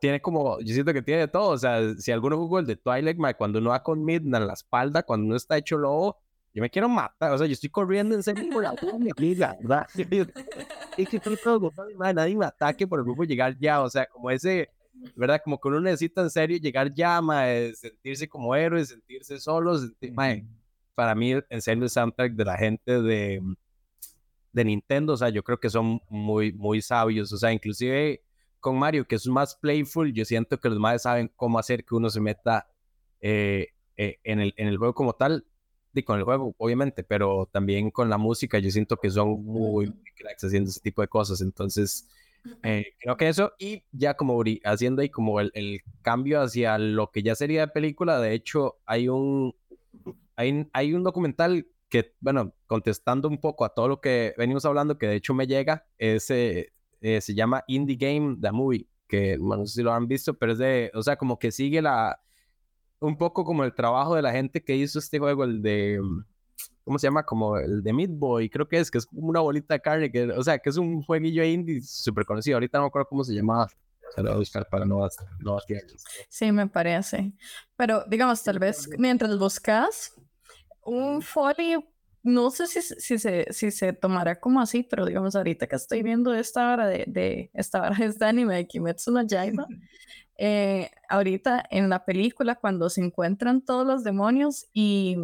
tiene 0.00 0.20
como, 0.20 0.60
yo 0.60 0.72
siento 0.72 0.92
que 0.92 1.02
tiene 1.02 1.22
de 1.22 1.28
todo, 1.28 1.50
o 1.50 1.58
sea, 1.58 1.94
si 1.96 2.12
alguno 2.12 2.36
jugó 2.36 2.60
el 2.60 2.66
de 2.66 2.76
Twilight, 2.76 3.18
cuando 3.36 3.58
uno 3.58 3.70
va 3.70 3.82
con 3.82 4.04
Midna 4.04 4.38
en 4.38 4.46
la 4.46 4.52
espalda, 4.54 5.02
cuando 5.02 5.26
uno 5.26 5.36
está 5.36 5.56
hecho 5.56 5.76
lobo, 5.76 6.18
yo 6.54 6.62
me 6.62 6.70
quiero 6.70 6.88
matar, 6.88 7.32
o 7.32 7.38
sea, 7.38 7.46
yo 7.46 7.52
estoy 7.52 7.68
corriendo 7.68 8.14
en 8.14 8.22
serio 8.22 8.48
por 8.50 8.62
la 8.62 8.74
liga, 9.16 9.56
¿verdad? 9.60 9.86
Y 10.96 11.06
que 11.06 11.20
todo, 11.20 11.72
nadie 12.12 12.34
me 12.34 12.44
ataque 12.44 12.84
por 12.84 12.98
el 12.98 13.04
grupo 13.04 13.22
llegar 13.22 13.56
ya, 13.60 13.82
o 13.82 13.88
sea, 13.88 14.06
como 14.06 14.32
ese, 14.32 14.68
¿verdad? 15.16 15.40
Como 15.42 15.60
que 15.60 15.68
uno 15.68 15.80
necesita 15.80 16.22
en 16.22 16.30
serio 16.30 16.58
llegar 16.58 16.92
ya, 16.94 17.20
sentirse 17.74 18.28
como 18.28 18.54
héroe, 18.54 18.84
sentirse 18.84 19.38
solo, 19.38 19.78
sentir, 19.78 20.14
para 20.94 21.14
mí, 21.14 21.32
en 21.48 21.62
serio, 21.62 21.84
el 21.84 21.90
soundtrack 21.90 22.32
de 22.32 22.44
la 22.44 22.56
gente 22.56 23.00
de, 23.00 23.40
de 24.52 24.64
Nintendo, 24.64 25.12
o 25.12 25.16
sea, 25.16 25.28
yo 25.28 25.42
creo 25.44 25.60
que 25.60 25.70
son 25.70 26.00
muy, 26.08 26.52
muy 26.52 26.82
sabios, 26.82 27.32
o 27.32 27.36
sea, 27.36 27.52
inclusive 27.52 28.22
con 28.60 28.76
Mario, 28.76 29.06
que 29.06 29.14
es 29.14 29.26
más 29.28 29.54
playful, 29.54 30.12
yo 30.12 30.24
siento 30.24 30.58
que 30.58 30.68
los 30.68 30.78
más 30.78 31.02
saben 31.02 31.30
cómo 31.36 31.58
hacer 31.58 31.84
que 31.84 31.94
uno 31.94 32.10
se 32.10 32.20
meta 32.20 32.66
eh, 33.20 33.68
eh, 33.96 34.18
en, 34.24 34.40
el, 34.40 34.54
en 34.56 34.66
el 34.66 34.76
juego 34.76 34.94
como 34.94 35.12
tal, 35.12 35.46
y 35.94 36.02
con 36.02 36.18
el 36.18 36.24
juego, 36.24 36.54
obviamente, 36.58 37.04
pero 37.04 37.48
también 37.50 37.90
con 37.90 38.08
la 38.10 38.18
música, 38.18 38.58
yo 38.58 38.70
siento 38.70 38.96
que 38.96 39.10
son 39.10 39.44
muy, 39.44 39.86
muy 39.86 40.12
cracks 40.16 40.44
haciendo 40.44 40.70
ese 40.70 40.80
tipo 40.80 41.02
de 41.02 41.08
cosas, 41.08 41.40
entonces... 41.40 42.08
Eh, 42.62 42.86
creo 42.98 43.16
que 43.16 43.28
eso, 43.28 43.52
y 43.58 43.84
ya 43.92 44.14
como 44.14 44.42
haciendo 44.64 45.02
ahí 45.02 45.08
como 45.08 45.40
el, 45.40 45.50
el, 45.54 45.80
cambio 46.02 46.40
hacia 46.40 46.78
lo 46.78 47.10
que 47.10 47.22
ya 47.22 47.34
sería 47.34 47.62
de 47.62 47.68
película, 47.68 48.20
de 48.20 48.34
hecho 48.34 48.78
hay 48.86 49.08
un, 49.08 49.54
hay, 50.36 50.94
un 50.94 51.02
documental 51.02 51.66
que, 51.88 52.14
bueno, 52.20 52.54
contestando 52.66 53.28
un 53.28 53.38
poco 53.38 53.64
a 53.64 53.74
todo 53.74 53.88
lo 53.88 54.00
que 54.00 54.34
venimos 54.38 54.64
hablando, 54.64 54.98
que 54.98 55.06
de 55.06 55.16
hecho 55.16 55.34
me 55.34 55.46
llega, 55.46 55.86
ese 55.98 56.72
eh, 57.00 57.20
se 57.20 57.34
llama 57.34 57.64
Indie 57.66 57.96
Game 57.96 58.36
The 58.40 58.52
Movie, 58.52 58.88
que 59.06 59.38
no 59.38 59.66
sé 59.66 59.74
si 59.74 59.82
lo 59.82 59.92
han 59.92 60.08
visto, 60.08 60.34
pero 60.34 60.52
es 60.52 60.58
de, 60.58 60.90
o 60.94 61.02
sea, 61.02 61.16
como 61.16 61.38
que 61.38 61.50
sigue 61.50 61.82
la, 61.82 62.20
un 63.00 63.16
poco 63.16 63.44
como 63.44 63.64
el 63.64 63.74
trabajo 63.74 64.14
de 64.14 64.22
la 64.22 64.32
gente 64.32 64.62
que 64.62 64.76
hizo 64.76 64.98
este 64.98 65.18
juego, 65.18 65.44
el 65.44 65.62
de, 65.62 66.00
¿cómo 66.88 66.98
se 66.98 67.06
llama? 67.06 67.22
Como 67.22 67.58
el 67.58 67.82
de 67.82 67.92
Meat 67.92 68.12
Boy, 68.14 68.48
creo 68.48 68.66
que 68.66 68.78
es, 68.78 68.90
que 68.90 68.96
es 68.96 69.04
como 69.04 69.28
una 69.28 69.40
bolita 69.40 69.74
de 69.74 69.80
carne, 69.80 70.10
que, 70.10 70.24
o 70.24 70.42
sea, 70.42 70.58
que 70.58 70.70
es 70.70 70.78
un 70.78 71.02
jueguillo 71.02 71.44
indie 71.44 71.82
súper 71.82 72.24
conocido, 72.24 72.56
ahorita 72.56 72.78
no 72.78 72.84
me 72.84 72.88
acuerdo 72.88 73.08
cómo 73.10 73.24
se 73.24 73.34
llamaba. 73.34 73.68
Se 74.14 74.22
lo 74.22 74.30
voy 74.30 74.36
a 74.36 74.38
buscar 74.38 74.66
para 74.70 74.86
no 74.86 75.06
no 75.40 75.58
Sí, 76.30 76.50
me 76.50 76.66
parece. 76.66 77.34
Pero 77.76 78.04
digamos, 78.08 78.42
tal 78.42 78.58
vez 78.58 78.88
mientras 78.96 79.38
buscas, 79.38 80.14
un 80.82 81.20
foley, 81.20 81.76
no 82.22 82.50
sé 82.50 82.66
si, 82.66 82.80
si, 82.80 83.18
se, 83.18 83.52
si 83.52 83.70
se 83.70 83.92
tomará 83.92 84.40
como 84.40 84.58
así, 84.58 84.82
pero 84.82 85.04
digamos 85.04 85.36
ahorita 85.36 85.66
que 85.66 85.76
estoy 85.76 86.02
viendo 86.02 86.32
esta 86.32 86.72
hora 86.72 86.86
de, 86.86 87.04
de 87.06 87.50
esta 87.52 87.82
hora 87.82 87.98
es 88.02 88.18
de 88.18 88.24
anime 88.24 88.56
de 88.56 88.66
Kimetsu 88.66 89.12
no 89.12 89.26
Yaiba, 89.26 89.66
eh, 90.38 90.90
ahorita 91.10 91.66
en 91.68 91.90
la 91.90 92.06
película 92.06 92.54
cuando 92.54 92.88
se 92.88 93.02
encuentran 93.02 93.60
todos 93.60 93.86
los 93.86 94.04
demonios 94.04 94.68
y, 94.72 95.18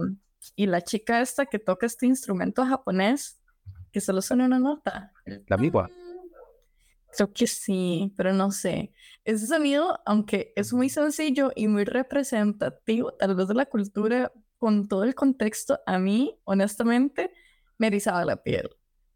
y 0.57 0.67
la 0.67 0.83
chica 0.83 1.21
esta 1.21 1.47
que 1.47 1.59
toca 1.59 1.87
este 1.87 2.07
instrumento 2.07 2.65
japonés, 2.65 3.41
que 3.93 4.01
solo 4.01 4.21
suena 4.23 4.47
una 4.47 4.59
nota. 4.59 5.13
La 5.47 5.57
amiga. 5.57 5.89
Creo 7.17 7.33
que 7.33 7.47
sí, 7.47 8.13
pero 8.17 8.33
no 8.33 8.51
sé. 8.51 8.93
Ese 9.25 9.47
sonido, 9.47 10.01
aunque 10.05 10.53
es 10.57 10.73
muy 10.73 10.89
sencillo 10.89 11.53
y 11.55 11.69
muy 11.69 11.85
representativo, 11.85 13.13
tal 13.15 13.37
vez 13.37 13.49
de 13.49 13.55
la 13.55 13.67
cultura 13.67 14.33
con 14.59 14.89
todo 14.89 15.05
el 15.05 15.15
contexto, 15.15 15.79
a 15.87 15.99
mí, 15.99 16.41
honestamente, 16.45 17.33
me 17.79 17.87
erizaba 17.87 18.25
la 18.25 18.43
piel. 18.43 18.69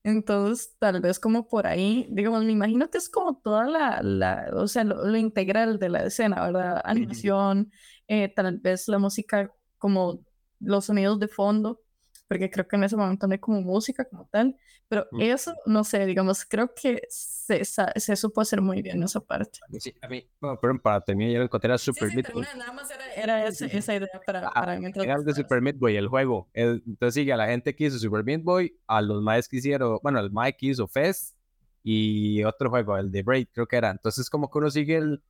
Entonces, 0.05 0.77
tal 0.79 1.01
vez 1.01 1.19
como 1.19 1.49
por 1.49 1.67
ahí, 1.67 2.07
digamos, 2.11 2.45
me 2.45 2.53
imagino 2.53 2.89
que 2.89 2.99
es 2.99 3.09
como 3.11 3.37
toda 3.39 3.67
la, 3.67 4.01
la 4.03 4.49
o 4.55 4.69
sea, 4.69 4.85
lo, 4.85 5.17
integral 5.17 5.79
de 5.79 5.89
la 5.89 6.05
escena, 6.05 6.47
¿verdad? 6.47 6.81
Animación, 6.85 7.73
eh, 8.07 8.29
tal 8.29 8.59
vez 8.59 8.89
la 8.89 8.99
música, 8.99 9.53
como 9.77 10.25
los 10.61 10.87
sonidos 10.87 11.19
de 11.19 11.29
fondo, 11.29 11.81
porque 12.27 12.51
creo 12.51 12.69
que 12.69 12.77
en 12.77 12.85
ese 12.85 12.97
momento 12.97 13.27
no 13.27 13.33
hay 13.33 13.39
como 13.39 13.61
música 13.63 14.05
como 14.05 14.29
tal, 14.31 14.57
pero 14.89 15.07
eso, 15.19 15.55
no 15.67 15.85
sé, 15.85 16.07
digamos, 16.07 16.47
creo 16.47 16.73
que 16.75 17.03
se, 17.11 17.63
se, 17.65 18.17
supo 18.17 18.41
hacer 18.41 18.63
muy 18.63 18.81
bien 18.81 19.03
esa 19.03 19.21
parte. 19.21 19.59
Sí, 19.79 19.95
a 20.01 20.09
mí, 20.09 20.27
bueno, 20.41 20.59
pero 20.61 20.81
para 20.81 21.01
terminar, 21.03 21.35
ya 21.35 21.43
el 21.43 21.51
conté 21.51 21.67
era 21.67 21.77
Super 21.77 22.09
sí, 22.11 22.23
sí, 22.25 22.35
Meat 22.35 22.57
Nada 22.57 22.73
más 22.73 22.91
era, 22.91 23.15
era 23.15 23.47
esa, 23.47 23.67
esa 23.67 23.95
idea 23.95 24.09
para, 24.25 24.49
ah, 24.49 24.53
para 24.55 24.77
Era 24.77 25.19
de 25.19 25.35
Super 25.35 25.61
Meat 25.61 25.77
Boy, 25.77 25.97
el 25.97 26.09
juego. 26.09 26.49
entonces 26.55 27.15
sigue 27.15 27.33
a 27.33 27.37
la 27.37 27.49
gente 27.49 27.77
que 27.77 27.85
hizo 27.85 27.99
Super 27.99 28.25
Meat 28.25 28.43
Boy, 28.43 28.79
a 28.87 29.03
los 29.03 29.23
maes 29.23 29.47
que 29.47 29.59
hicieron, 29.59 29.99
bueno, 30.03 30.21
el 30.21 30.31
que 30.59 30.67
hizo 30.67 30.89
Fest 30.89 31.37
y 31.83 32.43
otro 32.45 32.71
juego, 32.71 32.97
el 32.97 33.11
de 33.11 33.23
Braid, 33.23 33.49
creo 33.53 33.67
que 33.67 33.77
era. 33.77 33.91
Entonces, 33.91 34.29
como 34.31 34.51
que 34.51 34.59
uno 34.59 34.71
sigue 34.71 34.97
el, 34.97 35.23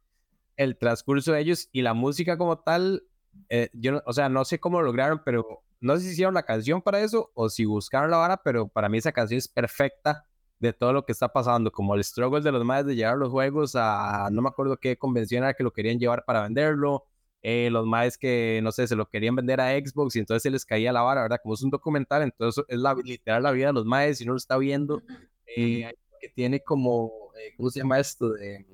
el 0.57 0.76
transcurso 0.76 1.33
de 1.33 1.41
ellos 1.41 1.68
y 1.72 1.83
la 1.83 1.95
música 1.95 2.39
como 2.39 2.59
tal, 2.59 3.05
eh, 3.49 3.70
yo, 3.72 4.03
o 4.07 4.12
sea, 4.12 4.29
no 4.29 4.45
sé 4.45 4.59
cómo 4.59 4.81
lo 4.81 4.87
lograron, 4.87 5.22
pero 5.24 5.62
no 5.81 5.97
sé 5.97 6.03
si 6.03 6.11
hicieron 6.11 6.35
la 6.35 6.43
canción 6.43 6.83
para 6.83 7.01
eso 7.01 7.31
o 7.35 7.49
si 7.49 7.64
buscaron 7.64 8.11
la 8.11 8.18
vara, 8.18 8.37
pero 8.43 8.68
para 8.68 8.89
mí 8.89 8.99
esa 8.99 9.12
canción 9.12 9.39
es 9.39 9.49
perfecta 9.49 10.26
de 10.59 10.72
todo 10.72 10.93
lo 10.93 11.05
que 11.05 11.12
está 11.12 11.33
pasando, 11.33 11.70
como 11.70 11.95
el 11.95 12.03
struggle 12.05 12.41
de 12.41 12.53
los 12.53 12.64
más 12.64 12.85
de 12.85 12.97
llevar 12.97 13.16
los 13.16 13.31
juegos 13.31 13.76
a 13.76 14.29
no 14.33 14.43
me 14.43 14.49
acuerdo 14.49 14.76
qué 14.76 14.97
convención 14.99 15.45
era 15.45 15.55
que 15.55 15.62
lo 15.62 15.72
querían 15.72 15.99
llevar 15.99 16.24
para 16.24 16.43
venderlo, 16.43 17.07
eh, 17.43 17.70
los 17.70 17.87
más 17.87 18.18
que 18.18 18.61
no 18.62 18.72
sé, 18.72 18.89
se 18.89 18.97
lo 18.97 19.09
querían 19.09 19.37
vender 19.37 19.61
a 19.61 19.70
Xbox 19.79 20.16
y 20.16 20.18
entonces 20.18 20.43
se 20.43 20.51
les 20.51 20.64
caía 20.64 20.93
la 20.93 21.03
vara, 21.03 21.22
¿verdad? 21.22 21.39
Como 21.43 21.55
es 21.55 21.62
un 21.62 21.70
documental, 21.70 22.22
entonces 22.22 22.64
es 22.68 22.79
la, 22.79 22.95
literal 22.95 23.43
la 23.45 23.53
vida 23.53 23.68
de 23.68 23.72
los 23.74 23.85
maes, 23.85 24.18
si 24.18 24.24
no 24.24 24.33
lo 24.33 24.39
está 24.39 24.57
viendo, 24.59 25.03
eh, 25.47 25.95
que 26.20 26.29
tiene 26.31 26.61
como, 26.61 27.12
eh, 27.39 27.55
¿cómo 27.57 27.70
se 27.70 27.81
llama 27.81 28.01
esto? 28.01 28.31
De, 28.31 28.66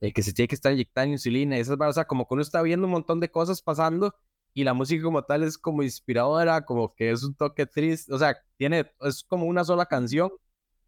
que 0.00 0.22
se 0.22 0.32
tiene 0.32 0.48
que 0.48 0.54
estar 0.54 0.72
inyectando 0.72 1.12
insulina, 1.12 1.56
esas 1.56 1.78
o 1.80 1.92
sea, 1.92 2.06
como 2.06 2.26
que 2.26 2.34
uno 2.34 2.42
está 2.42 2.62
viendo 2.62 2.86
un 2.86 2.92
montón 2.92 3.20
de 3.20 3.30
cosas 3.30 3.62
pasando 3.62 4.14
y 4.54 4.64
la 4.64 4.74
música 4.74 5.02
como 5.02 5.22
tal 5.22 5.42
es 5.42 5.58
como 5.58 5.82
inspiradora, 5.82 6.64
como 6.64 6.94
que 6.94 7.10
es 7.10 7.22
un 7.24 7.34
toque 7.34 7.66
triste, 7.66 8.12
o 8.12 8.18
sea, 8.18 8.36
tiene, 8.56 8.90
es 9.02 9.24
como 9.24 9.46
una 9.46 9.64
sola 9.64 9.86
canción. 9.86 10.30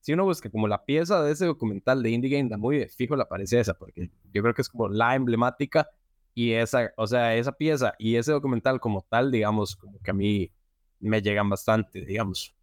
Si 0.01 0.13
uno 0.13 0.25
busca 0.25 0.51
como 0.51 0.67
la 0.67 0.85
pieza 0.85 1.23
de 1.23 1.33
ese 1.33 1.47
documental 1.47 2.03
de 2.03 2.11
Indie 2.11 2.31
Game 2.31 2.49
da 2.49 2.57
muy 2.57 2.89
fijo 2.89 3.17
la 3.17 3.25
aparece 3.25 3.61
esa, 3.61 3.75
porque 3.75 4.11
yo 4.33 4.43
creo 4.43 4.55
que 4.55 4.63
es 4.63 4.69
como 4.69 4.89
la 4.89 5.15
emblemática 5.15 5.89
y 6.35 6.53
esa, 6.53 6.93
o 6.97 7.07
sea, 7.07 7.37
esa 7.37 7.53
pieza 7.53 7.95
y 7.99 8.17
ese 8.17 8.33
documental 8.33 8.81
como 8.81 9.07
tal, 9.09 9.31
digamos, 9.31 9.77
como 9.77 9.99
que 10.01 10.11
a 10.11 10.15
mí 10.15 10.51
me 11.01 11.21
llegan 11.23 11.49
bastante, 11.51 12.05
digamos. 12.05 12.55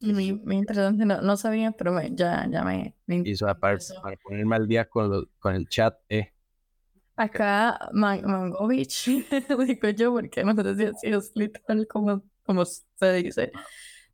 Muy, 0.00 0.34
muy 0.34 0.56
interesante, 0.56 1.06
no, 1.06 1.22
no 1.22 1.36
sabía, 1.36 1.72
pero 1.72 1.98
ya, 2.10 2.46
ya 2.50 2.62
me, 2.62 2.94
me 3.06 3.22
para, 3.58 3.78
para, 4.02 4.16
ponerme 4.18 4.56
al 4.56 4.68
día 4.68 4.88
con, 4.88 5.28
con 5.38 5.54
el 5.54 5.68
chat, 5.68 5.96
eh. 6.08 6.32
Acá 7.16 7.78
Mangovich, 7.92 9.06
digo 9.66 9.88
yo, 9.88 10.12
porque 10.12 10.44
no 10.44 10.54
sé 10.54 10.92
si 11.00 11.08
es 11.08 11.32
literal 11.34 11.86
como, 11.86 12.22
como 12.44 12.64
se 12.66 13.12
dice. 13.14 13.52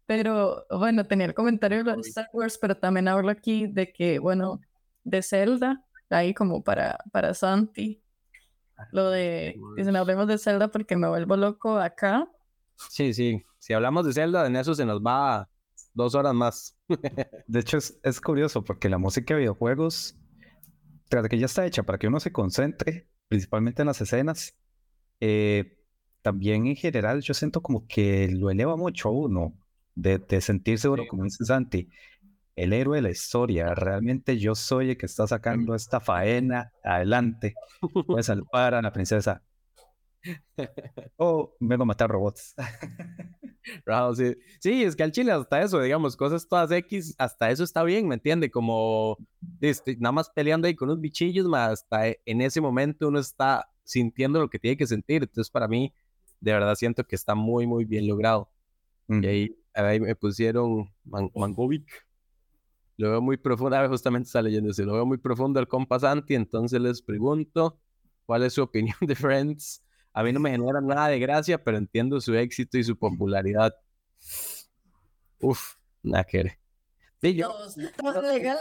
Pero 0.06 0.64
bueno, 0.70 1.04
tenía 1.04 1.26
el 1.26 1.34
comentario 1.34 1.82
de 1.82 1.94
Star 2.00 2.28
Wars, 2.32 2.58
pero 2.58 2.76
también 2.76 3.08
hablo 3.08 3.30
aquí 3.30 3.66
de 3.66 3.92
que, 3.92 4.20
bueno, 4.20 4.60
de 5.02 5.20
Zelda, 5.22 5.84
ahí 6.10 6.32
como 6.32 6.62
para, 6.62 6.98
para 7.10 7.34
Santi. 7.34 8.00
Lo 8.92 9.10
de, 9.10 9.58
dicen, 9.76 9.96
hablemos 9.96 10.28
de 10.28 10.38
Zelda 10.38 10.68
porque 10.68 10.96
me 10.96 11.08
vuelvo 11.08 11.36
loco 11.36 11.78
acá. 11.78 12.28
Sí, 12.88 13.12
sí. 13.14 13.44
Si 13.58 13.72
hablamos 13.72 14.06
de 14.06 14.12
Zelda, 14.12 14.46
en 14.46 14.56
eso 14.56 14.74
se 14.74 14.84
nos 14.84 15.00
va 15.00 15.48
dos 15.94 16.14
horas 16.14 16.34
más. 16.34 16.76
de 17.46 17.60
hecho, 17.60 17.78
es, 17.78 17.98
es 18.02 18.20
curioso 18.20 18.64
porque 18.64 18.88
la 18.88 18.98
música 18.98 19.34
de 19.34 19.40
videojuegos 19.40 20.16
tras 21.12 21.24
de 21.24 21.28
que 21.28 21.38
ya 21.38 21.44
está 21.44 21.66
hecha 21.66 21.82
para 21.82 21.98
que 21.98 22.08
uno 22.08 22.20
se 22.20 22.32
concentre, 22.32 23.06
principalmente 23.28 23.82
en 23.82 23.86
las 23.88 24.00
escenas, 24.00 24.56
eh, 25.20 25.76
también 26.22 26.66
en 26.66 26.74
general 26.74 27.20
yo 27.20 27.34
siento 27.34 27.60
como 27.60 27.86
que 27.86 28.30
lo 28.32 28.48
eleva 28.48 28.76
mucho 28.76 29.10
a 29.10 29.12
uno, 29.12 29.52
de, 29.94 30.40
sentirse 30.40 30.88
uno, 30.88 31.02
como 31.06 31.24
dice 31.24 31.44
Santi, 31.44 31.90
el 32.56 32.72
héroe 32.72 32.96
de 32.96 33.02
la 33.02 33.10
historia. 33.10 33.74
Realmente 33.74 34.38
yo 34.38 34.54
soy 34.54 34.90
el 34.90 34.96
que 34.96 35.04
está 35.04 35.26
sacando 35.26 35.74
esta 35.74 36.00
faena 36.00 36.72
adelante. 36.82 37.54
Voy 38.06 38.20
a 38.20 38.22
salvar 38.22 38.74
a 38.74 38.80
la 38.80 38.90
princesa. 38.90 39.42
O 41.16 41.56
vengo 41.60 41.82
a 41.82 41.86
matar 41.86 42.08
robots. 42.08 42.54
Sí. 44.14 44.34
sí, 44.60 44.82
es 44.82 44.96
que 44.96 45.02
al 45.02 45.12
chile 45.12 45.32
hasta 45.32 45.62
eso, 45.62 45.80
digamos, 45.80 46.16
cosas 46.16 46.48
todas 46.48 46.70
X, 46.70 47.14
hasta 47.18 47.50
eso 47.50 47.64
está 47.64 47.82
bien, 47.82 48.08
¿me 48.08 48.14
entiende? 48.14 48.50
Como 48.50 49.18
este, 49.60 49.96
nada 49.98 50.12
más 50.12 50.30
peleando 50.30 50.66
ahí 50.66 50.74
con 50.74 50.88
unos 50.88 51.00
bichillos, 51.00 51.46
más 51.46 51.72
hasta 51.72 52.08
en 52.24 52.40
ese 52.40 52.60
momento 52.60 53.08
uno 53.08 53.18
está 53.18 53.68
sintiendo 53.84 54.40
lo 54.40 54.48
que 54.48 54.58
tiene 54.58 54.76
que 54.76 54.86
sentir. 54.86 55.22
Entonces, 55.22 55.50
para 55.50 55.68
mí, 55.68 55.92
de 56.40 56.52
verdad 56.52 56.74
siento 56.74 57.04
que 57.06 57.16
está 57.16 57.34
muy, 57.34 57.66
muy 57.66 57.84
bien 57.84 58.06
logrado. 58.06 58.50
Y 59.08 59.26
ahí, 59.26 60.00
me 60.00 60.14
pusieron 60.16 60.90
Mangovic. 61.04 61.86
Lo 62.96 63.10
veo 63.10 63.20
muy 63.20 63.36
profundo, 63.36 63.78
ver, 63.78 63.88
justamente 63.88 64.26
está 64.26 64.40
leyendo 64.40 64.70
lo 64.84 64.94
veo 64.94 65.06
muy 65.06 65.18
profundo 65.18 65.58
el 65.60 65.66
compa 65.66 65.98
Santi, 65.98 66.34
entonces 66.34 66.80
les 66.80 67.02
pregunto, 67.02 67.78
¿cuál 68.26 68.44
es 68.44 68.52
su 68.52 68.62
opinión 68.62 68.96
de 69.00 69.14
Friends? 69.14 69.82
A 70.14 70.22
mí 70.22 70.32
no 70.32 70.40
me 70.40 70.50
genera 70.50 70.80
nada 70.80 71.08
de 71.08 71.18
gracia, 71.18 71.62
pero 71.62 71.78
entiendo 71.78 72.20
su 72.20 72.34
éxito 72.34 72.78
y 72.78 72.84
su 72.84 72.96
popularidad. 72.98 73.74
Uf, 75.40 75.74
nada 76.02 76.24
que. 76.24 76.58
Sí, 77.20 77.34
yo. 77.34 77.52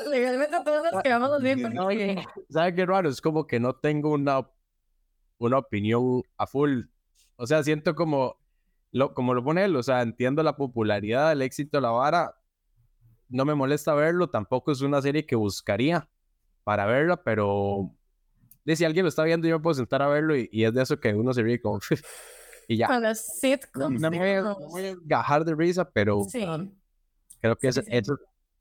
legalmente 0.10 0.58
todos 0.64 0.92
nos 0.92 1.04
quedamos 1.04 1.42
bien. 1.42 1.62
Porque... 1.62 2.24
¿Sabe 2.50 2.76
qué 2.76 2.86
raro? 2.86 3.10
Es 3.10 3.20
como 3.20 3.48
que 3.48 3.60
no 3.60 3.76
tengo 3.76 4.12
una, 4.12 4.48
una 5.40 5.58
opinión 5.58 6.24
a 6.38 6.48
full. 6.48 6.84
O 7.36 7.48
sea, 7.48 7.64
siento 7.64 7.96
como 7.96 8.40
lo, 8.92 9.14
como 9.14 9.34
lo 9.34 9.44
pone 9.44 9.66
él, 9.66 9.76
o 9.76 9.84
sea, 9.84 10.02
entiendo 10.02 10.44
la 10.44 10.56
popularidad, 10.56 11.32
el 11.32 11.42
éxito 11.42 11.78
de 11.78 11.82
la 11.82 11.92
vara. 11.92 12.36
No 13.30 13.46
me 13.46 13.56
molesta 13.56 13.94
verlo, 13.94 14.30
tampoco 14.30 14.72
es 14.72 14.82
una 14.82 15.02
serie 15.02 15.26
que 15.26 15.36
buscaría 15.36 16.10
para 16.64 16.86
verla, 16.86 17.24
pero 17.24 17.96
de 18.64 18.76
si 18.76 18.86
alguien 18.86 19.04
lo 19.04 19.10
está 19.10 19.24
viendo, 19.24 19.48
yo 19.48 19.58
me 19.58 19.64
puedo 19.64 19.74
sentar 19.74 20.02
a 20.02 20.08
verlo 20.08 20.36
y, 20.36 20.50
es 20.52 20.74
de 20.74 20.82
eso 20.82 21.00
que 21.00 21.14
uno 21.14 21.34
se 21.34 21.42
ríe 21.44 21.62
como. 21.62 21.80
y 22.68 22.78
ya. 22.78 22.88
Para 22.88 23.16
sitcoms. 23.16 24.00
No 24.00 24.12
me 24.12 24.42
voy 24.42 24.86
a 24.86 24.96
gajar 25.04 25.46
de 25.46 25.56
risa, 25.56 25.90
pero 25.90 26.24
sí. 26.30 26.46
creo 27.40 27.58
que 27.58 27.68
eso, 27.68 27.82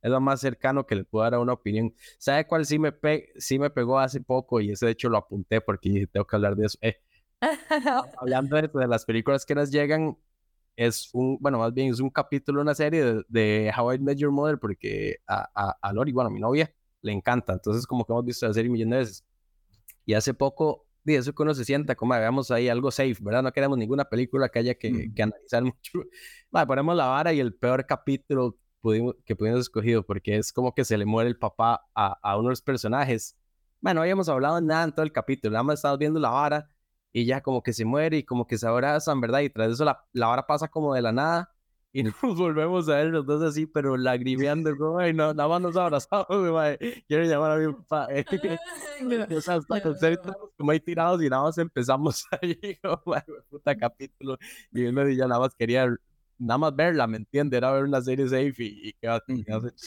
es 0.02 0.10
lo 0.10 0.20
más 0.20 0.40
cercano 0.40 0.86
que 0.86 0.94
le 0.94 1.04
puedo 1.04 1.24
dar 1.24 1.34
a 1.34 1.40
una 1.40 1.52
opinión. 1.52 1.94
¿Sabe 2.18 2.46
cuál 2.46 2.64
sí 2.64 2.78
me, 2.78 2.92
pe 2.92 3.32
sí 3.36 3.58
me 3.58 3.70
pegó 3.70 3.98
hace 3.98 4.20
poco? 4.20 4.60
Y 4.60 4.70
ese 4.70 4.86
de 4.86 4.92
hecho 4.92 5.08
lo 5.08 5.18
apunté 5.18 5.60
porque 5.60 6.06
tengo 6.10 6.26
que 6.26 6.36
hablar 6.36 6.56
de 6.56 6.66
eso. 6.66 6.78
Eh, 6.80 6.96
hablando 8.18 8.56
de, 8.56 8.68
de, 8.68 8.86
las 8.86 9.04
películas 9.04 9.44
que 9.44 9.54
nos 9.54 9.70
llegan, 9.70 10.16
es 10.76 11.10
un, 11.12 11.36
bueno, 11.40 11.58
más 11.58 11.74
bien 11.74 11.92
es 11.92 12.00
un 12.00 12.08
capítulo, 12.08 12.62
una 12.62 12.74
serie 12.74 13.04
de, 13.04 13.24
de 13.28 13.72
How 13.76 13.92
I 13.94 13.98
Met 13.98 14.16
Your 14.16 14.30
Mother, 14.30 14.58
porque 14.58 15.18
a, 15.26 15.48
a, 15.54 15.76
a 15.80 15.92
Lori, 15.92 16.12
bueno, 16.12 16.28
a 16.28 16.32
mi 16.32 16.40
novia, 16.40 16.72
le 17.02 17.12
encanta. 17.12 17.52
Entonces, 17.52 17.86
como 17.86 18.06
que 18.06 18.12
hemos 18.12 18.24
visto 18.24 18.46
la 18.46 18.54
serie 18.54 18.70
millones 18.70 18.90
de 18.90 18.98
veces. 19.00 19.24
Y 20.10 20.14
hace 20.14 20.34
poco, 20.34 20.88
de 21.04 21.14
eso 21.14 21.32
que 21.32 21.42
uno 21.44 21.54
se 21.54 21.64
sienta, 21.64 21.94
como 21.94 22.14
hagamos 22.14 22.50
ahí 22.50 22.68
algo 22.68 22.90
safe, 22.90 23.14
¿verdad? 23.20 23.44
No 23.44 23.52
queremos 23.52 23.78
ninguna 23.78 24.06
película 24.06 24.48
que 24.48 24.58
haya 24.58 24.74
que, 24.74 25.12
que 25.14 25.22
analizar 25.22 25.62
mucho. 25.62 26.02
Bueno, 26.50 26.66
ponemos 26.66 26.96
la 26.96 27.06
vara 27.06 27.32
y 27.32 27.38
el 27.38 27.54
peor 27.54 27.86
capítulo 27.86 28.58
pudimos, 28.80 29.14
que 29.24 29.36
pudimos 29.36 29.60
escogido, 29.60 30.04
porque 30.04 30.36
es 30.36 30.52
como 30.52 30.74
que 30.74 30.84
se 30.84 30.98
le 30.98 31.06
muere 31.06 31.30
el 31.30 31.38
papá 31.38 31.86
a, 31.94 32.18
a 32.28 32.36
uno 32.36 32.48
de 32.48 32.52
los 32.54 32.62
personajes. 32.62 33.36
Bueno, 33.80 33.98
no 33.98 34.02
habíamos 34.02 34.28
hablado 34.28 34.60
nada 34.60 34.82
en 34.82 34.90
todo 34.92 35.04
el 35.04 35.12
capítulo, 35.12 35.52
nada 35.52 35.62
más 35.62 35.78
estamos 35.78 35.98
viendo 35.98 36.18
la 36.18 36.30
vara 36.30 36.68
y 37.12 37.24
ya 37.24 37.40
como 37.40 37.62
que 37.62 37.72
se 37.72 37.84
muere 37.84 38.16
y 38.18 38.24
como 38.24 38.48
que 38.48 38.58
se 38.58 38.66
abrazan, 38.66 39.20
¿verdad? 39.20 39.40
Y 39.42 39.50
tras 39.50 39.70
eso 39.70 39.84
la, 39.84 40.04
la 40.12 40.26
vara 40.26 40.44
pasa 40.44 40.66
como 40.66 40.92
de 40.94 41.02
la 41.02 41.12
nada 41.12 41.54
y 41.92 42.02
nos 42.04 42.14
volvemos 42.20 42.88
a 42.88 42.96
ver 42.96 43.06
los 43.08 43.26
dos 43.26 43.42
así, 43.42 43.66
pero 43.66 43.96
lagrimeando, 43.96 44.76
como, 44.76 44.98
ay, 44.98 45.12
no, 45.12 45.34
nada 45.34 45.48
más 45.48 45.60
nos 45.60 45.76
abrazamos, 45.76 46.26
güey, 46.50 46.78
quiero 47.08 47.24
llamar 47.24 47.52
a 47.52 47.56
mi 47.56 47.72
papá. 47.72 48.08
o 49.36 49.40
sea, 49.40 49.54
hasta 49.56 50.22
como 50.56 50.70
ahí 50.70 50.80
tirados 50.80 51.22
y 51.22 51.28
nada 51.28 51.42
más 51.42 51.58
empezamos 51.58 52.24
ahí, 52.40 52.78
como, 52.82 53.02
puta 53.48 53.76
capítulo, 53.76 54.38
y 54.72 54.84
uno 54.84 55.08
ya 55.08 55.26
nada 55.26 55.40
más 55.40 55.54
quería 55.54 55.88
nada 56.38 56.58
más 56.58 56.74
verla, 56.74 57.06
¿me 57.06 57.18
entiendes? 57.18 57.58
Era 57.58 57.72
ver 57.72 57.84
una 57.84 58.00
serie 58.00 58.26
safe 58.26 58.54
y, 58.58 58.88
y 58.88 58.92
que 58.94 59.08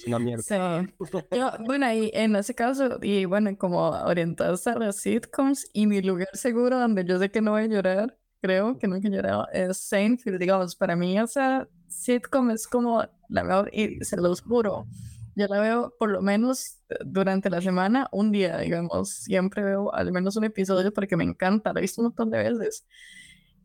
una 0.08 0.20
mierda. 0.20 0.44
Sí. 0.44 1.18
Yo, 1.32 1.52
bueno, 1.66 1.92
y 1.92 2.12
en 2.14 2.36
ese 2.36 2.54
caso, 2.54 3.00
y 3.02 3.26
bueno, 3.26 3.58
como 3.58 3.90
orientados 3.90 4.68
a 4.68 4.78
las 4.78 4.98
sitcoms, 4.98 5.68
y 5.74 5.88
mi 5.88 6.02
lugar 6.02 6.30
seguro 6.34 6.80
donde 6.80 7.04
yo 7.06 7.18
sé 7.18 7.32
que 7.32 7.42
no 7.42 7.52
voy 7.52 7.64
a 7.64 7.68
llorar, 7.68 8.18
creo 8.40 8.78
que 8.78 8.88
nunca 8.88 9.08
he 9.08 9.12
llorado, 9.12 9.48
es 9.52 9.78
Seinfeld, 9.78 10.38
digamos, 10.38 10.76
para 10.76 10.96
mí 10.96 11.18
esa 11.18 11.68
sitcom 11.94 12.52
es 12.52 12.68
como 12.68 13.06
la 13.30 13.44
veo 13.44 13.66
y 13.72 14.04
se 14.04 14.18
los 14.18 14.42
juro. 14.42 14.88
Yo 15.36 15.48
la 15.48 15.60
veo 15.60 15.96
por 15.98 16.12
lo 16.12 16.22
menos 16.22 16.80
durante 17.06 17.50
la 17.50 17.62
semana, 17.62 18.08
un 18.12 18.32
día, 18.32 18.58
digamos. 18.58 19.10
Siempre 19.10 19.64
veo 19.64 19.94
al 19.94 20.12
menos 20.12 20.36
un 20.36 20.44
episodio 20.44 20.94
porque 20.94 21.18
me 21.18 21.24
encanta, 21.24 21.74
lo 21.74 21.80
he 21.80 21.82
visto 21.82 22.02
un 22.02 22.08
montón 22.08 22.30
de 22.30 22.38
veces. 22.38 22.86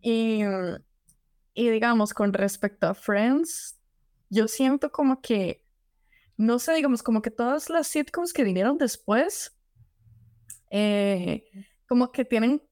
Y, 0.00 0.42
y 1.54 1.68
digamos, 1.68 2.14
con 2.14 2.32
respecto 2.32 2.86
a 2.86 2.94
Friends, 2.94 3.78
yo 4.30 4.48
siento 4.48 4.90
como 4.90 5.20
que, 5.20 5.64
no 6.36 6.58
sé, 6.58 6.74
digamos, 6.74 7.02
como 7.02 7.20
que 7.20 7.30
todas 7.30 7.68
las 7.68 7.88
sitcoms 7.88 8.32
que 8.32 8.44
vinieron 8.44 8.78
después, 8.78 9.58
eh, 10.70 11.44
como 11.86 12.12
que 12.12 12.24
tienen 12.24 12.62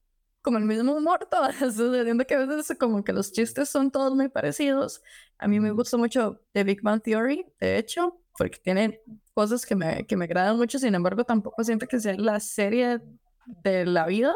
como 0.47 0.59
el 0.59 0.63
mismo 0.63 0.95
humor 0.95 1.27
todas, 1.31 1.57
sucediendo 1.57 2.25
que 2.25 2.35
a 2.35 2.45
veces 2.45 2.77
como 2.77 3.03
que 3.03 3.11
los 3.11 3.33
chistes 3.33 3.67
son 3.67 3.91
todos 3.91 4.15
muy 4.15 4.29
parecidos. 4.29 5.01
A 5.37 5.45
mí 5.45 5.59
me 5.59 5.71
gusta 5.71 5.97
mucho 5.97 6.39
The 6.53 6.63
Big 6.63 6.81
Bang 6.81 7.01
Theory, 7.01 7.45
de 7.59 7.77
hecho, 7.77 8.21
porque 8.37 8.57
tiene 8.57 9.01
cosas 9.33 9.65
que 9.65 9.75
me, 9.75 10.07
que 10.07 10.15
me 10.15 10.23
agradan 10.23 10.55
mucho, 10.55 10.79
sin 10.79 10.95
embargo 10.95 11.25
tampoco 11.25 11.65
siento 11.65 11.85
que 11.85 11.99
sea 11.99 12.15
la 12.15 12.39
serie 12.39 13.01
de 13.45 13.85
la 13.85 14.05
vida. 14.05 14.33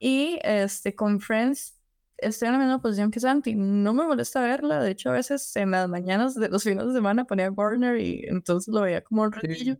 Y 0.00 0.40
este, 0.42 0.96
con 0.96 1.20
Friends 1.20 1.78
estoy 2.16 2.48
en 2.48 2.54
la 2.54 2.58
misma 2.58 2.82
posición 2.82 3.12
que 3.12 3.20
Santi, 3.20 3.54
no 3.54 3.94
me 3.94 4.04
molesta 4.04 4.40
verla, 4.40 4.82
de 4.82 4.90
hecho 4.90 5.10
a 5.10 5.12
veces 5.12 5.54
en 5.54 5.70
las 5.70 5.88
mañanas 5.88 6.34
de 6.34 6.48
los 6.48 6.64
fines 6.64 6.84
de 6.84 6.94
semana 6.94 7.26
ponía 7.26 7.48
Warner 7.48 7.96
y 8.00 8.24
entonces 8.26 8.74
lo 8.74 8.80
veía 8.80 9.02
como 9.02 9.22
un 9.22 9.30
ratillo. 9.30 9.76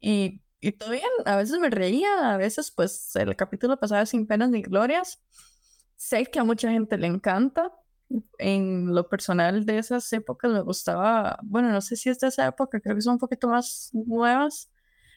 Y 0.00 0.40
y 0.60 0.72
todo 0.72 0.90
bien, 0.90 1.04
a 1.24 1.36
veces 1.36 1.58
me 1.58 1.70
reía, 1.70 2.32
a 2.34 2.36
veces 2.36 2.70
pues 2.70 3.14
el 3.16 3.34
capítulo 3.36 3.78
pasaba 3.78 4.04
sin 4.06 4.26
penas 4.26 4.50
ni 4.50 4.62
glorias. 4.62 5.22
Sé 5.96 6.26
que 6.26 6.38
a 6.38 6.44
mucha 6.44 6.70
gente 6.70 6.96
le 6.98 7.06
encanta, 7.06 7.72
en 8.38 8.92
lo 8.94 9.08
personal 9.08 9.64
de 9.64 9.78
esas 9.78 10.12
épocas 10.12 10.50
me 10.50 10.60
gustaba, 10.62 11.38
bueno, 11.42 11.70
no 11.70 11.80
sé 11.80 11.94
si 11.96 12.08
es 12.08 12.18
de 12.18 12.28
esa 12.28 12.46
época, 12.48 12.80
creo 12.80 12.94
que 12.96 13.02
son 13.02 13.14
un 13.14 13.18
poquito 13.18 13.48
más 13.48 13.90
nuevas, 13.92 14.70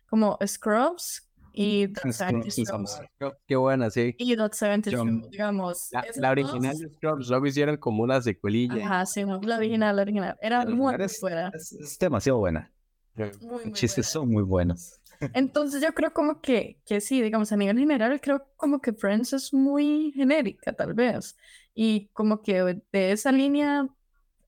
como 0.07 0.37
Scrubs 0.45 1.27
y 1.53 1.87
That 1.87 2.11
Scrubs, 2.11 3.01
Qué 3.47 3.55
buena, 3.55 3.89
sí. 3.89 4.15
Y 4.17 4.35
That 4.35 4.51
70 4.53 4.89
Yo- 4.91 5.05
Show, 5.05 5.29
digamos. 5.29 5.87
La, 5.91 6.03
la 6.15 6.31
original 6.31 6.77
de 6.77 6.89
Scrubs 6.89 7.29
luego 7.29 7.45
hicieron 7.47 7.77
como 7.77 8.03
una 8.03 8.21
secuelilla. 8.21 8.83
Ajá, 8.85 9.05
sí, 9.05 9.23
la 9.23 9.57
original, 9.57 9.95
la 9.95 10.01
original. 10.01 10.37
Era 10.41 10.65
La 10.65 10.71
muy 10.71 10.93
original 10.93 11.01
es- 11.09 11.21
buena. 11.21 11.51
Es, 11.53 11.71
es 11.73 11.99
demasiado 11.99 12.39
buena. 12.39 12.71
Muy, 13.15 13.27
Los 13.29 13.41
muy 13.41 13.73
chistes 13.73 14.05
buena. 14.05 14.11
son 14.11 14.29
muy 14.29 14.43
buenos. 14.43 14.99
Entonces 15.33 15.81
yo 15.81 15.93
creo 15.93 16.13
como 16.13 16.41
que, 16.41 16.81
que 16.85 17.01
sí, 17.01 17.21
digamos, 17.21 17.51
a 17.51 17.57
nivel 17.57 17.77
general, 17.77 18.19
creo 18.21 18.47
como 18.55 18.81
que 18.81 18.93
Friends 18.93 19.33
es 19.33 19.53
muy 19.53 20.11
genérica, 20.15 20.73
tal 20.73 20.93
vez. 20.93 21.37
Y 21.73 22.07
como 22.13 22.41
que 22.41 22.81
de 22.91 23.11
esa 23.11 23.31
línea 23.31 23.87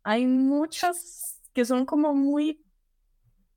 hay 0.04 0.26
muchas 0.26 1.42
que 1.54 1.66
son 1.66 1.86
como 1.86 2.14
muy 2.14 2.64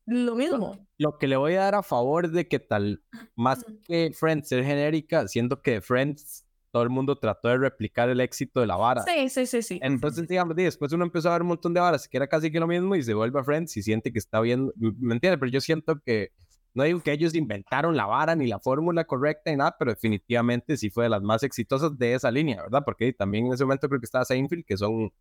lo 0.07 0.35
mismo. 0.35 0.87
Lo 0.97 1.19
que 1.19 1.27
le 1.27 1.37
voy 1.37 1.55
a 1.55 1.65
dar 1.65 1.75
a 1.75 1.83
favor 1.83 2.31
de 2.31 2.49
que 2.49 2.59
tal, 2.59 3.03
más 3.37 3.65
que 3.85 4.11
Friends 4.15 4.49
ser 4.49 4.65
genérica, 4.65 5.29
siendo 5.29 5.61
que 5.61 5.81
Friends 5.83 6.47
todo 6.71 6.83
el 6.83 6.91
mundo 6.91 7.19
trató 7.19 7.49
de 7.49 7.59
replicar 7.59 8.09
el 8.09 8.21
éxito 8.21 8.61
de 8.61 8.67
la 8.67 8.77
vara. 8.77 9.03
Sí, 9.03 9.29
sí, 9.29 9.47
sí, 9.47 9.63
sí. 9.63 9.81
Entonces, 9.83 10.29
digamos, 10.29 10.57
después 10.57 10.93
uno 10.93 11.05
empezó 11.05 11.29
a 11.29 11.33
ver 11.33 11.43
un 11.43 11.49
montón 11.49 11.75
de 11.75 11.81
varas 11.81 12.09
que 12.09 12.17
era 12.17 12.27
casi 12.27 12.51
que 12.51 12.61
lo 12.61 12.67
mismo 12.67 12.95
y 12.95 13.03
se 13.03 13.15
vuelve 13.15 13.41
a 13.41 13.45
Friends 13.45 13.77
y 13.77 13.83
siente 13.83 14.13
que 14.13 14.19
está 14.19 14.41
bien, 14.41 14.71
¿me 14.77 15.15
entiendes? 15.15 15.39
Pero 15.39 15.51
yo 15.51 15.61
siento 15.61 16.01
que, 16.01 16.33
no 16.75 16.85
digo 16.85 17.01
que 17.01 17.13
ellos 17.13 17.35
inventaron 17.35 17.97
la 17.97 18.07
vara 18.07 18.37
ni 18.37 18.47
la 18.47 18.59
fórmula 18.59 19.05
correcta 19.05 19.51
ni 19.51 19.57
nada, 19.57 19.77
pero 19.79 19.93
definitivamente 19.93 20.77
sí 20.77 20.91
fue 20.91 21.05
de 21.05 21.11
las 21.11 21.23
más 21.23 21.43
exitosas 21.43 21.99
de 21.99 22.15
esa 22.15 22.31
línea, 22.31 22.63
¿verdad? 22.63 22.83
Porque 22.85 23.13
también 23.13 23.47
en 23.47 23.53
ese 23.53 23.65
momento 23.65 23.89
creo 23.89 24.01
que 24.01 24.07
estaba 24.07 24.25
Seinfeld, 24.25 24.65
que 24.65 24.77
son, 24.77 25.13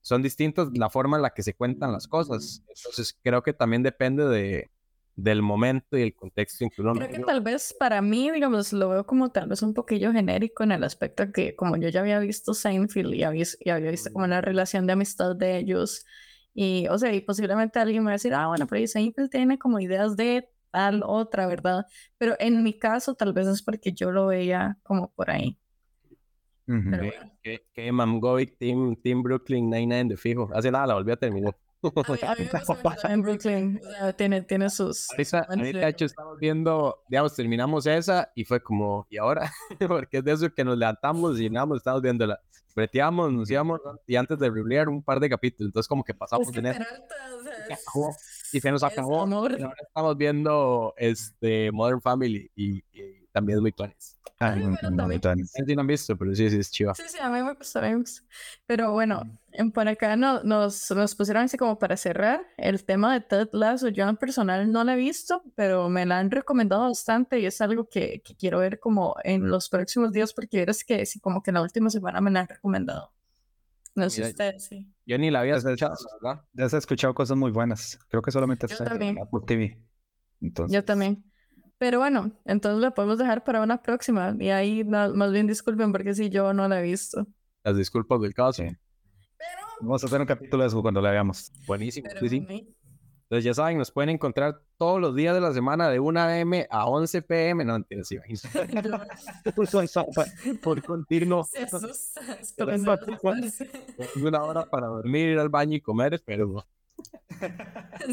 son 0.00 0.22
distintos 0.22 0.70
la 0.76 0.90
forma 0.90 1.16
en 1.16 1.22
la 1.22 1.30
que 1.30 1.42
se 1.42 1.54
cuentan 1.54 1.92
las 1.92 2.08
cosas. 2.08 2.62
Entonces, 2.68 3.18
creo 3.22 3.42
que 3.42 3.52
también 3.52 3.82
depende 3.82 4.24
de, 4.26 4.70
del 5.16 5.42
momento 5.42 5.96
y 5.96 6.02
el 6.02 6.14
contexto 6.14 6.64
en 6.64 6.70
que 6.70 6.82
uno... 6.82 6.94
Creo 6.94 7.08
que 7.08 7.20
tal 7.20 7.40
vez 7.40 7.74
para 7.78 8.02
mí, 8.02 8.30
digamos, 8.30 8.72
lo 8.72 8.88
veo 8.88 9.06
como 9.06 9.30
tal 9.30 9.48
vez 9.48 9.62
un 9.62 9.74
poquillo 9.74 10.12
genérico 10.12 10.64
en 10.64 10.72
el 10.72 10.82
aspecto 10.82 11.30
que 11.32 11.54
como 11.54 11.76
yo 11.76 11.88
ya 11.88 12.00
había 12.00 12.18
visto 12.18 12.54
Seinfeld 12.54 13.14
y 13.14 13.22
había, 13.22 13.44
y 13.60 13.70
había 13.70 13.90
visto 13.90 14.12
como 14.12 14.26
la 14.26 14.40
relación 14.40 14.86
de 14.86 14.94
amistad 14.94 15.36
de 15.36 15.58
ellos 15.58 16.04
y, 16.54 16.86
o 16.88 16.96
sea, 16.98 17.12
y 17.12 17.20
posiblemente 17.20 17.80
alguien 17.80 18.02
me 18.02 18.06
va 18.06 18.12
a 18.12 18.14
decir, 18.14 18.32
ah, 18.32 18.46
bueno, 18.46 18.66
pero 18.68 18.86
Seinfeld 18.86 19.28
tiene 19.28 19.58
como 19.58 19.80
ideas 19.80 20.16
de 20.16 20.48
tal 20.74 21.02
otra, 21.06 21.46
¿verdad? 21.46 21.86
Pero 22.18 22.34
en 22.40 22.62
mi 22.64 22.76
caso 22.78 23.14
tal 23.14 23.32
vez 23.32 23.46
es 23.46 23.62
porque 23.62 23.92
yo 23.92 24.10
lo 24.10 24.26
veía 24.26 24.76
como 24.82 25.12
por 25.12 25.30
ahí. 25.30 25.56
Pero 26.66 26.82
Que, 26.90 26.96
bueno. 26.96 27.32
que, 27.42 27.66
que 27.72 27.92
Mamgoy, 27.92 28.46
Team, 28.46 28.96
Team 28.96 29.22
Brooklyn 29.22 29.68
Nine-Nine 29.70 30.06
de 30.08 30.16
fijo. 30.16 30.50
Hace 30.54 30.70
nada, 30.70 30.86
la 30.88 30.94
volví 30.94 31.12
a 31.12 31.16
terminar. 31.16 31.54
A 31.84 31.88
mí, 31.88 32.18
a 32.22 32.34
mí 32.34 32.48
me 32.50 32.58
gusta 32.60 32.74
mucho 32.82 33.00
también 33.02 33.20
Brooklyn, 33.22 33.78
o 33.86 33.90
sea, 33.90 34.12
tiene, 34.14 34.40
tiene 34.40 34.70
sus... 34.70 35.06
Ahorita, 35.10 35.44
de- 35.54 35.88
hecho, 35.88 36.06
estamos 36.06 36.38
viendo, 36.38 37.02
digamos, 37.08 37.36
terminamos 37.36 37.86
esa 37.86 38.32
y 38.34 38.44
fue 38.46 38.62
como, 38.62 39.06
¿y 39.10 39.18
ahora? 39.18 39.52
Porque 39.86 40.16
es 40.18 40.24
de 40.24 40.32
eso 40.32 40.52
que 40.54 40.64
nos 40.64 40.78
levantamos 40.78 41.38
y 41.38 41.50
nada, 41.50 41.66
más 41.66 41.76
estamos 41.78 42.00
viéndola. 42.00 42.40
Breteamos, 42.74 43.30
nos 43.32 43.50
íbamos 43.50 43.80
y 44.06 44.16
antes 44.16 44.38
de 44.38 44.48
relear 44.50 44.88
un 44.88 45.02
par 45.02 45.20
de 45.20 45.28
capítulos. 45.28 45.68
Entonces, 45.68 45.86
como 45.86 46.02
que 46.02 46.14
pasamos 46.14 46.48
Es 46.48 46.54
que 46.54 46.58
en 46.60 46.66
eso 46.66 46.78
Peralta, 46.78 47.14
o 47.38 47.42
sea, 47.42 47.66
se 47.66 47.72
es- 47.74 47.80
acabó, 47.86 48.16
y 48.54 48.60
se 48.60 48.70
nos 48.70 48.82
es 48.82 48.92
acabó. 48.92 49.22
amor. 49.22 49.56
Y 49.58 49.62
ahora 49.62 49.76
estamos 49.86 50.16
viendo 50.16 50.94
este, 50.96 51.70
Modern 51.72 52.00
Family 52.00 52.50
y, 52.54 52.78
y 52.92 53.26
también 53.32 53.58
es 53.58 53.62
muy 53.62 53.72
tuanis. 53.72 54.18
Ah, 54.40 54.52
Ay, 54.52 54.60
no, 54.62 54.70
no, 54.90 54.90
no, 55.08 55.80
han 55.80 55.86
visto, 55.86 56.16
pero 56.16 56.34
sí, 56.34 56.50
sí, 56.50 56.58
es 56.58 56.70
chiva. 56.70 56.94
Sí, 56.94 57.04
sí, 57.06 57.18
a 57.20 57.28
mí 57.28 57.40
me 57.42 57.54
gusta, 57.54 57.78
a 57.78 57.82
mí 57.82 57.90
me 57.90 57.96
gusta. 58.00 58.22
Pero 58.66 58.92
bueno, 58.92 59.22
en- 59.52 59.70
por 59.70 59.86
acá 59.86 60.16
no, 60.16 60.42
nos, 60.42 60.90
nos 60.90 61.14
pusieron 61.14 61.44
así 61.44 61.56
como 61.56 61.78
para 61.78 61.96
cerrar 61.96 62.44
el 62.56 62.84
tema 62.84 63.12
de 63.14 63.20
Ted 63.20 63.48
Lasso. 63.52 63.88
Yo 63.88 64.08
en 64.08 64.16
personal 64.16 64.70
no 64.70 64.82
la 64.82 64.94
he 64.94 64.96
visto, 64.96 65.42
pero 65.54 65.88
me 65.88 66.04
la 66.04 66.18
han 66.18 66.30
recomendado 66.30 66.82
bastante 66.82 67.38
y 67.38 67.46
es 67.46 67.60
algo 67.60 67.88
que, 67.88 68.22
que 68.22 68.34
quiero 68.34 68.58
ver 68.58 68.80
como 68.80 69.14
en 69.22 69.48
los 69.48 69.68
próximos 69.68 70.12
días 70.12 70.32
porque 70.32 70.62
eres 70.62 70.84
que 70.84 71.06
sí, 71.06 71.20
como 71.20 71.42
que 71.42 71.52
la 71.52 71.62
última 71.62 71.88
semana 71.90 72.20
me 72.20 72.30
la 72.30 72.40
han 72.40 72.48
recomendado. 72.48 73.12
No 73.94 74.10
sé 74.10 74.22
ustedes, 74.22 74.64
sí. 74.66 74.92
Yo 75.06 75.18
ni 75.18 75.30
la 75.30 75.40
había 75.40 75.56
es- 75.56 75.64
escuchado, 75.64 75.94
¿verdad? 76.20 76.44
Ya 76.52 76.68
se 76.68 76.76
ha 76.76 76.78
escuchado 76.78 77.14
cosas 77.14 77.36
muy 77.36 77.50
buenas. 77.50 77.98
Creo 78.08 78.22
que 78.22 78.30
solamente 78.30 78.66
Yo 78.66 78.74
está 78.74 78.94
en. 78.96 79.18
Apple 79.18 79.40
TV. 79.46 79.78
Entonces, 80.40 80.74
Yo 80.74 80.84
también. 80.84 81.24
Pero 81.78 81.98
bueno, 81.98 82.32
entonces 82.44 82.80
la 82.80 82.92
podemos 82.92 83.18
dejar 83.18 83.44
para 83.44 83.62
una 83.62 83.82
próxima. 83.82 84.34
Y 84.38 84.50
ahí 84.50 84.84
más 84.84 85.32
bien 85.32 85.46
disculpen 85.46 85.92
porque 85.92 86.14
si 86.14 86.30
yo 86.30 86.52
no 86.52 86.66
la 86.68 86.80
he 86.80 86.82
visto. 86.82 87.26
Las 87.62 87.76
disculpas 87.76 88.20
del 88.20 88.34
caso. 88.34 88.62
Sí. 88.62 88.76
Vamos 89.80 90.02
a 90.02 90.06
hacer 90.06 90.20
un 90.20 90.26
capítulo 90.26 90.62
de 90.62 90.68
eso 90.68 90.80
cuando 90.82 91.00
la 91.00 91.10
veamos. 91.10 91.52
Buenísimo. 91.66 92.08
Pero 92.08 92.20
sí, 92.20 92.28
sí. 92.48 92.76
Entonces 93.34 93.46
ya 93.46 93.54
saben, 93.54 93.78
nos 93.78 93.90
pueden 93.90 94.10
encontrar 94.10 94.60
todos 94.78 95.00
los 95.00 95.16
días 95.16 95.34
de 95.34 95.40
la 95.40 95.52
semana 95.52 95.88
de 95.88 95.98
1 95.98 96.20
a.m. 96.20 96.68
a 96.70 96.86
11 96.86 97.22
p.m. 97.22 97.64
No, 97.64 97.72
mentira, 97.72 98.04
sí, 98.04 98.16
por 100.62 100.80
continuo. 100.84 101.44
Una 104.22 104.44
hora 104.44 104.66
para 104.66 104.86
dormir, 104.86 105.30
ir 105.30 105.40
al 105.40 105.48
baño 105.48 105.74
y 105.74 105.80
comer, 105.80 106.22
pero 106.24 106.64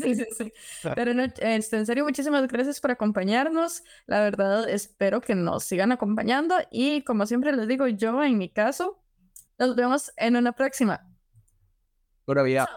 Sí, 0.02 0.16
sí, 0.16 0.26
sí. 0.36 0.52
Pero 0.96 1.14
no, 1.14 1.22
este, 1.24 1.78
en 1.78 1.86
serio, 1.86 2.04
muchísimas 2.04 2.48
gracias 2.48 2.82
por 2.82 2.90
acompañarnos. 2.90 3.84
La 4.08 4.22
verdad, 4.22 4.68
espero 4.68 5.22
que 5.22 5.36
nos 5.36 5.66
sigan 5.66 5.92
acompañando. 5.92 6.56
Y 6.72 7.04
como 7.04 7.28
siempre 7.28 7.56
les 7.56 7.68
digo, 7.68 7.88
yo 7.88 8.24
en 8.24 8.40
mi 8.40 8.50
caso, 8.50 9.00
nos 9.60 9.76
vemos 9.76 10.12
en 10.18 10.36
una 10.36 10.54
próxima. 10.54 11.08
pura 12.26 12.42
vida. 12.42 12.68